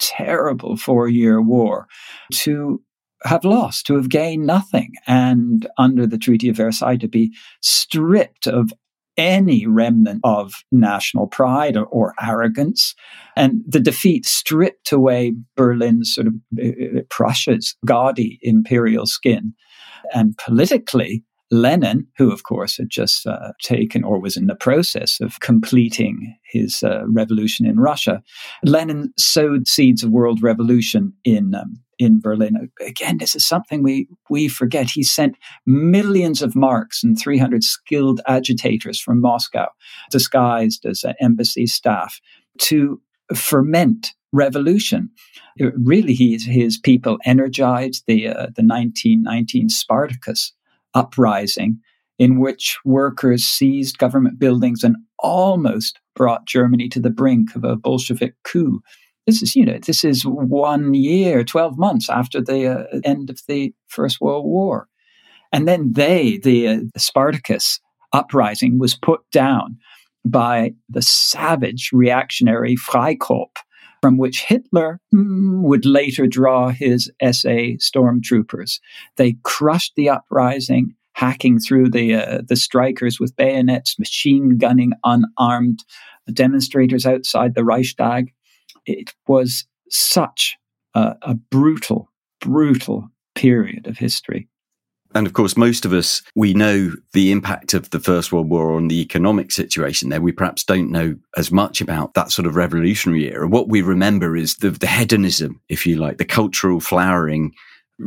terrible 0.00 0.76
four 0.76 1.08
year 1.08 1.40
war 1.40 1.86
to 2.32 2.82
have 3.24 3.44
lost, 3.44 3.86
to 3.86 3.94
have 3.94 4.08
gained 4.08 4.46
nothing, 4.46 4.92
and 5.06 5.68
under 5.76 6.06
the 6.06 6.18
Treaty 6.18 6.48
of 6.48 6.56
Versailles 6.56 6.96
to 6.96 7.08
be 7.08 7.34
stripped 7.60 8.46
of 8.46 8.72
any 9.16 9.66
remnant 9.66 10.20
of 10.22 10.54
national 10.70 11.26
pride 11.26 11.76
or, 11.76 11.86
or, 11.86 12.14
arrogance. 12.22 12.94
And 13.36 13.62
the 13.66 13.80
defeat 13.80 14.24
stripped 14.24 14.92
away 14.92 15.34
Berlin's 15.56 16.14
sort 16.14 16.28
of 16.28 16.34
uh, 16.56 17.02
Prussia's 17.10 17.74
gaudy 17.84 18.38
imperial 18.42 19.06
skin. 19.06 19.54
And 20.14 20.36
politically, 20.38 21.24
Lenin, 21.50 22.06
who 22.16 22.30
of 22.30 22.42
course 22.42 22.76
had 22.76 22.90
just 22.90 23.26
uh, 23.26 23.52
taken 23.62 24.04
or 24.04 24.20
was 24.20 24.36
in 24.36 24.46
the 24.46 24.54
process 24.54 25.18
of 25.20 25.40
completing 25.40 26.36
his 26.50 26.82
uh, 26.82 27.06
revolution 27.06 27.66
in 27.66 27.80
Russia, 27.80 28.22
Lenin 28.64 29.12
sowed 29.16 29.66
seeds 29.66 30.02
of 30.02 30.10
world 30.10 30.42
revolution 30.42 31.12
in 31.24 31.54
um, 31.54 31.80
in 31.98 32.20
Berlin. 32.20 32.70
Again, 32.80 33.18
this 33.18 33.34
is 33.34 33.46
something 33.46 33.82
we, 33.82 34.08
we 34.30 34.48
forget. 34.48 34.90
He 34.90 35.02
sent 35.02 35.36
millions 35.66 36.42
of 36.42 36.54
marks 36.54 37.02
and 37.02 37.18
300 37.18 37.64
skilled 37.64 38.20
agitators 38.26 39.00
from 39.00 39.20
Moscow, 39.20 39.66
disguised 40.10 40.86
as 40.86 41.04
embassy 41.20 41.66
staff, 41.66 42.20
to 42.58 43.00
ferment 43.34 44.14
revolution. 44.32 45.10
It, 45.56 45.72
really, 45.76 46.14
he, 46.14 46.38
his 46.38 46.78
people 46.78 47.18
energized 47.24 48.04
the, 48.06 48.28
uh, 48.28 48.46
the 48.54 48.64
1919 48.64 49.68
Spartacus 49.68 50.52
uprising, 50.94 51.80
in 52.18 52.40
which 52.40 52.78
workers 52.84 53.44
seized 53.44 53.98
government 53.98 54.38
buildings 54.38 54.82
and 54.82 54.96
almost 55.18 56.00
brought 56.14 56.46
Germany 56.46 56.88
to 56.88 57.00
the 57.00 57.10
brink 57.10 57.54
of 57.54 57.64
a 57.64 57.76
Bolshevik 57.76 58.34
coup. 58.44 58.80
This 59.26 59.42
is, 59.42 59.54
you 59.54 59.64
know, 59.64 59.78
this 59.78 60.04
is 60.04 60.22
one 60.24 60.94
year, 60.94 61.44
12 61.44 61.78
months 61.78 62.08
after 62.08 62.40
the 62.40 62.66
uh, 62.66 63.00
end 63.04 63.30
of 63.30 63.40
the 63.46 63.72
First 63.88 64.20
World 64.20 64.46
War. 64.46 64.88
And 65.52 65.68
then 65.68 65.92
they, 65.92 66.38
the, 66.42 66.68
uh, 66.68 66.78
the 66.92 67.00
Spartacus 67.00 67.80
uprising, 68.12 68.78
was 68.78 68.96
put 68.96 69.20
down 69.32 69.76
by 70.24 70.72
the 70.88 71.02
savage 71.02 71.90
reactionary 71.92 72.76
Freikorps, 72.76 73.62
from 74.00 74.16
which 74.16 74.44
Hitler 74.44 75.00
mm, 75.14 75.62
would 75.62 75.84
later 75.84 76.26
draw 76.26 76.68
his 76.68 77.10
SA 77.22 77.76
stormtroopers. 77.78 78.80
They 79.16 79.36
crushed 79.42 79.94
the 79.96 80.08
uprising, 80.08 80.94
hacking 81.12 81.58
through 81.58 81.90
the 81.90 82.14
uh, 82.14 82.42
the 82.46 82.56
strikers 82.56 83.18
with 83.18 83.36
bayonets, 83.36 83.98
machine 83.98 84.58
gunning 84.58 84.92
unarmed 85.04 85.84
demonstrators 86.32 87.06
outside 87.06 87.54
the 87.54 87.64
Reichstag 87.64 88.32
it 88.88 89.12
was 89.26 89.66
such 89.90 90.56
a, 90.94 91.14
a 91.22 91.34
brutal, 91.34 92.10
brutal 92.40 93.08
period 93.34 93.86
of 93.86 93.98
history. 93.98 94.48
And 95.14 95.26
of 95.26 95.32
course, 95.32 95.56
most 95.56 95.84
of 95.84 95.92
us, 95.92 96.22
we 96.34 96.52
know 96.54 96.92
the 97.12 97.32
impact 97.32 97.74
of 97.74 97.90
the 97.90 98.00
First 98.00 98.32
World 98.32 98.50
War 98.50 98.74
on 98.74 98.88
the 98.88 99.00
economic 99.00 99.50
situation 99.50 100.10
there. 100.10 100.20
We 100.20 100.32
perhaps 100.32 100.64
don't 100.64 100.90
know 100.90 101.16
as 101.36 101.50
much 101.50 101.80
about 101.80 102.14
that 102.14 102.30
sort 102.30 102.46
of 102.46 102.56
revolutionary 102.56 103.32
era. 103.32 103.48
What 103.48 103.68
we 103.68 103.80
remember 103.82 104.36
is 104.36 104.56
the, 104.56 104.70
the 104.70 104.86
hedonism, 104.86 105.60
if 105.68 105.86
you 105.86 105.96
like, 105.96 106.18
the 106.18 106.24
cultural 106.24 106.80
flowering 106.80 107.52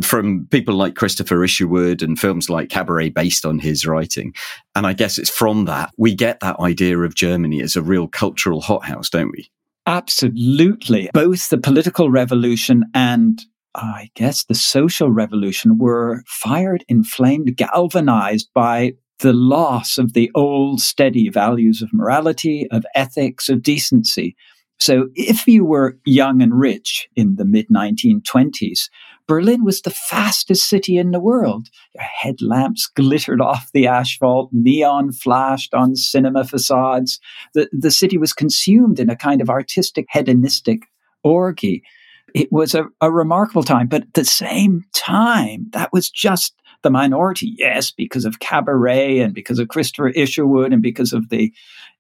from 0.02 0.48
people 0.52 0.76
like 0.76 0.96
Christopher 0.96 1.44
Isherwood 1.44 2.02
and 2.02 2.18
films 2.18 2.50
like 2.50 2.70
Cabaret 2.70 3.10
based 3.10 3.46
on 3.46 3.60
his 3.60 3.86
writing. 3.86 4.34
And 4.76 4.88
I 4.88 4.94
guess 4.94 5.18
it's 5.18 5.30
from 5.30 5.66
that 5.66 5.92
we 5.98 6.16
get 6.16 6.40
that 6.40 6.60
idea 6.60 6.98
of 7.00 7.16
Germany 7.16 7.62
as 7.62 7.76
a 7.76 7.82
real 7.82 8.08
cultural 8.08 8.62
hothouse, 8.62 9.10
don't 9.10 9.32
we? 9.32 9.50
Absolutely. 9.88 11.10
Both 11.14 11.50
the 11.50 11.58
political 11.58 12.10
revolution 12.10 12.86
and 12.94 13.42
I 13.76 14.10
guess 14.16 14.44
the 14.44 14.56
social 14.56 15.10
revolution 15.10 15.78
were 15.78 16.24
fired, 16.28 16.84
inflamed, 16.88 17.56
galvanized 17.56 18.50
by 18.54 18.94
the 19.20 19.34
loss 19.34 19.98
of 19.98 20.14
the 20.14 20.32
old 20.36 20.82
steady 20.82 21.30
values 21.30 21.82
of 21.82 21.94
morality, 21.94 22.68
of 22.72 22.86
ethics, 22.96 23.50
of 23.50 23.62
decency. 23.62 24.36
So 24.80 25.10
if 25.14 25.46
you 25.48 25.64
were 25.64 26.00
young 26.06 26.42
and 26.42 26.60
rich 26.60 27.08
in 27.16 27.36
the 27.36 27.46
mid 27.46 27.68
1920s, 27.70 28.90
Berlin 29.28 29.64
was 29.64 29.82
the 29.82 29.92
fastest 29.92 30.68
city 30.68 30.98
in 30.98 31.12
the 31.12 31.20
world. 31.20 31.68
Your 31.94 32.04
Headlamps 32.04 32.88
glittered 32.88 33.42
off 33.42 33.70
the 33.74 33.86
asphalt, 33.88 34.50
neon 34.52 35.12
flashed 35.12 35.74
on 35.76 35.96
cinema 35.96 36.44
facades. 36.44 37.20
The, 37.54 37.70
the 37.72 37.92
city 37.92 38.18
was 38.18 38.34
consumed 38.34 39.00
in 39.00 39.10
a 39.10 39.16
kind 39.16 39.40
of 39.40 39.50
artistic, 39.50 40.08
hedonistic 40.10 40.82
orgy. 41.24 41.84
It 42.34 42.52
was 42.52 42.74
a, 42.76 42.86
a 43.02 43.12
remarkable 43.12 43.64
time, 43.64 43.88
but 43.88 44.04
at 44.04 44.14
the 44.14 44.26
same 44.26 44.84
time, 44.94 45.68
that 45.72 45.92
was 45.92 46.10
just 46.10 46.56
the 46.84 46.90
minority. 46.90 47.54
Yes, 47.58 47.92
because 47.92 48.26
of 48.26 48.40
Cabaret 48.40 49.20
and 49.20 49.34
because 49.34 49.60
of 49.60 49.68
Christopher 49.68 50.10
Isherwood 50.10 50.74
and 50.74 50.82
because 50.82 51.14
of 51.14 51.30
the 51.30 51.54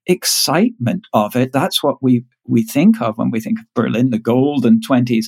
excitement 0.07 1.07
of 1.13 1.35
it. 1.35 1.51
That's 1.51 1.83
what 1.83 2.01
we, 2.01 2.25
we 2.47 2.63
think 2.63 3.01
of 3.01 3.17
when 3.17 3.31
we 3.31 3.39
think 3.39 3.59
of 3.59 3.65
Berlin, 3.75 4.09
the 4.09 4.19
golden 4.19 4.79
20s. 4.79 5.25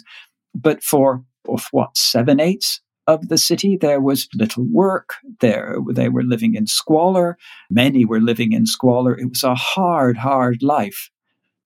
But 0.56 0.84
for 0.84 1.24
of 1.48 1.68
what, 1.72 1.98
seven 1.98 2.40
eighths 2.40 2.82
of 3.08 3.28
the 3.28 3.38
city, 3.38 3.78
there 3.78 4.00
was 4.00 4.30
little 4.34 4.66
work. 4.72 5.16
There, 5.42 5.78
they 5.92 6.10
were 6.10 6.24
living 6.24 6.56
in 6.56 6.68
squalor. 6.68 7.38
Many 7.70 8.06
were 8.06 8.22
living 8.22 8.54
in 8.54 8.66
squalor. 8.66 9.18
It 9.18 9.30
was 9.30 9.44
a 9.44 9.56
hard, 9.56 10.18
hard 10.18 10.64
life. 10.64 11.10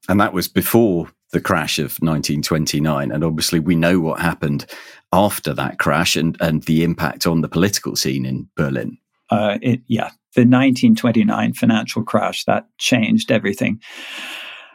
And 0.08 0.20
that 0.20 0.34
was 0.34 0.48
before 0.48 1.10
the 1.32 1.42
crash 1.42 1.80
of 1.80 1.98
1929. 2.00 3.12
And 3.12 3.24
obviously, 3.24 3.60
we 3.60 3.76
know 3.76 4.00
what 4.00 4.20
happened 4.20 4.66
after 5.12 5.54
that 5.54 5.80
crash 5.80 6.16
and, 6.16 6.38
and 6.40 6.64
the 6.64 6.84
impact 6.84 7.28
on 7.28 7.42
the 7.42 7.50
political 7.50 7.96
scene 7.96 8.26
in 8.26 8.48
Berlin. 8.56 8.98
Uh, 9.30 9.58
it, 9.62 9.82
yeah, 9.88 10.10
the 10.36 10.42
1929 10.42 11.54
financial 11.54 12.04
crash 12.04 12.46
that 12.46 12.68
changed 12.78 13.32
everything. 13.32 13.82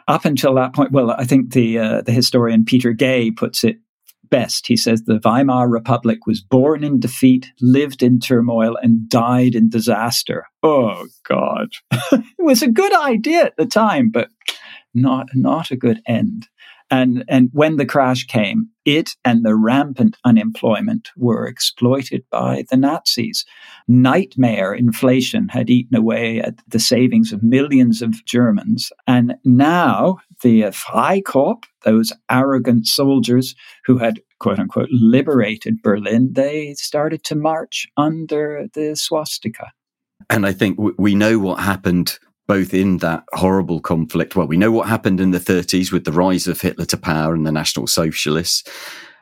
Up 0.07 0.25
until 0.25 0.53
that 0.55 0.73
point, 0.73 0.91
well, 0.91 1.11
I 1.11 1.23
think 1.23 1.53
the 1.53 1.79
uh, 1.79 2.01
the 2.01 2.11
historian 2.11 2.65
Peter 2.65 2.91
Gay 2.91 3.31
puts 3.31 3.63
it 3.63 3.77
best. 4.29 4.67
He 4.67 4.75
says 4.75 5.03
the 5.03 5.21
Weimar 5.23 5.69
Republic 5.69 6.27
was 6.27 6.41
born 6.41 6.83
in 6.83 6.99
defeat, 6.99 7.51
lived 7.61 8.03
in 8.03 8.19
turmoil, 8.19 8.75
and 8.81 9.07
died 9.07 9.55
in 9.55 9.69
disaster. 9.69 10.47
Oh 10.61 11.07
God, 11.23 11.69
it 12.11 12.23
was 12.39 12.61
a 12.61 12.67
good 12.67 12.93
idea 12.93 13.45
at 13.45 13.55
the 13.57 13.65
time, 13.65 14.09
but 14.09 14.29
not 14.93 15.29
not 15.33 15.71
a 15.71 15.77
good 15.77 16.01
end. 16.07 16.47
And, 16.93 17.23
and 17.27 17.49
when 17.53 17.77
the 17.77 17.87
crash 17.87 18.27
came, 18.27 18.69
it 18.85 19.15
and 19.25 19.43
the 19.43 19.55
rampant 19.55 20.15
unemployment 20.25 21.09
were 21.17 21.47
exploited 21.47 22.23
by 22.29 22.65
the 22.69 22.77
Nazis. 22.77 23.45
Nightmare 23.87 24.75
inflation 24.75 25.49
had 25.49 25.71
eaten 25.71 25.95
away 25.97 26.39
at 26.39 26.59
the 26.67 26.79
savings 26.79 27.33
of 27.33 27.41
millions 27.41 28.03
of 28.03 28.23
Germans. 28.25 28.91
And 29.07 29.33
now 29.43 30.19
the 30.43 30.65
Freikorps, 30.65 31.63
those 31.83 32.13
arrogant 32.29 32.85
soldiers 32.85 33.55
who 33.85 33.97
had 33.97 34.21
quote 34.39 34.59
unquote 34.59 34.89
liberated 34.91 35.81
Berlin, 35.81 36.33
they 36.33 36.75
started 36.75 37.23
to 37.23 37.35
march 37.35 37.87
under 37.97 38.67
the 38.75 38.95
swastika. 38.95 39.71
And 40.29 40.45
I 40.45 40.53
think 40.53 40.77
we 40.99 41.15
know 41.15 41.39
what 41.39 41.59
happened 41.59 42.19
both 42.53 42.71
in 42.71 42.99
that 42.99 43.23
horrible 43.33 43.79
conflict. 43.79 44.35
Well, 44.35 44.45
we 44.45 44.57
know 44.57 44.71
what 44.71 44.87
happened 44.87 45.19
in 45.19 45.31
the 45.31 45.39
30s 45.39 45.91
with 45.91 46.03
the 46.03 46.11
rise 46.11 46.45
of 46.45 46.61
Hitler 46.61 46.85
to 46.85 46.97
power 46.97 47.33
and 47.33 47.47
the 47.47 47.51
National 47.51 47.87
Socialists. 47.87 48.63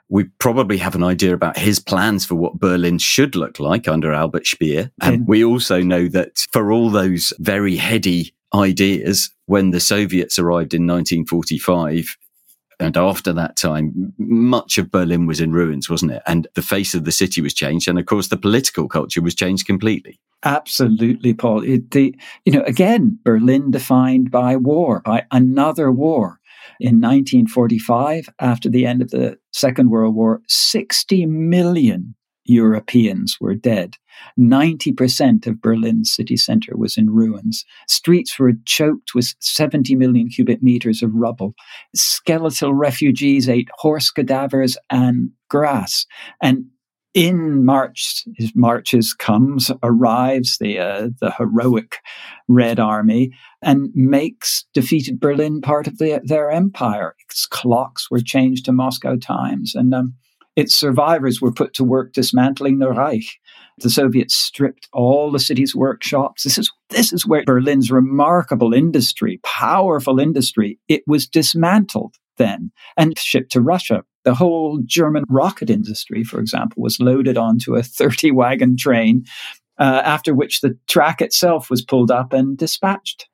We 0.10 0.26
probably 0.40 0.76
have 0.80 0.96
an 0.96 1.04
idea 1.04 1.34
about 1.34 1.58
his 1.58 1.80
plans 1.80 2.26
for 2.26 2.36
what 2.36 2.60
Berlin 2.60 2.98
should 2.98 3.38
look 3.38 3.58
like 3.58 3.88
under 3.88 4.12
Albert 4.12 4.48
Speer. 4.48 4.92
And 5.02 5.26
we 5.30 5.46
also 5.46 5.82
know 5.82 6.10
that 6.10 6.46
for 6.52 6.74
all 6.74 6.90
those 6.90 7.32
very 7.40 7.78
heady 7.78 8.36
ideas, 8.54 9.30
when 9.46 9.72
the 9.72 9.80
Soviets 9.80 10.38
arrived 10.38 10.74
in 10.74 10.86
1945, 10.86 12.18
and 12.82 12.98
after 12.98 13.32
that 13.34 13.56
time, 13.56 14.12
much 14.18 14.78
of 14.78 14.92
Berlin 14.92 15.28
was 15.28 15.40
in 15.40 15.52
ruins, 15.52 15.90
wasn't 15.90 16.14
it? 16.14 16.24
And 16.26 16.48
the 16.56 16.62
face 16.62 16.94
of 16.96 17.06
the 17.06 17.12
city 17.12 17.40
was 17.40 17.54
changed. 17.54 17.88
And 17.88 18.00
of 18.00 18.08
course, 18.08 18.30
the 18.30 18.38
political 18.38 18.88
culture 18.88 19.22
was 19.22 19.36
changed 19.36 19.68
completely. 19.68 20.20
Absolutely, 20.44 21.36
Paul. 21.36 21.64
It, 21.64 21.92
the, 21.92 22.16
you 22.44 22.52
know, 22.52 22.64
again, 22.64 23.20
Berlin 23.24 23.70
defined 23.70 24.32
by 24.32 24.56
war, 24.56 25.02
by 25.06 25.26
another 25.32 25.92
war. 25.92 26.40
In 26.80 27.00
1945, 27.00 28.30
after 28.40 28.68
the 28.68 28.88
end 28.88 29.04
of 29.04 29.12
the 29.12 29.38
Second 29.54 29.92
World 29.92 30.16
War, 30.16 30.42
60 30.48 31.28
million 31.28 32.16
Europeans 32.52 33.38
were 33.40 33.56
dead. 33.56 33.96
90% 34.40 35.48
of 35.48 35.62
Berlin's 35.62 36.14
city 36.14 36.36
center 36.36 36.76
was 36.76 36.98
in 36.98 37.10
ruins. 37.10 37.66
Streets 37.88 38.38
were 38.38 38.54
choked 38.66 39.16
with 39.16 39.34
70 39.40 39.96
million 39.96 40.28
cubic 40.28 40.62
meters 40.62 41.02
of 41.02 41.14
rubble. 41.14 41.54
Skeletal 41.96 42.74
refugees 42.74 43.48
ate 43.48 43.70
horse 43.78 44.12
cadavers 44.12 44.78
and 44.90 45.32
grass. 45.50 46.06
And 46.42 46.66
in 47.14 47.66
March, 47.66 48.24
his 48.38 48.54
marches 48.56 49.14
comes, 49.14 49.70
arrives 49.84 50.58
the 50.60 50.80
uh, 50.80 51.10
the 51.20 51.32
heroic 51.38 51.98
Red 52.48 52.80
Army 52.80 53.32
and 53.62 53.90
makes 53.94 54.66
defeated 54.74 55.20
Berlin 55.20 55.60
part 55.60 55.88
of 55.88 55.98
the, 55.98 56.22
their 56.24 56.50
empire. 56.50 57.16
Its 57.30 57.46
clocks 57.46 58.10
were 58.10 58.22
changed 58.22 58.64
to 58.66 58.72
Moscow 58.72 59.18
times, 59.18 59.76
and 59.76 59.94
um, 59.94 60.14
its 60.56 60.76
survivors 60.76 61.42
were 61.42 61.52
put 61.52 61.74
to 61.76 61.84
work 61.84 62.14
dismantling 62.14 62.80
the 62.80 62.90
Reich. 62.90 63.26
The 63.78 63.90
Soviets 63.90 64.36
stripped 64.36 64.88
all 64.94 65.32
the 65.32 65.40
city's 65.40 65.76
workshops. 65.76 66.44
This 66.44 66.58
is 66.58 66.72
this 66.90 67.14
is 67.14 67.26
where 67.26 67.44
Berlin's 67.46 67.92
remarkable 67.92 68.74
industry, 68.74 69.40
powerful 69.44 70.20
industry, 70.20 70.78
it 70.88 71.04
was 71.08 71.28
dismantled 71.28 72.16
then 72.38 72.72
and 72.98 73.18
shipped 73.18 73.52
to 73.54 73.62
Russia. 73.62 74.04
The 74.24 74.36
whole 74.36 74.80
German 74.86 75.24
rocket 75.30 75.70
industry, 75.70 76.24
for 76.24 76.40
example, 76.40 76.84
was 76.84 77.00
loaded 77.00 77.38
onto 77.38 77.76
a 77.76 77.84
30 77.84 78.32
wagon 78.32 78.78
train, 78.78 79.26
uh, 79.80 80.02
after 80.04 80.34
which 80.34 80.62
the 80.62 80.78
track 80.88 81.22
itself 81.22 81.70
was 81.70 81.84
pulled 81.84 82.12
up 82.12 82.34
and 82.34 82.58
dispatched 82.58 83.28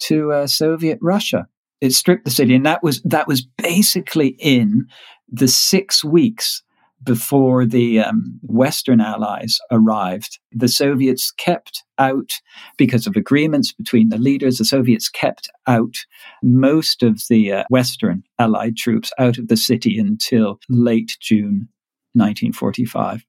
to 0.00 0.32
uh, 0.32 0.46
Soviet 0.46 0.98
Russia. 1.00 1.46
It 1.80 1.92
stripped 1.92 2.24
the 2.24 2.30
city, 2.30 2.54
and 2.54 2.66
that 2.66 2.82
was 2.82 3.02
that 3.02 3.28
was 3.28 3.46
basically 3.58 4.36
in 4.38 4.86
the 5.34 5.48
six 5.48 6.04
weeks 6.04 6.62
before 7.02 7.66
the 7.66 8.00
um, 8.00 8.38
Western 8.42 9.00
Allies 9.00 9.58
arrived, 9.70 10.38
the 10.52 10.68
Soviets 10.68 11.32
kept 11.32 11.82
out, 11.98 12.32
because 12.78 13.06
of 13.06 13.14
agreements 13.14 13.72
between 13.72 14.08
the 14.08 14.16
leaders, 14.16 14.58
the 14.58 14.64
Soviets 14.64 15.08
kept 15.08 15.50
out 15.66 15.96
most 16.42 17.02
of 17.02 17.22
the 17.28 17.52
uh, 17.52 17.64
Western 17.68 18.22
Allied 18.38 18.76
troops 18.76 19.12
out 19.18 19.36
of 19.36 19.48
the 19.48 19.56
city 19.56 19.98
until 19.98 20.58
late 20.68 21.16
June 21.20 21.68
1945 22.14 23.24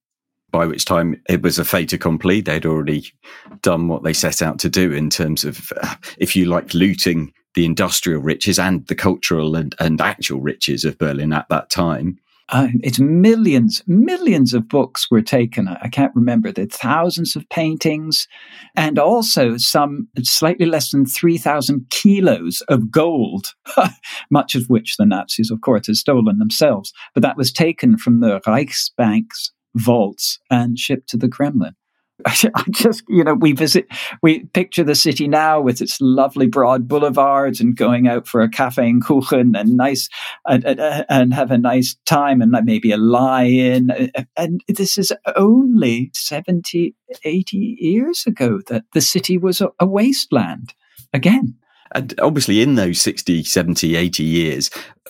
by 0.52 0.66
which 0.66 0.86
time 0.86 1.22
it 1.28 1.42
was 1.42 1.60
a 1.60 1.66
fait 1.66 1.92
accompli. 1.92 2.40
They'd 2.40 2.66
already 2.66 3.12
done 3.62 3.90
what 3.90 4.04
they 4.04 4.14
set 4.14 4.42
out 4.42 4.58
to 4.60 4.70
do 4.70 4.94
in 4.94 5.10
terms 5.10 5.44
of, 5.44 5.74
uh, 5.82 5.96
if 6.18 6.34
you 6.34 6.46
like, 6.46 6.74
looting 6.74 7.34
the 7.56 7.66
industrial 7.66 8.22
riches 8.22 8.60
and 8.60 8.86
the 8.88 8.96
cultural 8.96 9.56
and, 9.56 9.76
and 9.80 10.02
actual 10.02 10.42
riches 10.42 10.86
of 10.86 10.98
Berlin 10.98 11.34
at 11.34 11.50
that 11.50 11.70
time. 11.70 12.20
Uh, 12.50 12.68
it's 12.84 13.00
millions, 13.00 13.82
millions 13.88 14.54
of 14.54 14.68
books 14.68 15.10
were 15.10 15.22
taken. 15.22 15.68
I 15.68 15.88
can't 15.88 16.16
remember 16.16 16.52
the 16.52 16.68
thousands 16.68 17.36
of 17.36 17.50
paintings, 17.50 18.28
and 18.76 19.00
also 19.00 19.58
some 19.58 20.08
slightly 20.22 20.68
less 20.68 20.92
than 20.92 21.08
3,000 21.08 21.88
kilos 21.90 22.62
of 22.68 22.92
gold, 22.92 23.56
much 24.30 24.54
of 24.54 24.70
which 24.70 24.98
the 24.98 25.08
Nazis, 25.08 25.50
of 25.50 25.62
course, 25.62 25.88
had 25.88 25.96
stolen 25.96 26.38
themselves. 26.38 26.94
But 27.16 27.24
that 27.24 27.38
was 27.38 27.52
taken 27.52 27.98
from 27.98 28.20
the 28.20 28.40
Reichsbank's 28.42 29.52
vaults 29.74 30.38
and 30.52 30.78
shipped 30.78 31.10
to 31.10 31.18
the 31.18 31.30
Kremlin. 31.30 31.76
I 32.26 32.64
just, 32.72 33.04
you 33.10 33.24
know, 33.24 33.34
we 33.34 33.52
visit, 33.52 33.88
we 34.22 34.46
picture 34.46 34.84
the 34.84 34.96
city 34.96 35.28
now 35.28 35.60
with 35.60 35.82
its 35.82 36.00
lovely 36.00 36.48
broad 36.48 36.88
boulevards 36.88 37.60
and 37.60 37.76
going 37.76 38.08
out 38.08 38.28
for 38.28 38.42
a 38.42 38.50
cafe 38.50 38.90
and 38.90 39.04
kuchen 39.04 39.60
and 39.60 39.76
nice, 39.76 40.08
and, 40.46 40.64
and 40.66 41.34
uh, 41.34 41.36
have 41.36 41.52
a 41.52 41.58
nice 41.58 41.96
time 42.06 42.42
and 42.42 42.56
maybe 42.64 42.92
a 42.92 42.98
lie 42.98 43.44
in. 43.44 43.92
Uh, 43.92 44.08
uh, 44.16 44.24
and 44.38 44.62
this 44.68 44.98
is 44.98 45.12
only 45.36 46.10
70, 46.14 46.96
80 47.24 47.78
years 47.80 48.24
ago 48.26 48.62
that 48.68 48.86
the 48.94 49.02
city 49.02 49.38
was 49.38 49.60
a, 49.60 49.70
a 49.80 49.86
wasteland 49.86 50.74
again. 51.14 51.56
And 51.94 52.14
obviously, 52.20 52.62
in 52.62 52.76
those 52.76 53.00
60, 53.02 53.44
70, 53.44 53.96
80 53.96 54.24
years, 54.24 54.70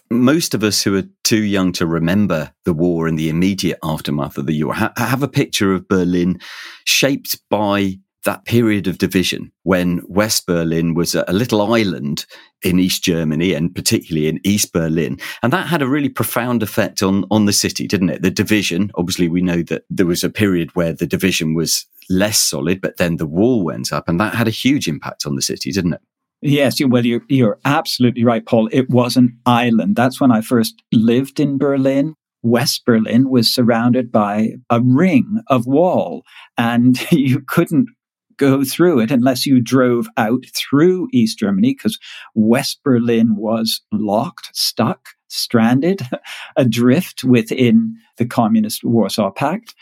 most 0.09 0.53
of 0.53 0.63
us 0.63 0.83
who 0.83 0.95
are 0.97 1.03
too 1.23 1.43
young 1.43 1.71
to 1.73 1.87
remember 1.87 2.51
the 2.63 2.73
war 2.73 3.07
and 3.07 3.17
the 3.17 3.29
immediate 3.29 3.79
aftermath 3.83 4.37
of 4.37 4.45
the 4.45 4.63
war 4.63 4.73
ha- 4.73 4.93
have 4.97 5.23
a 5.23 5.27
picture 5.27 5.73
of 5.73 5.87
Berlin 5.87 6.39
shaped 6.83 7.39
by 7.49 7.97
that 8.25 8.43
period 8.43 8.87
of 8.87 8.97
division 8.97 9.51
when 9.63 10.01
West 10.07 10.45
Berlin 10.47 10.95
was 10.95 11.15
a, 11.15 11.23
little 11.31 11.73
island 11.73 12.25
in 12.63 12.79
East 12.79 13.03
Germany 13.03 13.53
and 13.53 13.73
particularly 13.73 14.27
in 14.27 14.39
East 14.43 14.73
Berlin. 14.73 15.19
And 15.43 15.53
that 15.53 15.67
had 15.67 15.83
a 15.83 15.87
really 15.87 16.09
profound 16.09 16.63
effect 16.63 17.01
on, 17.03 17.25
on 17.29 17.45
the 17.45 17.53
city, 17.53 17.87
didn't 17.87 18.09
it? 18.09 18.23
The 18.23 18.31
division, 18.31 18.91
obviously, 18.95 19.29
we 19.29 19.41
know 19.41 19.61
that 19.63 19.83
there 19.89 20.07
was 20.07 20.23
a 20.23 20.29
period 20.29 20.75
where 20.75 20.91
the 20.91 21.07
division 21.07 21.53
was 21.53 21.85
less 22.09 22.39
solid, 22.39 22.81
but 22.81 22.97
then 22.97 23.17
the 23.17 23.27
wall 23.27 23.63
went 23.63 23.93
up 23.93 24.09
and 24.09 24.19
that 24.19 24.33
had 24.33 24.47
a 24.47 24.51
huge 24.51 24.87
impact 24.87 25.25
on 25.25 25.35
the 25.35 25.41
city, 25.41 25.71
didn't 25.71 25.93
it? 25.93 26.01
Yes, 26.41 26.79
well, 26.83 27.05
you're, 27.05 27.23
you're 27.27 27.59
absolutely 27.65 28.23
right, 28.23 28.45
Paul. 28.45 28.69
It 28.71 28.89
was 28.89 29.15
an 29.17 29.37
island. 29.45 29.95
That's 29.95 30.21
when 30.21 30.31
I 30.31 30.41
first 30.41 30.81
lived 30.91 31.39
in 31.39 31.57
Berlin. 31.57 32.13
West 32.43 32.85
Berlin 32.85 33.29
was 33.29 33.53
surrounded 33.53 34.11
by 34.11 34.49
a 34.69 34.79
ring 34.79 35.41
of 35.47 35.65
wall, 35.65 36.23
and 36.57 36.99
you 37.11 37.41
couldn't 37.41 37.89
go 38.37 38.63
through 38.63 38.99
it 38.99 39.11
unless 39.11 39.45
you 39.45 39.61
drove 39.61 40.07
out 40.17 40.43
through 40.53 41.07
East 41.13 41.39
Germany 41.39 41.73
because 41.73 41.97
West 42.35 42.81
Berlin 42.83 43.35
was 43.35 43.81
locked, 43.91 44.49
stuck, 44.53 45.09
stranded, 45.27 46.01
adrift 46.57 47.23
within 47.23 47.95
the 48.17 48.25
Communist 48.25 48.83
Warsaw 48.83 49.31
Pact. 49.31 49.73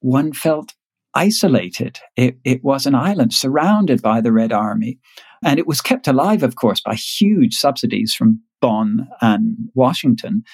One 0.00 0.32
felt 0.32 0.74
isolated. 1.14 1.98
It, 2.16 2.38
it 2.44 2.62
was 2.62 2.86
an 2.86 2.94
island 2.94 3.32
surrounded 3.32 4.02
by 4.02 4.20
the 4.20 4.32
Red 4.32 4.52
Army. 4.52 4.98
And 5.44 5.58
it 5.58 5.66
was 5.66 5.80
kept 5.80 6.06
alive, 6.06 6.42
of 6.42 6.56
course, 6.56 6.80
by 6.80 6.94
huge 6.94 7.56
subsidies 7.56 8.14
from 8.14 8.40
Bonn 8.60 9.08
and 9.20 9.56
Washington. 9.74 10.44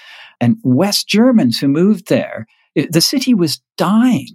And 0.41 0.59
West 0.63 1.09
Germans 1.09 1.59
who 1.59 1.69
moved 1.69 2.09
there, 2.09 2.47
it, 2.75 2.93
the 2.93 3.01
city 3.01 3.35
was 3.35 3.61
dying. 3.77 4.29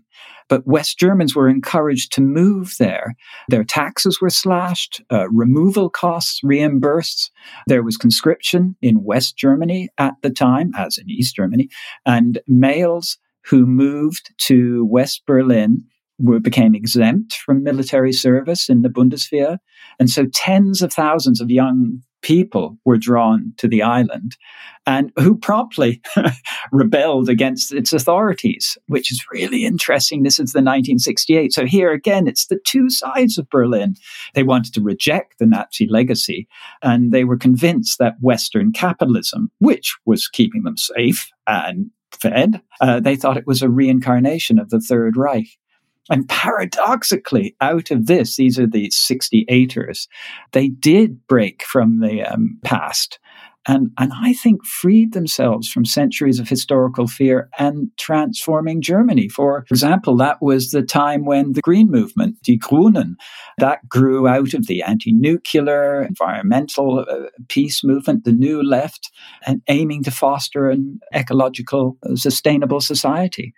But 0.50 0.68
West 0.68 1.00
Germans 1.00 1.34
were 1.34 1.48
encouraged 1.48 2.12
to 2.14 2.22
move 2.22 2.76
there. 2.78 3.16
Their 3.48 3.64
taxes 3.64 4.20
were 4.20 4.30
slashed, 4.30 5.02
uh, 5.10 5.30
removal 5.30 5.90
costs 5.90 6.42
reimbursed. 6.44 7.32
There 7.68 7.84
was 7.84 7.96
conscription 7.96 8.76
in 8.82 9.06
West 9.06 9.38
Germany 9.38 9.88
at 9.98 10.16
the 10.22 10.30
time, 10.30 10.74
as 10.78 10.98
in 10.98 11.10
East 11.10 11.38
Germany, 11.38 11.70
and 12.06 12.40
males 12.48 13.18
who 13.46 13.66
moved 13.66 14.34
to 14.40 14.84
West 14.86 15.24
Berlin 15.26 15.86
were, 16.22 16.40
became 16.40 16.76
exempt 16.76 17.34
from 17.34 17.64
military 17.64 18.14
service 18.14 18.70
in 18.70 18.82
the 18.82 18.90
Bundeswehr. 18.90 19.58
And 20.00 20.10
so 20.10 20.26
tens 20.34 20.82
of 20.82 20.94
thousands 20.94 21.42
of 21.42 21.50
young 21.50 22.02
people 22.22 22.78
were 22.86 22.98
drawn 22.98 23.54
to 23.58 23.68
the 23.68 23.82
island 23.82 24.38
and 24.86 25.12
who 25.18 25.36
promptly 25.38 26.02
rebelled 26.72 27.30
against 27.30 27.74
its 27.74 27.94
authorities, 27.94 28.78
which 28.88 29.12
is 29.12 29.26
really 29.32 29.66
interesting. 29.66 30.24
This 30.24 30.40
is 30.40 30.54
the 30.54 30.60
1968. 30.60 31.54
So 31.54 31.66
here 31.66 31.92
again, 31.92 32.28
it's 32.28 32.48
the 32.48 32.60
two 32.66 32.90
sides 32.90 33.38
of 33.38 33.50
Berlin. 33.50 33.96
They 34.34 34.44
wanted 34.44 34.74
to 34.76 34.82
reject 34.82 35.40
the 35.40 35.46
Nazi 35.46 35.88
legacy 35.88 36.48
and 36.82 37.12
they 37.12 37.24
were 37.24 37.38
convinced 37.38 38.00
that 38.00 38.16
Western 38.22 38.72
capitalism, 38.72 39.52
which 39.60 39.96
was 40.06 40.28
keeping 40.28 40.64
them 40.64 40.78
safe 40.78 41.30
and 41.48 41.92
fed, 42.12 42.62
uh, 42.82 43.00
they 43.00 43.16
thought 43.16 43.38
it 43.38 43.48
was 43.48 43.62
a 43.62 43.70
reincarnation 43.70 44.60
of 44.60 44.70
the 44.70 44.80
Third 44.80 45.18
Reich. 45.18 45.48
And 46.10 46.28
paradoxically, 46.28 47.56
out 47.62 47.92
of 47.92 48.08
this, 48.08 48.36
these 48.36 48.60
are 48.60 48.68
the 48.68 48.90
68ers, 48.90 50.08
they 50.52 50.68
did 50.68 51.26
break 51.28 51.64
from 51.64 52.00
the 52.00 52.24
um, 52.24 52.60
past 52.64 53.20
and, 53.68 53.92
and 54.00 54.12
I 54.16 54.34
think 54.34 54.66
freed 54.66 55.14
themselves 55.14 55.70
from 55.70 55.86
centuries 55.86 56.40
of 56.40 56.50
historical 56.50 57.08
fear 57.08 57.50
and 57.60 57.90
transforming 58.00 58.82
Germany. 58.82 59.30
For 59.30 59.66
example, 59.70 60.18
that 60.18 60.42
was 60.42 60.72
the 60.72 60.82
time 60.82 61.26
when 61.26 61.54
the 61.54 61.62
Green 61.62 61.92
Movement, 61.92 62.42
Die 62.44 62.58
Grünen, 62.58 63.16
that 63.60 63.88
grew 63.88 64.28
out 64.28 64.56
of 64.56 64.66
the 64.66 64.82
anti-nuclear, 64.82 66.02
environmental 66.02 67.06
uh, 67.08 67.30
peace 67.50 67.84
movement, 67.84 68.24
the 68.24 68.32
New 68.32 68.64
Left, 68.64 69.12
and 69.46 69.62
aiming 69.68 70.04
to 70.04 70.12
foster 70.12 70.70
an 70.70 71.00
ecological, 71.14 71.98
uh, 72.04 72.16
sustainable 72.16 72.82
society. 72.82 73.54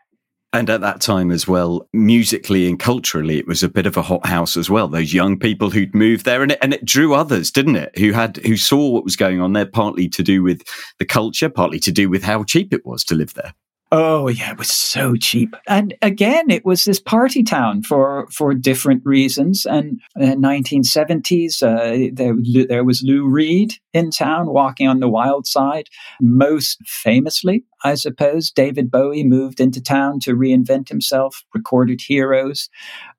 And 0.53 0.69
at 0.69 0.81
that 0.81 1.01
time 1.01 1.31
as 1.31 1.47
well, 1.47 1.89
musically 1.93 2.69
and 2.69 2.79
culturally, 2.79 3.39
it 3.39 3.47
was 3.47 3.63
a 3.63 3.69
bit 3.69 3.87
of 3.87 3.97
a 3.97 4.03
hothouse 4.03 4.55
as 4.55 4.69
well. 4.69 4.87
Those 4.87 5.11
young 5.11 5.39
people 5.39 5.71
who'd 5.71 5.95
moved 5.95 6.25
there 6.25 6.43
and 6.43 6.51
it, 6.51 6.59
and 6.61 6.75
it 6.75 6.85
drew 6.85 7.15
others, 7.15 7.49
didn't 7.49 7.75
it? 7.75 7.97
Who 7.97 8.11
had, 8.11 8.37
who 8.37 8.55
saw 8.55 8.91
what 8.91 9.03
was 9.03 9.15
going 9.15 9.41
on 9.41 9.53
there, 9.53 9.65
partly 9.65 10.07
to 10.09 10.21
do 10.21 10.43
with 10.43 10.61
the 10.99 11.05
culture, 11.05 11.49
partly 11.49 11.79
to 11.79 11.91
do 11.91 12.07
with 12.07 12.23
how 12.23 12.43
cheap 12.43 12.71
it 12.71 12.85
was 12.85 13.03
to 13.05 13.15
live 13.15 13.33
there. 13.33 13.55
Oh 13.95 14.27
yeah, 14.27 14.49
it 14.53 14.57
was 14.57 14.71
so 14.71 15.15
cheap. 15.15 15.55
And 15.67 15.93
again, 16.01 16.49
it 16.49 16.65
was 16.65 16.83
this 16.83 16.99
party 16.99 17.43
town 17.43 17.83
for 17.83 18.25
for 18.31 18.55
different 18.55 19.03
reasons. 19.05 19.67
And 19.67 20.01
in 20.15 20.41
the 20.41 20.47
1970s, 20.47 21.61
uh, 21.61 22.09
there 22.11 22.33
there 22.67 22.83
was 22.83 23.03
Lou 23.03 23.27
Reed 23.27 23.75
in 23.93 24.09
town 24.09 24.47
walking 24.47 24.87
on 24.87 24.99
the 24.99 25.07
wild 25.07 25.45
side. 25.45 25.89
Most 26.19 26.79
famously, 26.87 27.65
I 27.83 27.93
suppose, 27.93 28.49
David 28.49 28.89
Bowie 28.89 29.23
moved 29.23 29.59
into 29.59 29.79
town 29.79 30.19
to 30.21 30.35
reinvent 30.35 30.89
himself, 30.89 31.43
recorded 31.53 32.01
heroes, 32.01 32.69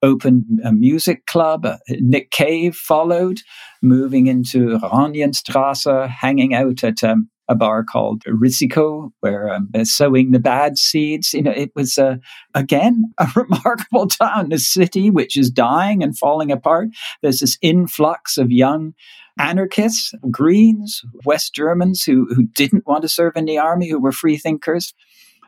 opened 0.03 0.45
a 0.65 0.73
music 0.73 1.27
club. 1.27 1.67
Uh, 1.67 1.77
Nick 2.01 2.33
Cave 2.33 2.75
followed, 2.75 3.43
moving 3.81 4.27
into 4.27 4.77
Oranienstrasse, 4.81 6.09
hanging 6.09 6.53
out 6.53 6.83
at 6.83 7.05
um, 7.05 7.29
a 7.49 7.55
bar 7.55 7.85
called 7.85 8.23
Risiko, 8.25 9.11
where 9.21 9.53
um, 9.53 9.69
they're 9.71 9.85
sowing 9.85 10.31
the 10.31 10.39
bad 10.39 10.79
seeds. 10.79 11.33
You 11.35 11.43
know, 11.43 11.53
it 11.53 11.73
was 11.75 11.99
uh, 11.99 12.17
again 12.55 13.13
a 13.19 13.29
remarkable 13.35 14.09
town, 14.09 14.53
a 14.53 14.59
city 14.59 15.11
which 15.11 15.37
is 15.37 15.51
dying 15.51 16.03
and 16.03 16.17
falling 16.17 16.51
apart. 16.51 16.89
There's 17.23 17.41
this 17.41 17.59
influx 17.63 18.39
of 18.39 18.51
young 18.51 18.95
anarchists, 19.39 20.13
Greens, 20.31 21.03
West 21.25 21.55
Germans 21.55 22.03
who 22.05 22.27
who 22.35 22.47
didn't 22.47 22.87
want 22.87 23.03
to 23.03 23.09
serve 23.09 23.37
in 23.37 23.45
the 23.45 23.59
army, 23.59 23.89
who 23.89 24.01
were 24.01 24.13
free 24.13 24.37
thinkers. 24.37 24.95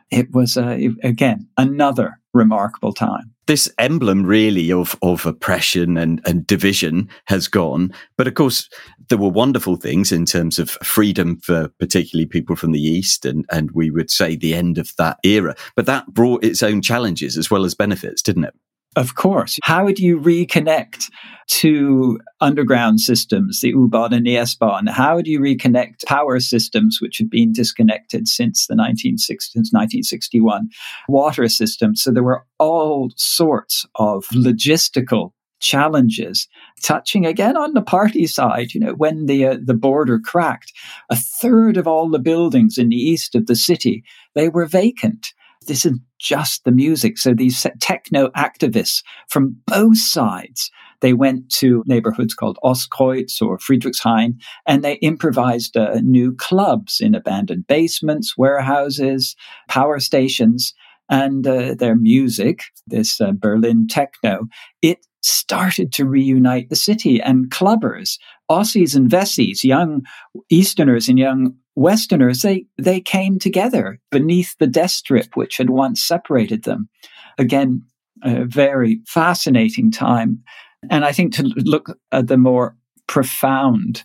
It 0.09 0.31
was 0.31 0.55
uh, 0.55 0.77
again 1.03 1.47
another 1.57 2.19
remarkable 2.37 2.93
time 2.93 3.33
this 3.47 3.71
emblem 3.79 4.23
really 4.23 4.71
of 4.71 4.95
of 5.01 5.25
oppression 5.25 5.97
and, 5.97 6.21
and 6.25 6.45
division 6.45 7.09
has 7.25 7.47
gone. 7.47 7.91
But 8.17 8.27
of 8.27 8.35
course, 8.35 8.69
there 9.09 9.17
were 9.17 9.29
wonderful 9.29 9.77
things 9.77 10.11
in 10.11 10.25
terms 10.25 10.59
of 10.59 10.71
freedom 10.83 11.37
for 11.37 11.69
particularly 11.79 12.27
people 12.27 12.55
from 12.55 12.73
the 12.73 12.81
East, 12.81 13.25
and, 13.25 13.45
and 13.49 13.71
we 13.71 13.89
would 13.89 14.11
say 14.11 14.35
the 14.35 14.53
end 14.53 14.77
of 14.77 14.93
that 14.97 15.17
era. 15.23 15.55
But 15.75 15.85
that 15.87 16.07
brought 16.13 16.43
its 16.43 16.61
own 16.61 16.81
challenges 16.81 17.37
as 17.37 17.49
well 17.49 17.65
as 17.65 17.73
benefits, 17.73 18.21
didn't 18.21 18.43
it? 18.43 18.53
Of 18.97 19.13
course. 19.13 19.59
How 19.61 19.91
do 19.91 20.03
you 20.03 20.19
reconnect 20.19 21.11
to 21.49 22.19
underground 22.41 22.99
systems, 22.99 23.61
the 23.61 23.69
U-Bahn 23.69 24.11
and 24.11 24.25
the 24.25 24.37
S-Bahn? 24.37 24.87
How 24.87 25.21
do 25.21 25.29
you 25.29 25.39
reconnect 25.39 26.03
power 26.07 26.39
systems 26.39 26.97
which 26.99 27.19
had 27.19 27.29
been 27.29 27.53
disconnected 27.53 28.27
since 28.27 28.65
the 28.65 28.73
1960s, 28.73 29.69
1961, 29.71 30.69
water 31.07 31.47
systems? 31.47 32.01
So 32.01 32.09
there 32.09 32.23
were 32.23 32.43
all 32.57 33.11
sorts 33.15 33.85
of 33.97 34.25
logistical 34.29 35.33
challenges 35.59 36.47
touching 36.81 37.27
again 37.27 37.55
on 37.57 37.73
the 37.73 37.81
party 37.81 38.27
side 38.27 38.75
you 38.75 38.79
know 38.79 38.93
when 38.93 39.25
the 39.25 39.43
uh, 39.43 39.57
the 39.59 39.73
border 39.73 40.19
cracked 40.19 40.71
a 41.09 41.15
third 41.15 41.77
of 41.77 41.87
all 41.87 42.07
the 42.11 42.19
buildings 42.19 42.77
in 42.77 42.89
the 42.89 42.95
east 42.95 43.33
of 43.33 43.47
the 43.47 43.55
city 43.55 44.03
they 44.35 44.49
were 44.49 44.67
vacant 44.67 45.33
this 45.67 45.85
is 45.85 45.99
just 46.19 46.63
the 46.63 46.71
music. 46.71 47.17
So 47.17 47.33
these 47.33 47.65
techno 47.79 48.29
activists 48.29 49.03
from 49.29 49.55
both 49.67 49.97
sides, 49.97 50.71
they 51.01 51.13
went 51.13 51.49
to 51.51 51.83
neighborhoods 51.85 52.33
called 52.33 52.57
Ostkreuz 52.63 53.41
or 53.41 53.57
Friedrichshain, 53.59 54.39
and 54.65 54.83
they 54.83 54.95
improvised 54.95 55.77
uh, 55.77 55.99
new 56.01 56.33
clubs 56.35 56.99
in 56.99 57.13
abandoned 57.13 57.67
basements, 57.67 58.37
warehouses, 58.37 59.35
power 59.67 59.99
stations, 59.99 60.73
and 61.09 61.47
uh, 61.47 61.73
their 61.75 61.95
music, 61.95 62.63
this 62.85 63.21
uh, 63.21 63.31
Berlin 63.31 63.87
techno, 63.87 64.47
it 64.81 65.05
started 65.21 65.91
to 65.93 66.05
reunite 66.05 66.69
the 66.69 66.75
city 66.75 67.19
and 67.21 67.49
clubbers, 67.49 68.17
Ossis 68.49 68.95
and 68.95 69.09
Wessis, 69.09 69.63
young 69.63 70.05
Easterners 70.49 71.09
and 71.09 71.19
young 71.19 71.55
Westerners, 71.75 72.41
they, 72.41 72.65
they 72.77 72.99
came 72.99 73.37
together 73.37 73.99
beneath 74.09 74.55
the 74.57 74.67
death 74.67 74.91
strip 74.91 75.35
which 75.35 75.57
had 75.57 75.69
once 75.69 76.03
separated 76.03 76.63
them. 76.63 76.89
Again, 77.37 77.83
a 78.23 78.45
very 78.45 79.01
fascinating 79.05 79.91
time. 79.91 80.43
And 80.89 81.05
I 81.05 81.11
think 81.11 81.33
to 81.35 81.43
look 81.43 81.95
at 82.11 82.27
the 82.27 82.37
more 82.37 82.75
profound, 83.05 84.03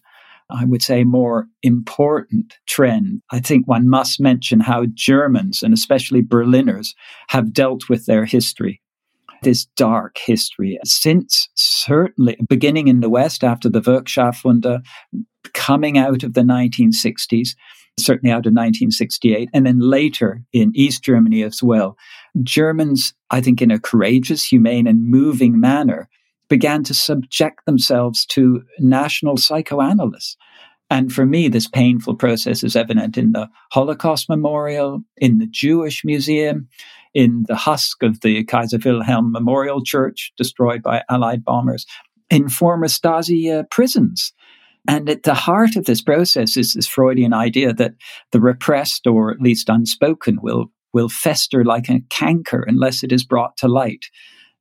I 0.53 0.65
would 0.65 0.83
say 0.83 1.05
more 1.05 1.47
important 1.63 2.55
trend, 2.67 3.23
I 3.31 3.41
think 3.41 3.67
one 3.67 3.89
must 3.89 4.21
mention 4.21 4.61
how 4.61 4.87
Germans 4.95 5.63
and 5.63 5.73
especially 5.73 6.21
Berliners 6.21 6.95
have 7.29 7.53
dealt 7.53 7.89
with 7.89 8.07
their 8.07 8.25
history 8.25 8.83
this 9.43 9.67
dark 9.77 10.19
history 10.19 10.79
since 10.85 11.49
certainly 11.55 12.37
beginning 12.49 12.89
in 12.89 13.01
the 13.01 13.11
West 13.11 13.45
after 13.45 13.69
the 13.69 13.81
Wirtschaftswunder, 13.81 14.83
coming 15.53 15.99
out 15.99 16.23
of 16.23 16.35
the 16.35 16.43
1960s, 16.43 17.51
certainly 17.99 18.33
out 18.33 18.47
of 18.47 18.53
1968, 18.53 19.51
and 19.53 19.67
then 19.67 19.81
later 19.81 20.43
in 20.53 20.73
East 20.75 21.03
Germany 21.03 21.43
as 21.43 21.63
well. 21.63 21.97
Germans, 22.43 23.15
I 23.31 23.41
think, 23.41 23.61
in 23.61 23.71
a 23.71 23.81
courageous, 23.81 24.45
humane, 24.45 24.87
and 24.87 25.11
moving 25.11 25.61
manner, 25.61 26.09
began 26.49 26.83
to 26.85 26.95
subject 26.95 27.65
themselves 27.67 28.27
to 28.27 28.63
national 28.79 29.37
psychoanalysis. 29.37 30.37
And 30.91 31.11
for 31.11 31.25
me, 31.25 31.49
this 31.49 31.69
painful 31.69 32.17
process 32.17 32.63
is 32.63 32.77
evident 32.77 33.17
in 33.17 33.33
the 33.33 33.49
Holocaust 33.73 34.29
Memorial, 34.29 35.03
in 35.17 35.39
the 35.39 35.47
Jewish 35.47 36.05
Museum, 36.05 36.69
in 37.15 37.45
the 37.49 37.57
husk 37.57 38.03
of 38.03 38.21
the 38.21 38.45
Kaiser 38.45 38.79
Wilhelm 38.85 39.33
Memorial 39.33 39.83
Church 39.83 40.33
destroyed 40.37 40.83
by 40.83 41.03
Allied 41.09 41.45
bombers, 41.45 41.87
in 42.29 42.49
former 42.49 42.89
Stasi 42.89 43.59
uh, 43.59 43.63
prisons. 43.71 44.35
And 44.89 45.09
at 45.09 45.23
the 45.23 45.35
heart 45.35 45.77
of 45.77 45.85
this 45.85 46.03
process 46.03 46.57
is 46.57 46.75
this 46.75 46.87
Freudian 46.87 47.33
idea 47.33 47.73
that 47.73 47.95
the 48.33 48.41
repressed 48.41 49.07
or 49.07 49.31
at 49.31 49.41
least 49.41 49.69
unspoken 49.69 50.41
will, 50.43 50.67
will 50.93 51.09
fester 51.09 51.65
like 51.65 51.89
a 51.89 52.03
canker 52.11 52.65
unless 52.67 53.03
it 53.03 53.13
is 53.13 53.25
brought 53.25 53.57
to 53.59 53.69
light. 53.69 54.07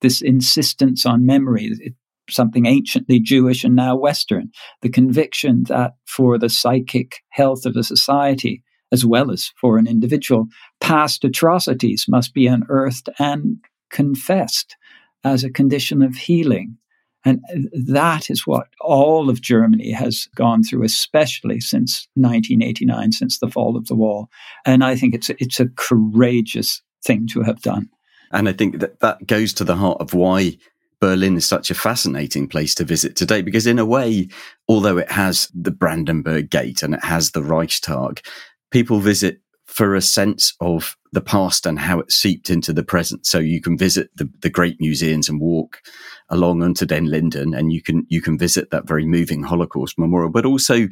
This 0.02 0.22
insistence 0.22 1.06
on 1.06 1.26
memory, 1.26 1.96
something 2.30 2.66
anciently 2.66 3.20
Jewish 3.20 3.64
and 3.64 3.76
now 3.76 3.96
Western, 3.96 4.52
the 4.82 4.90
conviction 4.90 5.64
that 5.68 5.94
for 6.06 6.38
the 6.38 6.50
psychic 6.50 7.22
health 7.30 7.66
of 7.66 7.76
a 7.76 7.84
society, 7.84 8.64
as 8.92 9.06
well 9.06 9.32
as 9.32 9.52
for 9.60 9.78
an 9.78 9.88
individual, 9.88 10.48
past 10.80 11.24
atrocities 11.24 12.06
must 12.08 12.34
be 12.34 12.48
unearthed 12.48 13.10
and 13.20 13.58
confessed 13.90 14.76
as 15.24 15.44
a 15.44 15.50
condition 15.50 16.02
of 16.02 16.16
healing. 16.16 16.78
And 17.24 17.40
that 17.88 18.32
is 18.32 18.48
what 18.48 18.68
all 18.80 19.30
of 19.30 19.42
Germany 19.42 19.92
has 19.92 20.28
gone 20.36 20.64
through, 20.64 20.84
especially 20.84 21.60
since 21.60 22.08
1989, 22.16 23.12
since 23.12 23.38
the 23.38 23.50
fall 23.50 23.78
of 23.78 23.86
the 23.86 23.96
wall. 23.96 24.30
And 24.66 24.84
I 24.84 24.96
think 24.96 25.14
it's 25.14 25.30
it's 25.30 25.60
a 25.60 25.70
courageous 25.76 26.82
thing 27.06 27.28
to 27.28 27.42
have 27.42 27.62
done. 27.62 27.90
And 28.32 28.50
I 28.50 28.54
think 28.54 28.80
that 28.80 29.00
that 29.00 29.28
goes 29.28 29.54
to 29.54 29.64
the 29.64 29.76
heart 29.76 30.00
of 30.02 30.14
why 30.14 30.58
Berlin 31.00 31.36
is 31.36 31.46
such 31.46 31.72
a 31.72 31.76
fascinating 31.76 32.48
place 32.48 32.76
to 32.76 32.84
visit 32.84 33.16
today, 33.16 33.42
because 33.42 33.66
in 33.66 33.80
a 33.80 33.86
way, 33.86 34.30
although 34.68 34.98
it 34.98 35.12
has 35.12 35.50
the 35.54 35.72
Brandenburg 35.72 36.50
Gate 36.50 36.84
and 36.84 36.94
it 36.94 37.04
has 37.04 37.32
the 37.32 37.42
Reichstag, 37.42 38.22
people 38.70 39.00
visit 39.00 39.42
for 39.66 39.96
a 39.96 40.02
sense 40.02 40.54
of 40.60 40.96
the 41.12 41.22
past 41.22 41.66
and 41.66 41.80
how 41.80 42.00
it 42.00 42.12
seeped 42.12 42.50
into 42.50 42.72
the 42.72 42.84
present. 42.84 43.26
So 43.26 43.40
you 43.40 43.62
can 43.62 43.78
visit 43.78 44.10
the, 44.16 44.30
the 44.42 44.50
great 44.50 44.80
museums 44.80 45.28
and 45.28 45.40
walk 45.40 45.82
along 46.30 46.62
Unter 46.62 46.86
den 46.86 47.06
Linden 47.06 47.54
and 47.54 47.74
you 47.74 47.82
can, 47.82 48.06
you 48.10 48.22
can 48.22 48.38
visit 48.38 48.70
that 48.70 48.88
very 48.88 49.06
moving 49.06 49.44
Holocaust 49.44 49.98
memorial, 49.98 50.30
but 50.30 50.46
also 50.46 50.88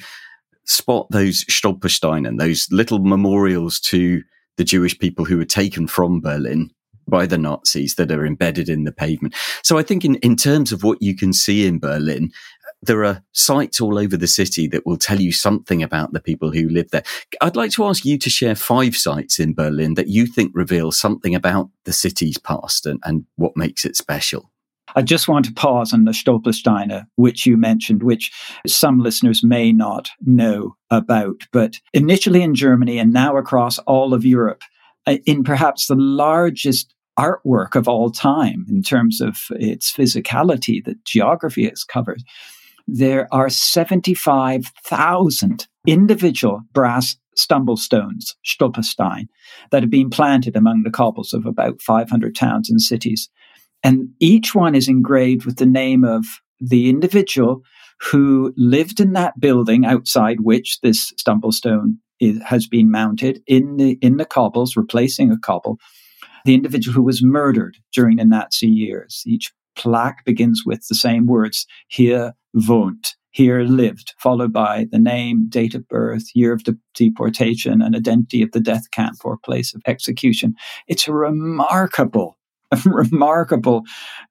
spot 0.66 1.08
those 1.12 1.46
Stolpersteinen, 1.46 2.40
those 2.40 2.68
little 2.72 3.00
memorials 3.00 3.80
to 3.82 4.24
the 4.58 4.64
Jewish 4.64 4.98
people 4.98 5.26
who 5.26 5.38
were 5.38 5.46
taken 5.46 5.88
from 5.88 6.20
Berlin 6.20 6.72
by 7.10 7.26
the 7.26 7.38
Nazis 7.38 7.96
that 7.96 8.12
are 8.12 8.26
embedded 8.26 8.70
in 8.70 8.84
the 8.84 8.92
pavement. 8.92 9.36
So 9.64 9.78
I 9.78 9.84
think 9.84 10.06
in, 10.06 10.16
in 10.16 10.36
terms 10.36 10.72
of 10.72 10.84
what 10.84 11.02
you 11.02 11.16
can 11.16 11.34
see 11.34 11.66
in 11.66 11.80
Berlin, 11.80 12.32
there 12.82 13.04
are 13.04 13.22
sites 13.34 13.82
all 13.82 13.98
over 13.98 14.16
the 14.16 14.28
city 14.28 14.68
that 14.68 14.86
will 14.86 14.98
tell 14.98 15.20
you 15.20 15.32
something 15.32 15.84
about 15.84 16.14
the 16.14 16.22
people 16.22 16.52
who 16.52 16.70
live 16.70 16.90
there. 16.92 17.04
I'd 17.42 17.56
like 17.56 17.72
to 17.72 17.86
ask 17.86 18.06
you 18.06 18.18
to 18.18 18.30
share 18.30 18.56
five 18.56 18.96
sites 18.96 19.40
in 19.40 19.54
Berlin 19.54 19.96
that 19.96 20.08
you 20.08 20.26
think 20.26 20.52
reveal 20.54 20.92
something 20.92 21.36
about 21.36 21.70
the 21.84 21.94
city's 21.94 22.38
past 22.38 22.86
and, 22.86 23.00
and 23.04 23.26
what 23.36 23.58
makes 23.58 23.84
it 23.84 23.98
special. 23.98 24.50
I 24.96 25.02
just 25.04 25.28
want 25.28 25.46
to 25.46 25.54
pause 25.54 25.94
on 25.94 26.06
the 26.06 26.12
Stolpersteine, 26.12 27.06
which 27.16 27.46
you 27.46 27.58
mentioned, 27.58 28.02
which 28.02 28.32
some 28.66 29.00
listeners 29.00 29.44
may 29.44 29.72
not 29.72 30.10
know 30.22 30.76
about. 30.90 31.48
But 31.52 31.76
initially 31.94 32.42
in 32.42 32.56
Germany 32.56 32.98
and 32.98 33.14
now 33.14 33.38
across 33.38 33.78
all 33.80 34.14
of 34.14 34.26
Europe, 34.26 34.64
uh, 35.06 35.18
in 35.26 35.44
perhaps 35.44 35.88
the 35.88 35.96
largest 35.96 36.94
artwork 37.20 37.76
of 37.76 37.88
all 37.88 38.10
time 38.10 38.66
in 38.70 38.82
terms 38.82 39.20
of 39.20 39.38
its 39.52 39.92
physicality 39.92 40.84
that 40.86 41.04
geography 41.06 41.68
has 41.68 41.84
covered, 41.84 42.24
there 42.88 43.28
are 43.32 43.50
75,000 43.50 45.68
individual 45.86 46.62
brass 46.74 47.18
stumblestones, 47.36 48.36
Stolperstein, 48.46 49.28
that 49.72 49.84
have 49.84 49.90
been 49.90 50.10
planted 50.10 50.56
among 50.56 50.84
the 50.84 50.92
cobbles 50.92 51.34
of 51.34 51.46
about 51.46 51.82
500 51.82 52.34
towns 52.36 52.70
and 52.70 52.82
cities. 52.82 53.30
And 53.84 54.10
each 54.20 54.56
one 54.56 54.76
is 54.76 54.90
engraved 54.90 55.46
with 55.46 55.58
the 55.58 55.66
name 55.66 56.04
of 56.04 56.26
the 56.60 56.90
individual 56.90 57.62
who 58.02 58.54
lived 58.58 59.00
in 59.00 59.14
that 59.14 59.40
building 59.40 59.86
outside 59.86 60.42
which 60.42 60.82
this 60.82 61.14
stumblestone 61.18 61.98
is, 62.20 62.42
has 62.44 62.68
been 62.68 62.92
mounted 62.92 63.42
in 63.48 63.78
the, 63.78 63.98
in 64.02 64.18
the 64.18 64.26
cobbles, 64.26 64.76
replacing 64.76 65.32
a 65.32 65.40
cobble. 65.40 65.80
The 66.50 66.56
individual 66.56 66.96
who 66.96 67.04
was 67.04 67.22
murdered 67.22 67.78
during 67.94 68.18
the 68.18 68.26
Nazi 68.26 68.66
years. 68.66 69.22
Each 69.28 69.54
plaque 69.76 70.26
begins 70.26 70.64
with 70.66 70.88
the 70.88 70.96
same 70.96 71.28
words, 71.28 71.68
here 71.90 72.34
wohnt, 72.56 73.14
here 73.30 73.60
lived, 73.60 74.16
followed 74.18 74.52
by 74.52 74.88
the 74.92 74.98
name, 74.98 75.46
date 75.48 75.76
of 75.76 75.88
birth, 75.88 76.24
year 76.34 76.52
of 76.52 76.64
de- 76.64 76.76
deportation, 76.96 77.84
and 77.84 77.96
identity 77.96 78.42
of 78.42 78.52
the 78.52 78.60
death 78.60 78.90
camp 78.90 79.18
or 79.24 79.38
place 79.38 79.76
of 79.76 79.84
execution. 79.86 80.56
It's 80.88 81.08
a 81.08 81.14
remarkable, 81.14 82.36
a 82.72 82.82
remarkable, 82.84 83.84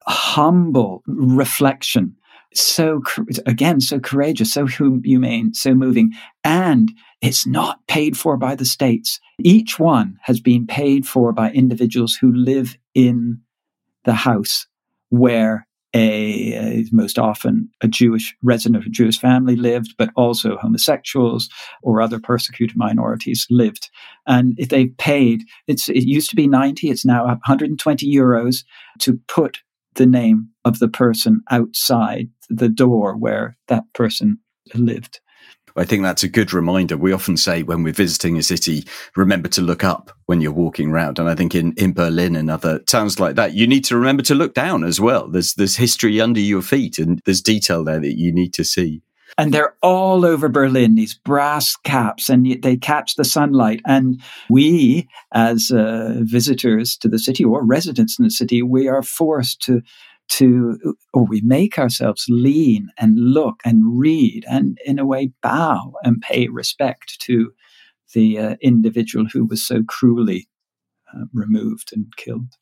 humble 0.08 1.04
reflection. 1.06 2.16
So, 2.54 3.02
again, 3.46 3.80
so 3.80 4.00
courageous, 4.00 4.52
so 4.52 4.66
humane, 4.66 5.54
so 5.54 5.74
moving. 5.74 6.12
And 6.44 6.90
it's 7.20 7.46
not 7.46 7.86
paid 7.88 8.16
for 8.16 8.36
by 8.36 8.54
the 8.54 8.64
states. 8.64 9.20
Each 9.38 9.78
one 9.78 10.18
has 10.22 10.40
been 10.40 10.66
paid 10.66 11.06
for 11.06 11.32
by 11.32 11.50
individuals 11.50 12.14
who 12.14 12.32
live 12.32 12.76
in 12.94 13.40
the 14.04 14.14
house 14.14 14.66
where 15.10 15.66
a, 15.94 16.52
a, 16.54 16.84
most 16.92 17.18
often 17.18 17.70
a 17.80 17.88
Jewish 17.88 18.36
resident 18.42 18.82
of 18.82 18.86
a 18.86 18.90
Jewish 18.90 19.18
family 19.18 19.56
lived, 19.56 19.94
but 19.96 20.10
also 20.16 20.56
homosexuals 20.58 21.48
or 21.82 22.02
other 22.02 22.20
persecuted 22.20 22.76
minorities 22.76 23.46
lived. 23.50 23.90
And 24.26 24.54
if 24.58 24.68
they 24.68 24.86
paid, 24.86 25.42
it's 25.66 25.88
it 25.88 26.04
used 26.04 26.30
to 26.30 26.36
be 26.36 26.46
90, 26.46 26.90
it's 26.90 27.06
now 27.06 27.24
120 27.24 28.14
euros 28.14 28.64
to 29.00 29.18
put 29.28 29.62
the 29.98 30.06
name 30.06 30.48
of 30.64 30.78
the 30.78 30.88
person 30.88 31.42
outside 31.50 32.30
the 32.48 32.68
door 32.68 33.16
where 33.16 33.58
that 33.66 33.84
person 33.92 34.38
lived. 34.74 35.20
I 35.76 35.84
think 35.84 36.02
that's 36.02 36.24
a 36.24 36.28
good 36.28 36.52
reminder. 36.52 36.96
We 36.96 37.12
often 37.12 37.36
say 37.36 37.62
when 37.62 37.84
we're 37.84 37.92
visiting 37.92 38.36
a 38.36 38.42
city, 38.42 38.84
remember 39.14 39.48
to 39.50 39.60
look 39.60 39.84
up 39.84 40.10
when 40.26 40.40
you're 40.40 40.50
walking 40.50 40.90
around. 40.90 41.18
And 41.20 41.28
I 41.28 41.36
think 41.36 41.54
in, 41.54 41.72
in 41.74 41.92
Berlin 41.92 42.34
and 42.34 42.50
other 42.50 42.80
towns 42.80 43.20
like 43.20 43.36
that, 43.36 43.54
you 43.54 43.66
need 43.66 43.84
to 43.84 43.96
remember 43.96 44.22
to 44.24 44.34
look 44.34 44.54
down 44.54 44.82
as 44.82 45.00
well. 45.00 45.28
There's, 45.28 45.54
there's 45.54 45.76
history 45.76 46.20
under 46.20 46.40
your 46.40 46.62
feet 46.62 46.98
and 46.98 47.20
there's 47.24 47.42
detail 47.42 47.84
there 47.84 48.00
that 48.00 48.18
you 48.18 48.32
need 48.32 48.54
to 48.54 48.64
see. 48.64 49.02
And 49.36 49.52
they're 49.52 49.76
all 49.82 50.24
over 50.24 50.48
Berlin, 50.48 50.94
these 50.94 51.14
brass 51.14 51.76
caps, 51.76 52.28
and 52.28 52.62
they 52.62 52.76
catch 52.76 53.16
the 53.16 53.24
sunlight. 53.24 53.80
And 53.86 54.20
we, 54.48 55.08
as 55.32 55.70
uh, 55.70 56.20
visitors 56.20 56.96
to 56.98 57.08
the 57.08 57.18
city 57.18 57.44
or 57.44 57.64
residents 57.64 58.18
in 58.18 58.24
the 58.24 58.30
city, 58.30 58.62
we 58.62 58.88
are 58.88 59.02
forced 59.02 59.60
to 59.62 59.82
to, 60.28 60.78
or 61.14 61.24
we 61.24 61.40
make 61.40 61.78
ourselves 61.78 62.26
lean 62.28 62.90
and 62.98 63.18
look 63.18 63.60
and 63.64 63.98
read 63.98 64.44
and 64.48 64.78
in 64.84 64.98
a 64.98 65.06
way 65.06 65.30
bow 65.42 65.94
and 66.02 66.20
pay 66.20 66.48
respect 66.48 67.18
to 67.20 67.52
the 68.12 68.38
uh, 68.38 68.56
individual 68.60 69.26
who 69.32 69.44
was 69.44 69.66
so 69.66 69.82
cruelly 69.82 70.48
uh, 71.14 71.24
removed 71.32 71.90
and 71.92 72.14
killed. 72.16 72.54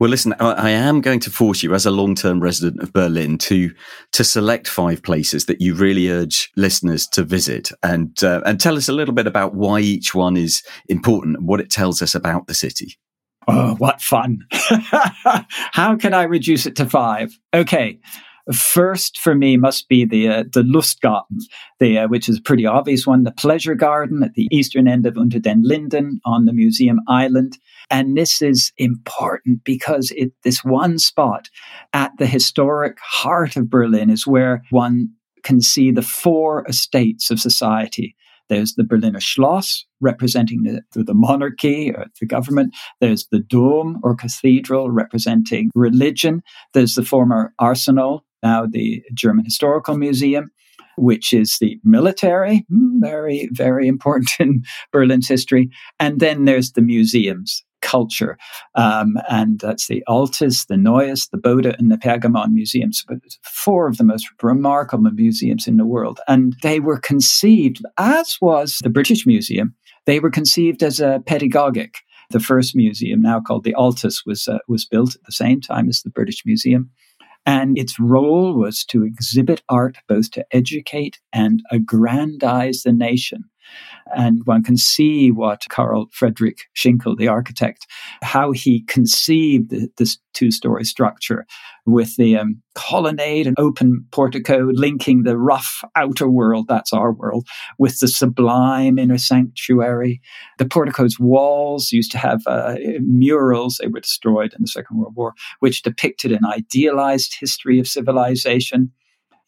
Well, 0.00 0.08
listen, 0.08 0.34
I 0.40 0.70
am 0.70 1.02
going 1.02 1.20
to 1.20 1.30
force 1.30 1.62
you, 1.62 1.74
as 1.74 1.84
a 1.84 1.90
long-term 1.90 2.40
resident 2.40 2.82
of 2.82 2.90
Berlin, 2.90 3.36
to 3.38 3.70
to 4.12 4.24
select 4.24 4.66
five 4.66 5.02
places 5.02 5.44
that 5.44 5.60
you 5.60 5.74
really 5.74 6.08
urge 6.08 6.50
listeners 6.56 7.06
to 7.08 7.22
visit, 7.22 7.70
and 7.82 8.24
uh, 8.24 8.40
and 8.46 8.58
tell 8.58 8.78
us 8.78 8.88
a 8.88 8.94
little 8.94 9.12
bit 9.12 9.26
about 9.26 9.54
why 9.54 9.80
each 9.80 10.14
one 10.14 10.38
is 10.38 10.62
important 10.88 11.36
and 11.36 11.46
what 11.46 11.60
it 11.60 11.68
tells 11.68 12.00
us 12.00 12.14
about 12.14 12.46
the 12.46 12.54
city. 12.54 12.98
Oh, 13.46 13.74
what 13.74 14.00
fun. 14.00 14.38
How 14.50 15.96
can 15.96 16.14
I 16.14 16.22
reduce 16.22 16.64
it 16.64 16.76
to 16.76 16.86
five? 16.86 17.38
Okay. 17.52 17.98
First 18.54 19.18
for 19.18 19.34
me 19.34 19.58
must 19.58 19.86
be 19.88 20.06
the 20.06 20.28
uh, 20.28 20.44
the 20.50 20.62
Lustgarten, 20.62 21.40
the 21.78 21.98
uh, 21.98 22.08
which 22.08 22.26
is 22.26 22.38
a 22.38 22.42
pretty 22.42 22.64
obvious 22.64 23.06
one, 23.06 23.24
the 23.24 23.32
pleasure 23.32 23.74
garden 23.74 24.22
at 24.22 24.32
the 24.32 24.48
eastern 24.50 24.88
end 24.88 25.04
of 25.04 25.18
Unter 25.18 25.38
den 25.38 25.62
Linden 25.62 26.22
on 26.24 26.46
the 26.46 26.54
Museum 26.54 27.00
Island. 27.06 27.58
And 27.90 28.16
this 28.16 28.40
is 28.40 28.72
important 28.78 29.64
because 29.64 30.12
it 30.16 30.32
this 30.44 30.64
one 30.64 30.98
spot 30.98 31.48
at 31.92 32.12
the 32.18 32.26
historic 32.26 32.98
heart 33.00 33.56
of 33.56 33.70
Berlin 33.70 34.10
is 34.10 34.26
where 34.26 34.62
one 34.70 35.08
can 35.42 35.60
see 35.60 35.90
the 35.90 36.02
four 36.02 36.64
estates 36.68 37.30
of 37.30 37.40
society 37.40 38.14
there's 38.50 38.74
the 38.74 38.84
Berliner 38.84 39.20
Schloss, 39.20 39.84
representing 40.00 40.64
the, 40.64 40.82
the 40.92 41.14
monarchy 41.14 41.92
or 41.92 42.06
the 42.18 42.26
government. 42.26 42.74
There's 43.00 43.26
the 43.30 43.38
Dom 43.38 44.00
or 44.02 44.16
cathedral, 44.16 44.90
representing 44.90 45.70
religion. 45.74 46.42
There's 46.74 46.96
the 46.96 47.04
former 47.04 47.54
arsenal, 47.60 48.24
now 48.42 48.66
the 48.66 49.02
German 49.14 49.46
Historical 49.46 49.96
Museum 49.96 50.50
which 50.96 51.32
is 51.32 51.56
the 51.60 51.78
military, 51.82 52.66
hmm, 52.68 53.00
very, 53.00 53.48
very 53.52 53.88
important 53.88 54.28
in 54.38 54.62
Berlin's 54.92 55.28
history. 55.28 55.70
And 55.98 56.20
then 56.20 56.44
there's 56.44 56.72
the 56.72 56.82
museums 56.82 57.64
culture. 57.80 58.38
Um, 58.74 59.16
and 59.28 59.60
that's 59.60 59.86
the 59.86 60.02
Altes, 60.08 60.66
the 60.66 60.76
Neues, 60.76 61.28
the 61.28 61.38
Bode, 61.38 61.66
and 61.66 61.90
the 61.90 61.96
Pergamon 61.96 62.52
museums. 62.52 63.04
But 63.06 63.18
four 63.42 63.88
of 63.88 63.96
the 63.96 64.04
most 64.04 64.28
remarkable 64.42 65.10
museums 65.10 65.66
in 65.66 65.76
the 65.76 65.86
world. 65.86 66.20
And 66.28 66.56
they 66.62 66.80
were 66.80 66.98
conceived, 66.98 67.84
as 67.98 68.38
was 68.40 68.78
the 68.82 68.90
British 68.90 69.26
Museum, 69.26 69.74
they 70.06 70.20
were 70.20 70.30
conceived 70.30 70.82
as 70.82 71.00
a 71.00 71.22
pedagogic. 71.26 71.96
The 72.30 72.40
first 72.40 72.76
museum, 72.76 73.22
now 73.22 73.40
called 73.40 73.64
the 73.64 73.74
Altes, 73.74 74.22
was, 74.24 74.46
uh, 74.46 74.58
was 74.68 74.84
built 74.84 75.16
at 75.16 75.24
the 75.24 75.32
same 75.32 75.60
time 75.60 75.88
as 75.88 76.02
the 76.02 76.10
British 76.10 76.44
Museum. 76.46 76.90
And 77.46 77.78
its 77.78 77.98
role 77.98 78.54
was 78.54 78.84
to 78.86 79.04
exhibit 79.04 79.62
art 79.68 79.96
both 80.08 80.30
to 80.32 80.44
educate 80.52 81.18
and 81.32 81.62
aggrandize 81.72 82.82
the 82.82 82.92
nation. 82.92 83.44
And 84.14 84.42
one 84.44 84.62
can 84.62 84.76
see 84.76 85.30
what 85.30 85.62
Carl 85.68 86.06
Friedrich 86.12 86.62
Schinkel, 86.74 87.16
the 87.16 87.28
architect, 87.28 87.86
how 88.22 88.52
he 88.52 88.82
conceived 88.82 89.72
this 89.96 90.18
two 90.32 90.50
story 90.50 90.84
structure 90.84 91.46
with 91.86 92.16
the 92.16 92.36
um, 92.36 92.62
colonnade 92.74 93.46
and 93.46 93.58
open 93.58 94.04
portico 94.10 94.68
linking 94.72 95.22
the 95.22 95.36
rough 95.36 95.82
outer 95.96 96.28
world, 96.28 96.66
that's 96.68 96.92
our 96.92 97.12
world, 97.12 97.46
with 97.78 97.98
the 98.00 98.08
sublime 98.08 98.98
inner 98.98 99.18
sanctuary. 99.18 100.20
The 100.58 100.66
portico's 100.66 101.18
walls 101.18 101.92
used 101.92 102.12
to 102.12 102.18
have 102.18 102.42
uh, 102.46 102.76
murals, 103.00 103.78
they 103.80 103.88
were 103.88 104.00
destroyed 104.00 104.52
in 104.52 104.62
the 104.62 104.68
Second 104.68 104.98
World 104.98 105.14
War, 105.16 105.34
which 105.60 105.82
depicted 105.82 106.32
an 106.32 106.44
idealized 106.44 107.36
history 107.38 107.78
of 107.78 107.88
civilization 107.88 108.92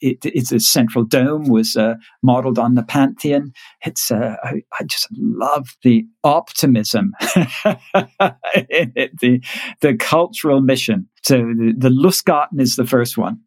it, 0.02 0.18
it's 0.24 0.52
a 0.52 0.60
central 0.60 1.04
dome 1.04 1.48
was 1.48 1.76
uh, 1.76 1.94
modeled 2.22 2.58
on 2.58 2.74
the 2.74 2.82
Pantheon. 2.82 3.52
It's 3.84 4.10
uh, 4.10 4.36
I, 4.42 4.62
I, 4.78 4.84
just 4.84 5.08
love 5.16 5.68
the 5.82 6.04
optimism 6.24 7.12
in 7.34 8.92
it, 8.96 9.18
the 9.20 9.40
the 9.80 9.96
cultural 9.98 10.60
mission. 10.60 11.08
So 11.22 11.38
the, 11.38 11.74
the 11.76 11.88
Lustgarten 11.88 12.60
is 12.60 12.76
the 12.76 12.86
first 12.86 13.16
one. 13.16 13.40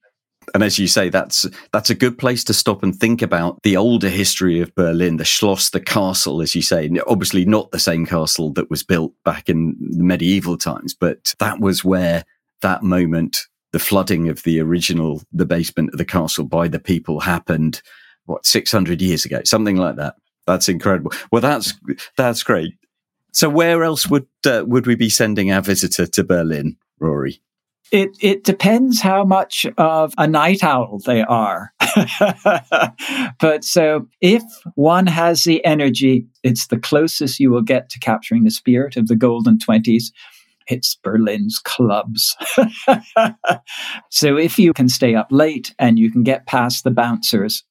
And 0.53 0.63
as 0.63 0.77
you 0.79 0.87
say, 0.87 1.09
that's 1.09 1.45
that's 1.73 1.89
a 1.89 1.95
good 1.95 2.17
place 2.17 2.43
to 2.45 2.53
stop 2.53 2.83
and 2.83 2.95
think 2.95 3.21
about 3.21 3.61
the 3.63 3.77
older 3.77 4.09
history 4.09 4.61
of 4.61 4.73
Berlin, 4.75 5.17
the 5.17 5.25
Schloss, 5.25 5.71
the 5.71 5.79
castle, 5.79 6.41
as 6.41 6.55
you 6.55 6.61
say. 6.61 6.89
Obviously, 7.07 7.45
not 7.45 7.71
the 7.71 7.79
same 7.79 8.05
castle 8.05 8.53
that 8.53 8.69
was 8.69 8.83
built 8.83 9.13
back 9.23 9.49
in 9.49 9.75
medieval 9.79 10.57
times, 10.57 10.93
but 10.93 11.33
that 11.39 11.59
was 11.59 11.83
where 11.83 12.23
that 12.61 12.83
moment, 12.83 13.37
the 13.75 13.79
flooding 13.79 14.29
of 14.29 14.41
the 14.43 14.61
original, 14.61 15.21
the 15.33 15.45
basement 15.45 15.89
of 15.91 15.97
the 15.97 16.05
castle 16.05 16.45
by 16.45 16.65
the 16.65 16.79
people 16.79 17.19
happened. 17.19 17.81
What 18.23 18.45
six 18.45 18.71
hundred 18.71 19.01
years 19.01 19.25
ago, 19.25 19.41
something 19.43 19.75
like 19.75 19.97
that. 19.97 20.15
That's 20.47 20.69
incredible. 20.69 21.11
Well, 21.29 21.41
that's 21.41 21.73
that's 22.15 22.41
great. 22.41 22.73
So, 23.33 23.49
where 23.49 23.83
else 23.83 24.07
would 24.07 24.27
uh, 24.47 24.63
would 24.65 24.87
we 24.87 24.95
be 24.95 25.09
sending 25.09 25.51
our 25.51 25.61
visitor 25.61 26.07
to 26.07 26.23
Berlin, 26.23 26.77
Rory? 27.01 27.41
It 27.91 28.11
it 28.21 28.45
depends 28.45 29.01
how 29.01 29.25
much 29.25 29.65
of 29.77 30.13
a 30.17 30.25
night 30.25 30.63
owl 30.63 31.01
they 31.05 31.21
are. 31.23 31.73
but 33.41 33.65
so 33.65 34.07
if 34.21 34.41
one 34.75 35.07
has 35.07 35.43
the 35.43 35.63
energy, 35.65 36.27
it's 36.43 36.67
the 36.67 36.79
closest 36.79 37.41
you 37.41 37.51
will 37.51 37.61
get 37.61 37.89
to 37.89 37.99
capturing 37.99 38.45
the 38.45 38.51
spirit 38.51 38.95
of 38.95 39.09
the 39.09 39.17
golden 39.17 39.59
twenties. 39.59 40.13
It's 40.67 40.95
Berlin's 40.95 41.59
clubs. 41.59 42.35
so 44.09 44.37
if 44.37 44.57
you 44.57 44.73
can 44.73 44.89
stay 44.89 45.15
up 45.15 45.27
late 45.31 45.73
and 45.79 45.99
you 45.99 46.11
can 46.11 46.23
get 46.23 46.47
past 46.47 46.83
the 46.83 46.91
bouncers, 46.91 47.63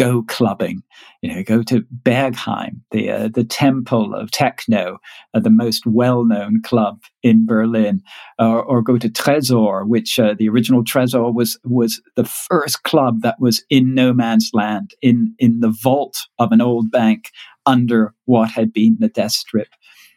go 0.00 0.22
clubbing. 0.22 0.82
You 1.20 1.34
know, 1.34 1.42
go 1.42 1.62
to 1.64 1.84
Berghain, 2.02 2.80
the 2.90 3.10
uh, 3.10 3.28
the 3.28 3.44
temple 3.44 4.14
of 4.14 4.30
techno, 4.30 4.98
uh, 5.34 5.40
the 5.40 5.50
most 5.50 5.84
well 5.84 6.24
known 6.24 6.62
club 6.62 7.02
in 7.22 7.44
Berlin, 7.44 8.02
or, 8.38 8.62
or 8.62 8.82
go 8.82 8.96
to 8.96 9.10
Tresor, 9.10 9.86
which 9.86 10.18
uh, 10.18 10.34
the 10.38 10.48
original 10.48 10.82
Tresor 10.82 11.34
was 11.34 11.58
was 11.64 12.00
the 12.16 12.24
first 12.24 12.82
club 12.84 13.20
that 13.20 13.40
was 13.40 13.62
in 13.68 13.94
no 13.94 14.14
man's 14.14 14.50
land, 14.54 14.92
in 15.02 15.34
in 15.38 15.60
the 15.60 15.74
vault 15.82 16.16
of 16.38 16.50
an 16.50 16.62
old 16.62 16.90
bank 16.90 17.30
under 17.66 18.14
what 18.24 18.50
had 18.50 18.72
been 18.72 18.96
the 19.00 19.08
death 19.08 19.32
strip. 19.32 19.68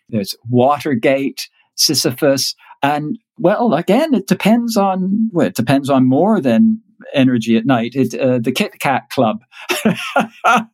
There's 0.07 0.36
Watergate, 0.49 1.49
Sisyphus, 1.76 2.55
and 2.82 3.17
well, 3.38 3.74
again, 3.74 4.13
it 4.13 4.28
depends 4.28 4.78
on 4.78 5.30
well, 5.32 5.47
it 5.47 5.55
depends 5.55 5.89
on 5.89 6.07
more 6.07 6.39
than 6.39 6.82
energy 7.13 7.57
at 7.57 7.65
night. 7.65 7.93
It, 7.95 8.13
uh, 8.13 8.39
the 8.39 8.51
Kit 8.51 8.80
Kat 8.80 9.09
Club, 9.09 9.41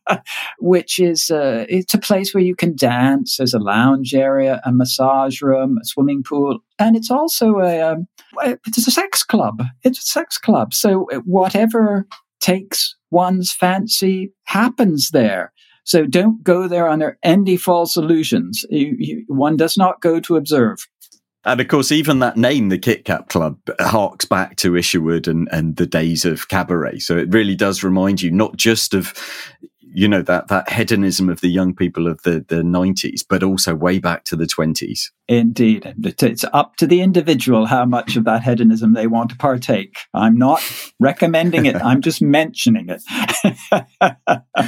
which 0.58 0.98
is 0.98 1.30
uh, 1.30 1.66
it's 1.68 1.94
a 1.94 1.98
place 1.98 2.34
where 2.34 2.44
you 2.44 2.54
can 2.54 2.74
dance. 2.76 3.36
There's 3.36 3.54
a 3.54 3.58
lounge 3.58 4.14
area, 4.14 4.60
a 4.64 4.72
massage 4.72 5.40
room, 5.42 5.78
a 5.80 5.84
swimming 5.84 6.22
pool, 6.22 6.60
and 6.78 6.96
it's 6.96 7.10
also 7.10 7.60
a 7.60 7.80
um, 7.80 8.06
it's 8.42 8.86
a 8.86 8.90
sex 8.90 9.22
club. 9.22 9.62
It's 9.82 9.98
a 9.98 10.02
sex 10.02 10.38
club. 10.38 10.74
So 10.74 11.08
uh, 11.10 11.18
whatever 11.20 12.06
takes 12.40 12.96
one's 13.10 13.52
fancy 13.52 14.32
happens 14.44 15.10
there. 15.10 15.52
So 15.84 16.06
don't 16.06 16.42
go 16.42 16.68
there 16.68 16.88
under 16.88 17.18
any 17.22 17.56
false 17.56 17.96
illusions. 17.96 18.64
You, 18.70 18.96
you, 18.98 19.24
one 19.28 19.56
does 19.56 19.76
not 19.76 20.00
go 20.00 20.20
to 20.20 20.36
observe. 20.36 20.86
And 21.44 21.60
of 21.60 21.68
course, 21.68 21.90
even 21.90 22.18
that 22.18 22.36
name, 22.36 22.68
the 22.68 22.78
Kit 22.78 23.06
Kat 23.06 23.28
Club, 23.28 23.58
harks 23.80 24.26
back 24.26 24.56
to 24.56 24.76
Isherwood 24.76 25.26
and, 25.26 25.48
and 25.50 25.76
the 25.76 25.86
days 25.86 26.26
of 26.26 26.48
cabaret. 26.48 26.98
So 26.98 27.16
it 27.16 27.32
really 27.32 27.56
does 27.56 27.82
remind 27.82 28.20
you 28.20 28.30
not 28.30 28.56
just 28.56 28.92
of, 28.92 29.14
you 29.92 30.08
know, 30.08 30.22
that, 30.22 30.48
that 30.48 30.70
hedonism 30.70 31.28
of 31.28 31.40
the 31.40 31.48
young 31.48 31.74
people 31.74 32.06
of 32.06 32.22
the, 32.22 32.44
the 32.48 32.62
90s, 32.62 33.24
but 33.28 33.42
also 33.42 33.74
way 33.74 33.98
back 33.98 34.24
to 34.24 34.36
the 34.36 34.44
20s. 34.44 35.10
Indeed. 35.28 35.94
It's 36.20 36.44
up 36.52 36.76
to 36.76 36.86
the 36.86 37.00
individual 37.00 37.66
how 37.66 37.84
much 37.84 38.16
of 38.16 38.24
that 38.24 38.42
hedonism 38.42 38.94
they 38.94 39.06
want 39.06 39.30
to 39.30 39.36
partake. 39.36 39.96
I'm 40.14 40.36
not 40.36 40.62
recommending 40.98 41.66
it, 41.66 41.76
I'm 41.76 42.00
just 42.00 42.20
mentioning 42.22 42.88
it. 42.88 43.02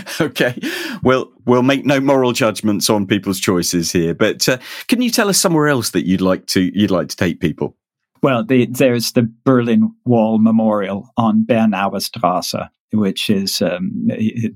okay. 0.20 0.58
Well, 1.02 1.32
we'll 1.44 1.62
make 1.62 1.84
no 1.84 2.00
moral 2.00 2.32
judgments 2.32 2.88
on 2.90 3.06
people's 3.06 3.40
choices 3.40 3.92
here, 3.92 4.14
but 4.14 4.48
uh, 4.48 4.58
can 4.88 5.02
you 5.02 5.10
tell 5.10 5.28
us 5.28 5.38
somewhere 5.38 5.68
else 5.68 5.90
that 5.90 6.06
you'd 6.06 6.20
like 6.20 6.46
to 6.48 6.70
you'd 6.78 6.90
like 6.90 7.08
to 7.08 7.16
take 7.16 7.40
people? 7.40 7.76
Well, 8.22 8.44
the, 8.44 8.66
there's 8.66 9.12
the 9.12 9.28
Berlin 9.44 9.94
Wall 10.04 10.38
Memorial 10.38 11.10
on 11.16 11.44
Bernauer 11.44 11.98
Straße, 11.98 12.68
which 12.92 13.30
is 13.30 13.62
um, 13.62 13.90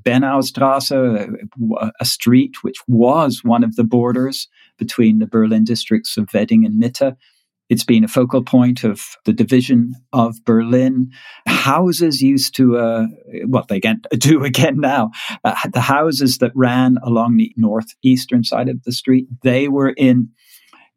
Bernauer 0.02 0.42
Straße, 0.42 1.36
a 2.00 2.04
street 2.04 2.62
which 2.62 2.76
was 2.86 3.40
one 3.42 3.64
of 3.64 3.76
the 3.76 3.84
borders 3.84 4.48
between 4.78 5.18
the 5.18 5.26
Berlin 5.26 5.64
districts 5.64 6.16
of 6.16 6.28
Wedding 6.34 6.64
and 6.64 6.80
Mitte. 6.80 7.16
It's 7.68 7.84
been 7.84 8.04
a 8.04 8.08
focal 8.08 8.44
point 8.44 8.84
of 8.84 9.02
the 9.24 9.32
division 9.32 9.94
of 10.12 10.36
Berlin. 10.44 11.10
Houses 11.48 12.22
used 12.22 12.54
to, 12.56 12.76
uh, 12.76 13.06
well, 13.46 13.64
they 13.68 13.78
again, 13.78 14.02
do 14.18 14.44
again 14.44 14.78
now. 14.78 15.10
Uh, 15.42 15.56
the 15.72 15.80
houses 15.80 16.38
that 16.38 16.52
ran 16.54 16.96
along 17.02 17.36
the 17.36 17.52
northeastern 17.56 18.44
side 18.44 18.68
of 18.68 18.82
the 18.84 18.92
street, 18.92 19.26
they 19.42 19.68
were 19.68 19.90
in 19.90 20.28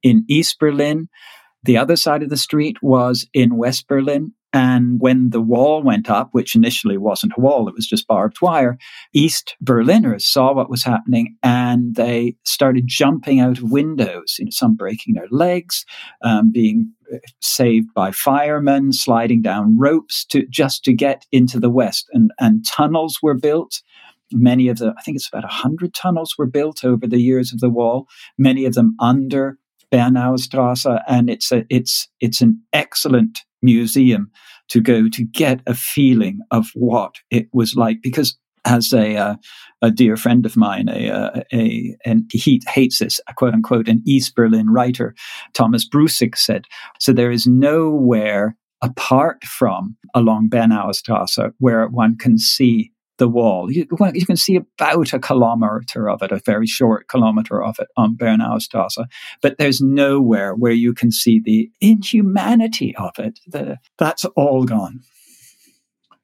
in 0.02 0.24
East 0.30 0.60
Berlin. 0.60 1.10
The 1.64 1.78
other 1.78 1.96
side 1.96 2.24
of 2.24 2.30
the 2.30 2.38
street 2.38 2.78
was 2.82 3.28
in 3.34 3.58
West 3.58 3.88
Berlin. 3.88 4.34
And 4.52 5.00
when 5.00 5.30
the 5.30 5.42
wall 5.42 5.84
went 5.84 6.10
up, 6.10 6.30
which 6.32 6.56
initially 6.56 6.98
wasn't 6.98 7.34
a 7.38 7.42
wall, 7.42 7.68
it 7.68 7.76
was 7.76 7.88
just 7.88 8.08
barbed 8.08 8.42
wire, 8.42 8.78
East 9.14 9.56
Berliners 9.62 10.28
saw 10.28 10.54
what 10.54 10.70
was 10.70 10.84
happening 10.84 11.36
and 11.44 11.96
they 11.96 12.36
started 12.46 12.86
jumping 12.88 13.40
out 13.40 13.60
of 13.60 13.72
windows, 13.72 14.38
you 14.40 14.46
know, 14.46 14.52
some 14.52 14.76
breaking 14.76 15.14
their 15.14 15.28
legs, 15.30 15.86
um, 16.24 16.52
being 16.52 16.92
uh, 17.14 17.18
saved 17.42 17.94
by 17.94 18.12
firemen, 18.12 18.92
sliding 18.92 19.44
down 19.44 19.78
ropes 19.78 20.26
to 20.26 20.48
just 20.48 20.84
to 20.86 20.94
get 20.94 21.26
into 21.32 21.60
the 21.60 21.70
West. 21.70 22.08
And, 22.14 22.32
and 22.40 22.66
tunnels 22.66 23.20
were 23.22 23.36
built. 23.36 23.82
Many 24.32 24.68
of 24.68 24.78
the, 24.78 24.94
I 24.98 25.02
think 25.02 25.16
it's 25.16 25.28
about 25.28 25.44
100 25.44 25.94
tunnels 25.94 26.36
were 26.38 26.48
built 26.48 26.84
over 26.84 27.06
the 27.06 27.22
years 27.22 27.54
of 27.54 27.60
the 27.60 27.70
wall, 27.70 28.08
many 28.38 28.66
of 28.66 28.74
them 28.74 28.96
under 29.00 29.58
Bernauer 29.92 30.38
Straße, 30.38 31.02
and 31.08 31.30
it's 31.30 31.52
a, 31.52 31.66
it's 31.70 32.08
it's 32.20 32.42
an 32.42 32.62
excellent 32.74 33.40
museum 33.62 34.32
to 34.70 34.82
go 34.82 35.10
to 35.10 35.24
get 35.24 35.62
a 35.68 35.74
feeling 35.74 36.40
of 36.52 36.70
what 36.74 37.16
it 37.32 37.48
was 37.54 37.76
like 37.76 38.02
because 38.02 38.38
as 38.66 38.94
a 38.94 39.16
uh, 39.16 39.36
a 39.82 39.92
dear 39.92 40.18
friend 40.18 40.46
of 40.46 40.58
mine, 40.58 40.90
a, 40.90 41.10
uh, 41.10 41.42
a 41.54 41.96
and 42.06 42.30
he 42.32 42.62
hates 42.68 43.00
this 43.00 43.20
quote 43.36 43.54
unquote 43.54 43.88
an 43.88 44.02
East 44.06 44.36
Berlin 44.36 44.70
writer, 44.70 45.16
Thomas 45.54 45.88
Brusig 45.88 46.38
said. 46.38 46.66
So 47.00 47.14
there 47.14 47.32
is 47.32 47.48
nowhere 47.48 48.56
apart 48.82 49.44
from 49.44 49.98
along 50.14 50.50
Bernauer 50.50 50.94
Straße 50.94 51.54
where 51.60 51.88
one 51.88 52.18
can 52.18 52.38
see 52.38 52.92
the 53.20 53.28
wall. 53.30 53.72
You, 53.72 53.86
you, 54.14 54.26
can 54.26 54.36
see 54.36 54.56
about 54.56 55.14
a 55.14 55.20
kilometer 55.20 56.10
of 56.10 56.24
it, 56.24 56.32
a 56.32 56.42
very 56.44 56.66
short 56.66 57.08
kilometer 57.08 57.64
of 57.64 57.78
it 57.80 57.88
on 57.96 58.18
Bernauer 58.18 58.60
Straße, 58.60 59.06
but 59.42 59.58
there's 59.58 59.82
nowhere 59.82 60.56
where 60.56 60.72
you 60.72 60.94
can 60.94 61.12
see 61.12 61.40
the 61.40 61.70
inhumanity 61.80 62.96
of 62.96 63.12
it. 63.20 63.40
The, 63.48 63.78
that's 63.98 64.26
all 64.26 64.66
gone. 64.66 65.02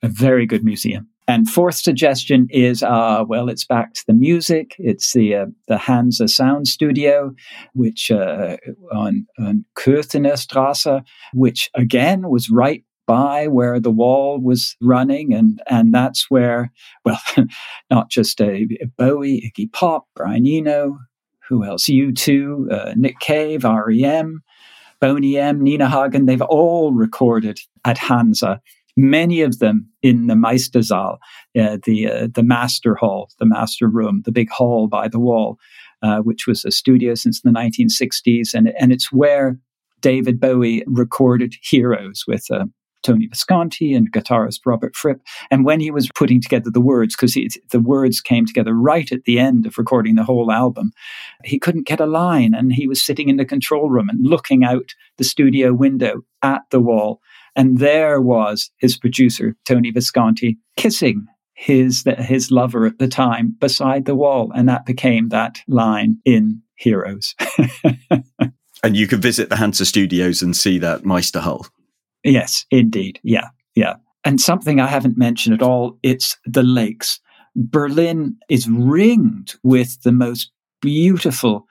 A 0.01 0.07
very 0.07 0.45
good 0.45 0.63
museum. 0.63 1.07
And 1.27 1.49
fourth 1.49 1.75
suggestion 1.75 2.47
is, 2.51 2.83
uh, 2.83 3.23
well, 3.27 3.49
it's 3.49 3.65
back 3.65 3.93
to 3.95 4.03
the 4.05 4.13
music. 4.13 4.75
It's 4.77 5.13
the 5.13 5.35
uh, 5.35 5.45
the 5.67 5.77
Hansa 5.77 6.27
Sound 6.27 6.67
Studio, 6.67 7.33
which 7.73 8.11
uh, 8.11 8.57
on, 8.91 9.25
on 9.39 9.65
Straße, 9.75 11.03
which 11.33 11.71
again 11.73 12.29
was 12.29 12.51
right 12.51 12.83
by 13.05 13.47
where 13.47 13.79
the 13.79 13.91
wall 13.91 14.39
was 14.39 14.75
running. 14.81 15.33
And, 15.33 15.61
and 15.69 15.93
that's 15.93 16.29
where, 16.29 16.71
well, 17.05 17.19
not 17.89 18.09
just 18.09 18.41
a, 18.41 18.67
a 18.81 18.87
Bowie, 18.97 19.51
Iggy 19.57 19.71
Pop, 19.71 20.07
Brian 20.15 20.47
Eno, 20.47 20.99
who 21.47 21.63
else? 21.63 21.85
U2, 21.85 22.71
uh, 22.71 22.93
Nick 22.95 23.19
Cave, 23.19 23.63
REM, 23.63 24.41
Boney 24.99 25.37
M, 25.37 25.61
Nina 25.61 25.89
Hagen, 25.89 26.25
they've 26.25 26.41
all 26.41 26.91
recorded 26.91 27.59
at 27.83 27.97
Hansa. 27.97 28.61
Many 28.97 29.41
of 29.41 29.59
them 29.59 29.89
in 30.01 30.27
the 30.27 30.35
Meistersaal, 30.35 31.17
uh, 31.59 31.77
the 31.83 32.09
uh, 32.09 32.27
the 32.33 32.43
master 32.43 32.95
hall, 32.95 33.29
the 33.39 33.45
master 33.45 33.89
room, 33.89 34.21
the 34.23 34.31
big 34.31 34.49
hall 34.49 34.87
by 34.87 35.09
the 35.09 35.19
wall, 35.19 35.59
uh, 36.01 36.19
which 36.19 36.47
was 36.47 36.63
a 36.63 36.71
studio 36.71 37.13
since 37.13 37.41
the 37.41 37.49
1960s, 37.49 38.53
and 38.53 38.73
and 38.79 38.93
it's 38.93 39.11
where 39.11 39.59
David 39.99 40.39
Bowie 40.39 40.83
recorded 40.87 41.55
Heroes 41.61 42.23
with 42.25 42.45
uh, 42.49 42.65
Tony 43.05 43.27
Visconti 43.27 43.93
and 43.93 44.11
guitarist 44.11 44.61
Robert 44.65 44.95
Fripp. 44.95 45.21
And 45.51 45.63
when 45.63 45.79
he 45.79 45.91
was 45.91 46.09
putting 46.15 46.41
together 46.41 46.71
the 46.71 46.81
words, 46.81 47.15
because 47.15 47.35
the 47.69 47.79
words 47.79 48.19
came 48.19 48.47
together 48.47 48.73
right 48.73 49.11
at 49.11 49.25
the 49.25 49.37
end 49.37 49.67
of 49.67 49.77
recording 49.77 50.15
the 50.15 50.23
whole 50.23 50.51
album, 50.51 50.91
he 51.43 51.59
couldn't 51.59 51.85
get 51.85 51.99
a 51.99 52.07
line. 52.07 52.55
And 52.55 52.73
he 52.73 52.87
was 52.87 53.03
sitting 53.03 53.29
in 53.29 53.37
the 53.37 53.45
control 53.45 53.89
room 53.89 54.09
and 54.09 54.25
looking 54.25 54.63
out 54.63 54.95
the 55.17 55.23
studio 55.23 55.71
window 55.71 56.23
at 56.41 56.63
the 56.71 56.79
wall 56.79 57.21
And 57.55 57.77
there 57.77 58.19
was 58.19 58.71
his 58.77 58.97
producer, 58.97 59.55
Tony 59.65 59.91
Visconti, 59.91 60.57
kissing 60.75 61.27
his, 61.53 62.03
his 62.17 62.51
lover 62.51 62.85
at 62.85 62.99
the 62.99 63.07
time 63.07 63.55
beside 63.59 64.05
the 64.05 64.15
wall. 64.15 64.51
And 64.53 64.67
that 64.67 64.85
became 64.85 65.29
that 65.29 65.59
line 65.67 66.17
in 66.25 66.61
Heroes. 66.75 67.35
and 68.83 68.97
you 68.97 69.07
can 69.07 69.21
visit 69.21 69.49
the 69.49 69.55
Hansa 69.55 69.85
studios 69.85 70.41
and 70.41 70.55
see 70.55 70.79
that 70.79 71.03
Meisterhall. 71.03 71.69
Yes, 72.25 72.65
indeed. 72.71 73.19
Yeah, 73.23 73.49
yeah. 73.75 73.95
And 74.25 74.41
something 74.41 74.81
I 74.81 74.87
haven't 74.87 75.17
mentioned 75.17 75.53
at 75.53 75.61
all, 75.61 75.97
it's 76.01 76.37
the 76.45 76.63
lakes. 76.63 77.19
Berlin 77.55 78.35
is 78.49 78.67
ringed 78.67 79.55
with 79.63 80.01
the 80.01 80.11
most 80.11 80.51
beautiful 80.81 81.67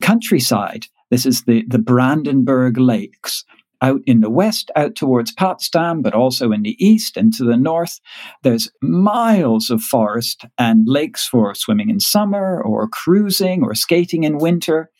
countryside. 0.00 0.86
This 1.10 1.26
is 1.26 1.42
the, 1.42 1.64
the 1.66 1.78
Brandenburg 1.78 2.78
Lakes 2.78 3.44
out 3.80 4.00
in 4.06 4.20
the 4.20 4.30
west, 4.30 4.70
out 4.76 4.94
towards 4.94 5.32
Potsdam, 5.32 6.02
but 6.02 6.14
also 6.14 6.52
in 6.52 6.62
the 6.62 6.76
east 6.84 7.16
and 7.16 7.32
to 7.34 7.44
the 7.44 7.56
north. 7.56 8.00
There's 8.42 8.70
miles 8.82 9.70
of 9.70 9.82
forest 9.82 10.46
and 10.58 10.86
lakes 10.86 11.26
for 11.26 11.54
swimming 11.54 11.90
in 11.90 12.00
summer 12.00 12.62
or 12.62 12.88
cruising 12.88 13.62
or 13.62 13.74
skating 13.74 14.24
in 14.24 14.38
winter. 14.38 14.90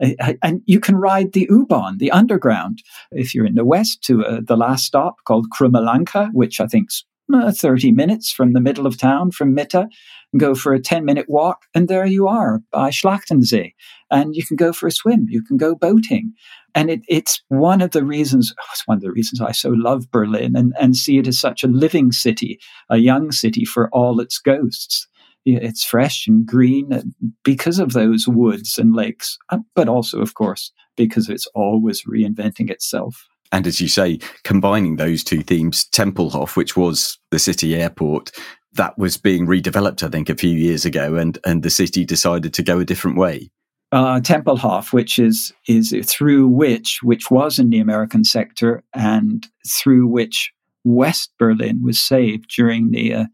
And 0.00 0.62
you 0.66 0.80
can 0.80 0.96
ride 0.96 1.32
the 1.32 1.46
U-Bahn, 1.48 1.98
the 1.98 2.10
underground, 2.10 2.82
if 3.12 3.34
you're 3.34 3.46
in 3.46 3.54
the 3.54 3.64
west 3.64 4.02
to 4.04 4.24
uh, 4.24 4.40
the 4.42 4.56
last 4.56 4.84
stop 4.84 5.16
called 5.24 5.46
Krumme 5.50 5.82
Lanke, 5.82 6.28
which 6.32 6.60
I 6.60 6.66
think's 6.66 7.04
uh, 7.34 7.50
30 7.50 7.92
minutes 7.92 8.30
from 8.30 8.52
the 8.52 8.60
middle 8.60 8.86
of 8.86 8.98
town, 8.98 9.30
from 9.30 9.54
Mitte, 9.54 9.88
go 10.36 10.54
for 10.54 10.72
a 10.72 10.80
10 10.80 11.04
minute 11.04 11.26
walk, 11.28 11.62
and 11.74 11.88
there 11.88 12.06
you 12.06 12.28
are 12.28 12.60
by 12.70 12.90
Schlachtensee. 12.90 13.72
And 14.10 14.36
you 14.36 14.44
can 14.46 14.56
go 14.56 14.72
for 14.72 14.86
a 14.86 14.92
swim, 14.92 15.26
you 15.28 15.42
can 15.42 15.56
go 15.56 15.74
boating. 15.74 16.32
And 16.74 16.90
it, 16.90 17.00
it's 17.08 17.42
one 17.48 17.80
of 17.80 17.92
the 17.92 18.04
reasons, 18.04 18.52
oh, 18.60 18.64
it's 18.72 18.86
one 18.86 18.98
of 18.98 19.02
the 19.02 19.10
reasons 19.10 19.40
I 19.40 19.52
so 19.52 19.70
love 19.70 20.10
Berlin 20.10 20.54
and, 20.54 20.74
and 20.78 20.94
see 20.94 21.18
it 21.18 21.26
as 21.26 21.40
such 21.40 21.64
a 21.64 21.68
living 21.68 22.12
city, 22.12 22.60
a 22.90 22.98
young 22.98 23.32
city 23.32 23.64
for 23.64 23.88
all 23.90 24.20
its 24.20 24.38
ghosts 24.38 25.08
it's 25.46 25.84
fresh 25.84 26.26
and 26.26 26.44
green 26.44 27.14
because 27.44 27.78
of 27.78 27.92
those 27.92 28.26
woods 28.26 28.78
and 28.78 28.94
lakes, 28.94 29.38
uh, 29.50 29.58
but 29.74 29.88
also, 29.88 30.20
of 30.20 30.34
course, 30.34 30.72
because 30.96 31.28
it's 31.28 31.46
always 31.54 32.02
reinventing 32.02 32.70
itself. 32.70 33.26
And 33.52 33.66
as 33.66 33.80
you 33.80 33.88
say, 33.88 34.18
combining 34.42 34.96
those 34.96 35.22
two 35.22 35.42
themes, 35.42 35.86
Tempelhof, 35.92 36.56
which 36.56 36.76
was 36.76 37.18
the 37.30 37.38
city 37.38 37.76
airport, 37.76 38.32
that 38.72 38.98
was 38.98 39.16
being 39.16 39.46
redeveloped, 39.46 40.02
I 40.02 40.08
think, 40.08 40.28
a 40.28 40.34
few 40.34 40.50
years 40.50 40.84
ago, 40.84 41.14
and, 41.14 41.38
and 41.46 41.62
the 41.62 41.70
city 41.70 42.04
decided 42.04 42.52
to 42.54 42.62
go 42.62 42.80
a 42.80 42.84
different 42.84 43.16
way. 43.16 43.50
Uh, 43.92 44.20
Tempelhof, 44.20 44.92
which 44.92 45.18
is 45.18 45.52
is 45.68 45.94
through 46.06 46.48
which, 46.48 46.98
which 47.04 47.30
was 47.30 47.60
in 47.60 47.70
the 47.70 47.78
American 47.78 48.24
sector, 48.24 48.82
and 48.92 49.46
through 49.66 50.08
which 50.08 50.52
West 50.84 51.30
Berlin 51.38 51.82
was 51.82 52.00
saved 52.00 52.50
during 52.54 52.90
the 52.90 53.14
uh, 53.14 53.24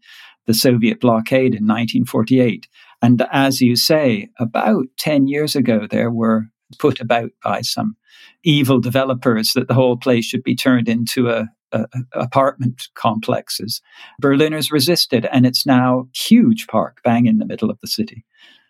the 0.45 0.53
Soviet 0.53 0.99
blockade 0.99 1.55
in 1.55 1.65
1948. 1.65 2.67
And 3.01 3.25
as 3.31 3.61
you 3.61 3.75
say, 3.75 4.29
about 4.39 4.85
10 4.97 5.27
years 5.27 5.55
ago, 5.55 5.87
there 5.89 6.11
were 6.11 6.45
put 6.79 6.99
about 6.99 7.31
by 7.43 7.61
some 7.61 7.95
evil 8.43 8.79
developers 8.79 9.53
that 9.53 9.67
the 9.67 9.73
whole 9.73 9.97
place 9.97 10.25
should 10.25 10.43
be 10.43 10.55
turned 10.55 10.89
into 10.89 11.29
a, 11.29 11.47
a, 11.71 11.85
apartment 12.13 12.89
complexes. 12.95 13.81
Berliners 14.19 14.71
resisted, 14.71 15.25
and 15.31 15.45
it's 15.45 15.65
now 15.65 16.07
huge 16.13 16.67
park 16.67 16.99
bang 17.03 17.25
in 17.25 17.37
the 17.37 17.45
middle 17.45 17.69
of 17.69 17.79
the 17.81 17.87
city. 17.87 18.25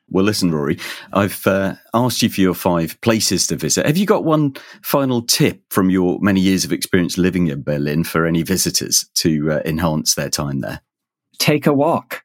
Well, 0.09 0.25
listen, 0.25 0.51
Rory, 0.51 0.77
I've 1.13 1.47
uh, 1.47 1.75
asked 1.93 2.21
you 2.21 2.29
for 2.29 2.41
your 2.41 2.53
five 2.53 2.99
places 3.01 3.47
to 3.47 3.55
visit. 3.55 3.85
Have 3.85 3.97
you 3.97 4.05
got 4.05 4.25
one 4.25 4.53
final 4.83 5.21
tip 5.21 5.61
from 5.69 5.89
your 5.89 6.19
many 6.21 6.41
years 6.41 6.65
of 6.65 6.73
experience 6.73 7.17
living 7.17 7.47
in 7.47 7.63
Berlin 7.63 8.03
for 8.03 8.25
any 8.25 8.43
visitors 8.43 9.09
to 9.15 9.53
uh, 9.53 9.61
enhance 9.65 10.15
their 10.15 10.29
time 10.29 10.59
there? 10.59 10.81
Take 11.39 11.67
a 11.67 11.73
walk. 11.73 12.23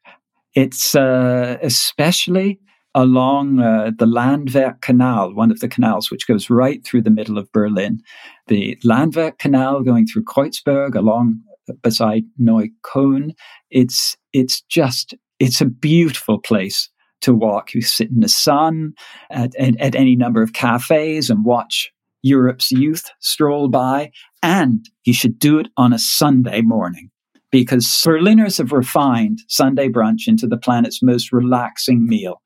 It's 0.54 0.94
uh, 0.94 1.58
especially 1.62 2.60
along 2.94 3.60
uh, 3.60 3.92
the 3.96 4.06
Landwehr 4.06 4.76
Canal, 4.80 5.34
one 5.34 5.50
of 5.50 5.60
the 5.60 5.68
canals 5.68 6.10
which 6.10 6.26
goes 6.26 6.50
right 6.50 6.84
through 6.84 7.02
the 7.02 7.10
middle 7.10 7.38
of 7.38 7.52
Berlin. 7.52 8.00
The 8.48 8.78
Landwehr 8.82 9.32
Canal 9.38 9.82
going 9.82 10.06
through 10.06 10.24
Kreuzberg 10.24 10.94
along 10.94 11.40
beside 11.82 12.24
Neukölln. 12.40 13.32
It's 13.70 14.16
it's 14.32 14.62
just 14.62 15.14
it's 15.38 15.60
a 15.60 15.66
beautiful 15.66 16.38
place 16.38 16.88
to 17.20 17.34
walk. 17.34 17.74
You 17.74 17.82
sit 17.82 18.10
in 18.10 18.20
the 18.20 18.28
sun 18.28 18.94
at, 19.30 19.54
at, 19.56 19.78
at 19.80 19.94
any 19.94 20.16
number 20.16 20.42
of 20.42 20.52
cafes 20.52 21.30
and 21.30 21.44
watch 21.44 21.90
Europe's 22.22 22.70
youth 22.70 23.10
stroll 23.20 23.68
by, 23.68 24.10
and 24.42 24.88
you 25.04 25.12
should 25.12 25.38
do 25.38 25.58
it 25.58 25.68
on 25.76 25.92
a 25.92 25.98
Sunday 25.98 26.62
morning 26.62 27.10
because 27.50 27.86
Berliners 28.04 28.58
have 28.58 28.72
refined 28.72 29.40
Sunday 29.48 29.88
brunch 29.88 30.26
into 30.26 30.46
the 30.46 30.56
planet's 30.56 31.02
most 31.02 31.32
relaxing 31.32 32.06
meal. 32.06 32.42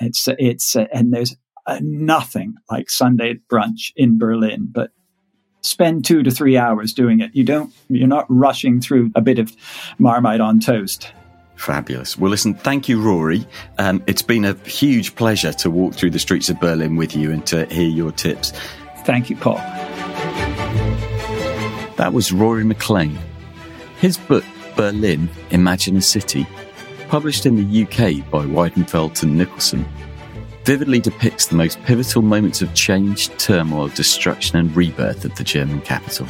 It's 0.00 0.28
it's 0.38 0.76
and 0.76 1.12
there's 1.12 1.36
uh, 1.66 1.78
nothing 1.82 2.54
like 2.70 2.90
Sunday 2.90 3.34
brunch 3.50 3.92
in 3.96 4.18
Berlin, 4.18 4.68
but 4.70 4.90
spend 5.62 6.04
two 6.04 6.22
to 6.22 6.30
three 6.30 6.56
hours 6.56 6.92
doing 6.92 7.20
it. 7.20 7.30
You 7.34 7.44
don't 7.44 7.72
you're 7.88 8.08
not 8.08 8.26
rushing 8.28 8.80
through 8.80 9.12
a 9.14 9.20
bit 9.20 9.38
of 9.38 9.54
marmite 9.98 10.40
on 10.40 10.58
toast. 10.60 11.12
Fabulous. 11.56 12.16
Well, 12.16 12.30
listen, 12.30 12.54
thank 12.54 12.88
you, 12.88 13.02
Rory. 13.02 13.46
Um, 13.76 14.02
it's 14.06 14.22
been 14.22 14.46
a 14.46 14.54
huge 14.64 15.14
pleasure 15.14 15.52
to 15.52 15.70
walk 15.70 15.92
through 15.92 16.10
the 16.10 16.18
streets 16.18 16.48
of 16.48 16.58
Berlin 16.58 16.96
with 16.96 17.14
you 17.14 17.30
and 17.30 17.44
to 17.48 17.66
hear 17.66 17.88
your 17.88 18.12
tips. 18.12 18.54
Thank 19.04 19.28
you, 19.28 19.36
Paul. 19.36 19.56
That 21.96 22.12
was 22.14 22.32
Rory 22.32 22.64
MacLean 22.64 23.18
his 24.00 24.16
book, 24.16 24.44
Berlin 24.76 25.28
Imagine 25.50 25.98
a 25.98 26.00
City, 26.00 26.46
published 27.08 27.44
in 27.44 27.56
the 27.56 27.82
UK 27.82 28.28
by 28.30 28.44
Weidenfeld 28.46 29.22
and 29.22 29.38
Nicolson, 29.38 29.86
vividly 30.64 31.00
depicts 31.00 31.46
the 31.46 31.56
most 31.56 31.82
pivotal 31.82 32.22
moments 32.22 32.62
of 32.62 32.72
change, 32.74 33.28
turmoil, 33.36 33.88
destruction, 33.88 34.58
and 34.58 34.74
rebirth 34.74 35.24
of 35.24 35.34
the 35.34 35.44
German 35.44 35.82
capital. 35.82 36.26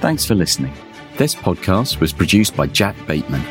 Thanks 0.00 0.24
for 0.24 0.34
listening. 0.34 0.74
This 1.16 1.34
podcast 1.34 2.00
was 2.00 2.12
produced 2.12 2.54
by 2.54 2.66
Jack 2.66 2.94
Bateman. 3.06 3.42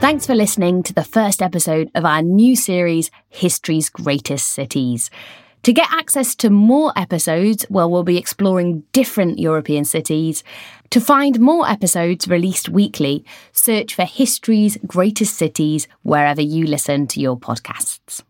Thanks 0.00 0.24
for 0.24 0.34
listening 0.34 0.84
to 0.84 0.94
the 0.94 1.04
first 1.04 1.42
episode 1.42 1.90
of 1.96 2.04
our 2.04 2.22
new 2.22 2.54
series, 2.54 3.10
History's 3.28 3.90
Greatest 3.90 4.46
Cities. 4.46 5.10
To 5.64 5.72
get 5.72 5.88
access 5.92 6.34
to 6.36 6.50
more 6.50 6.92
episodes, 6.96 7.66
well, 7.68 7.90
we'll 7.90 8.04
be 8.04 8.16
exploring 8.16 8.84
different 8.92 9.38
European 9.38 9.84
cities. 9.84 10.44
To 10.90 11.00
find 11.00 11.40
more 11.40 11.68
episodes 11.68 12.28
released 12.28 12.68
weekly, 12.68 13.24
search 13.52 13.94
for 13.94 14.04
History's 14.04 14.78
Greatest 14.86 15.36
Cities 15.36 15.88
wherever 16.02 16.40
you 16.40 16.66
listen 16.66 17.06
to 17.08 17.20
your 17.20 17.36
podcasts. 17.36 18.22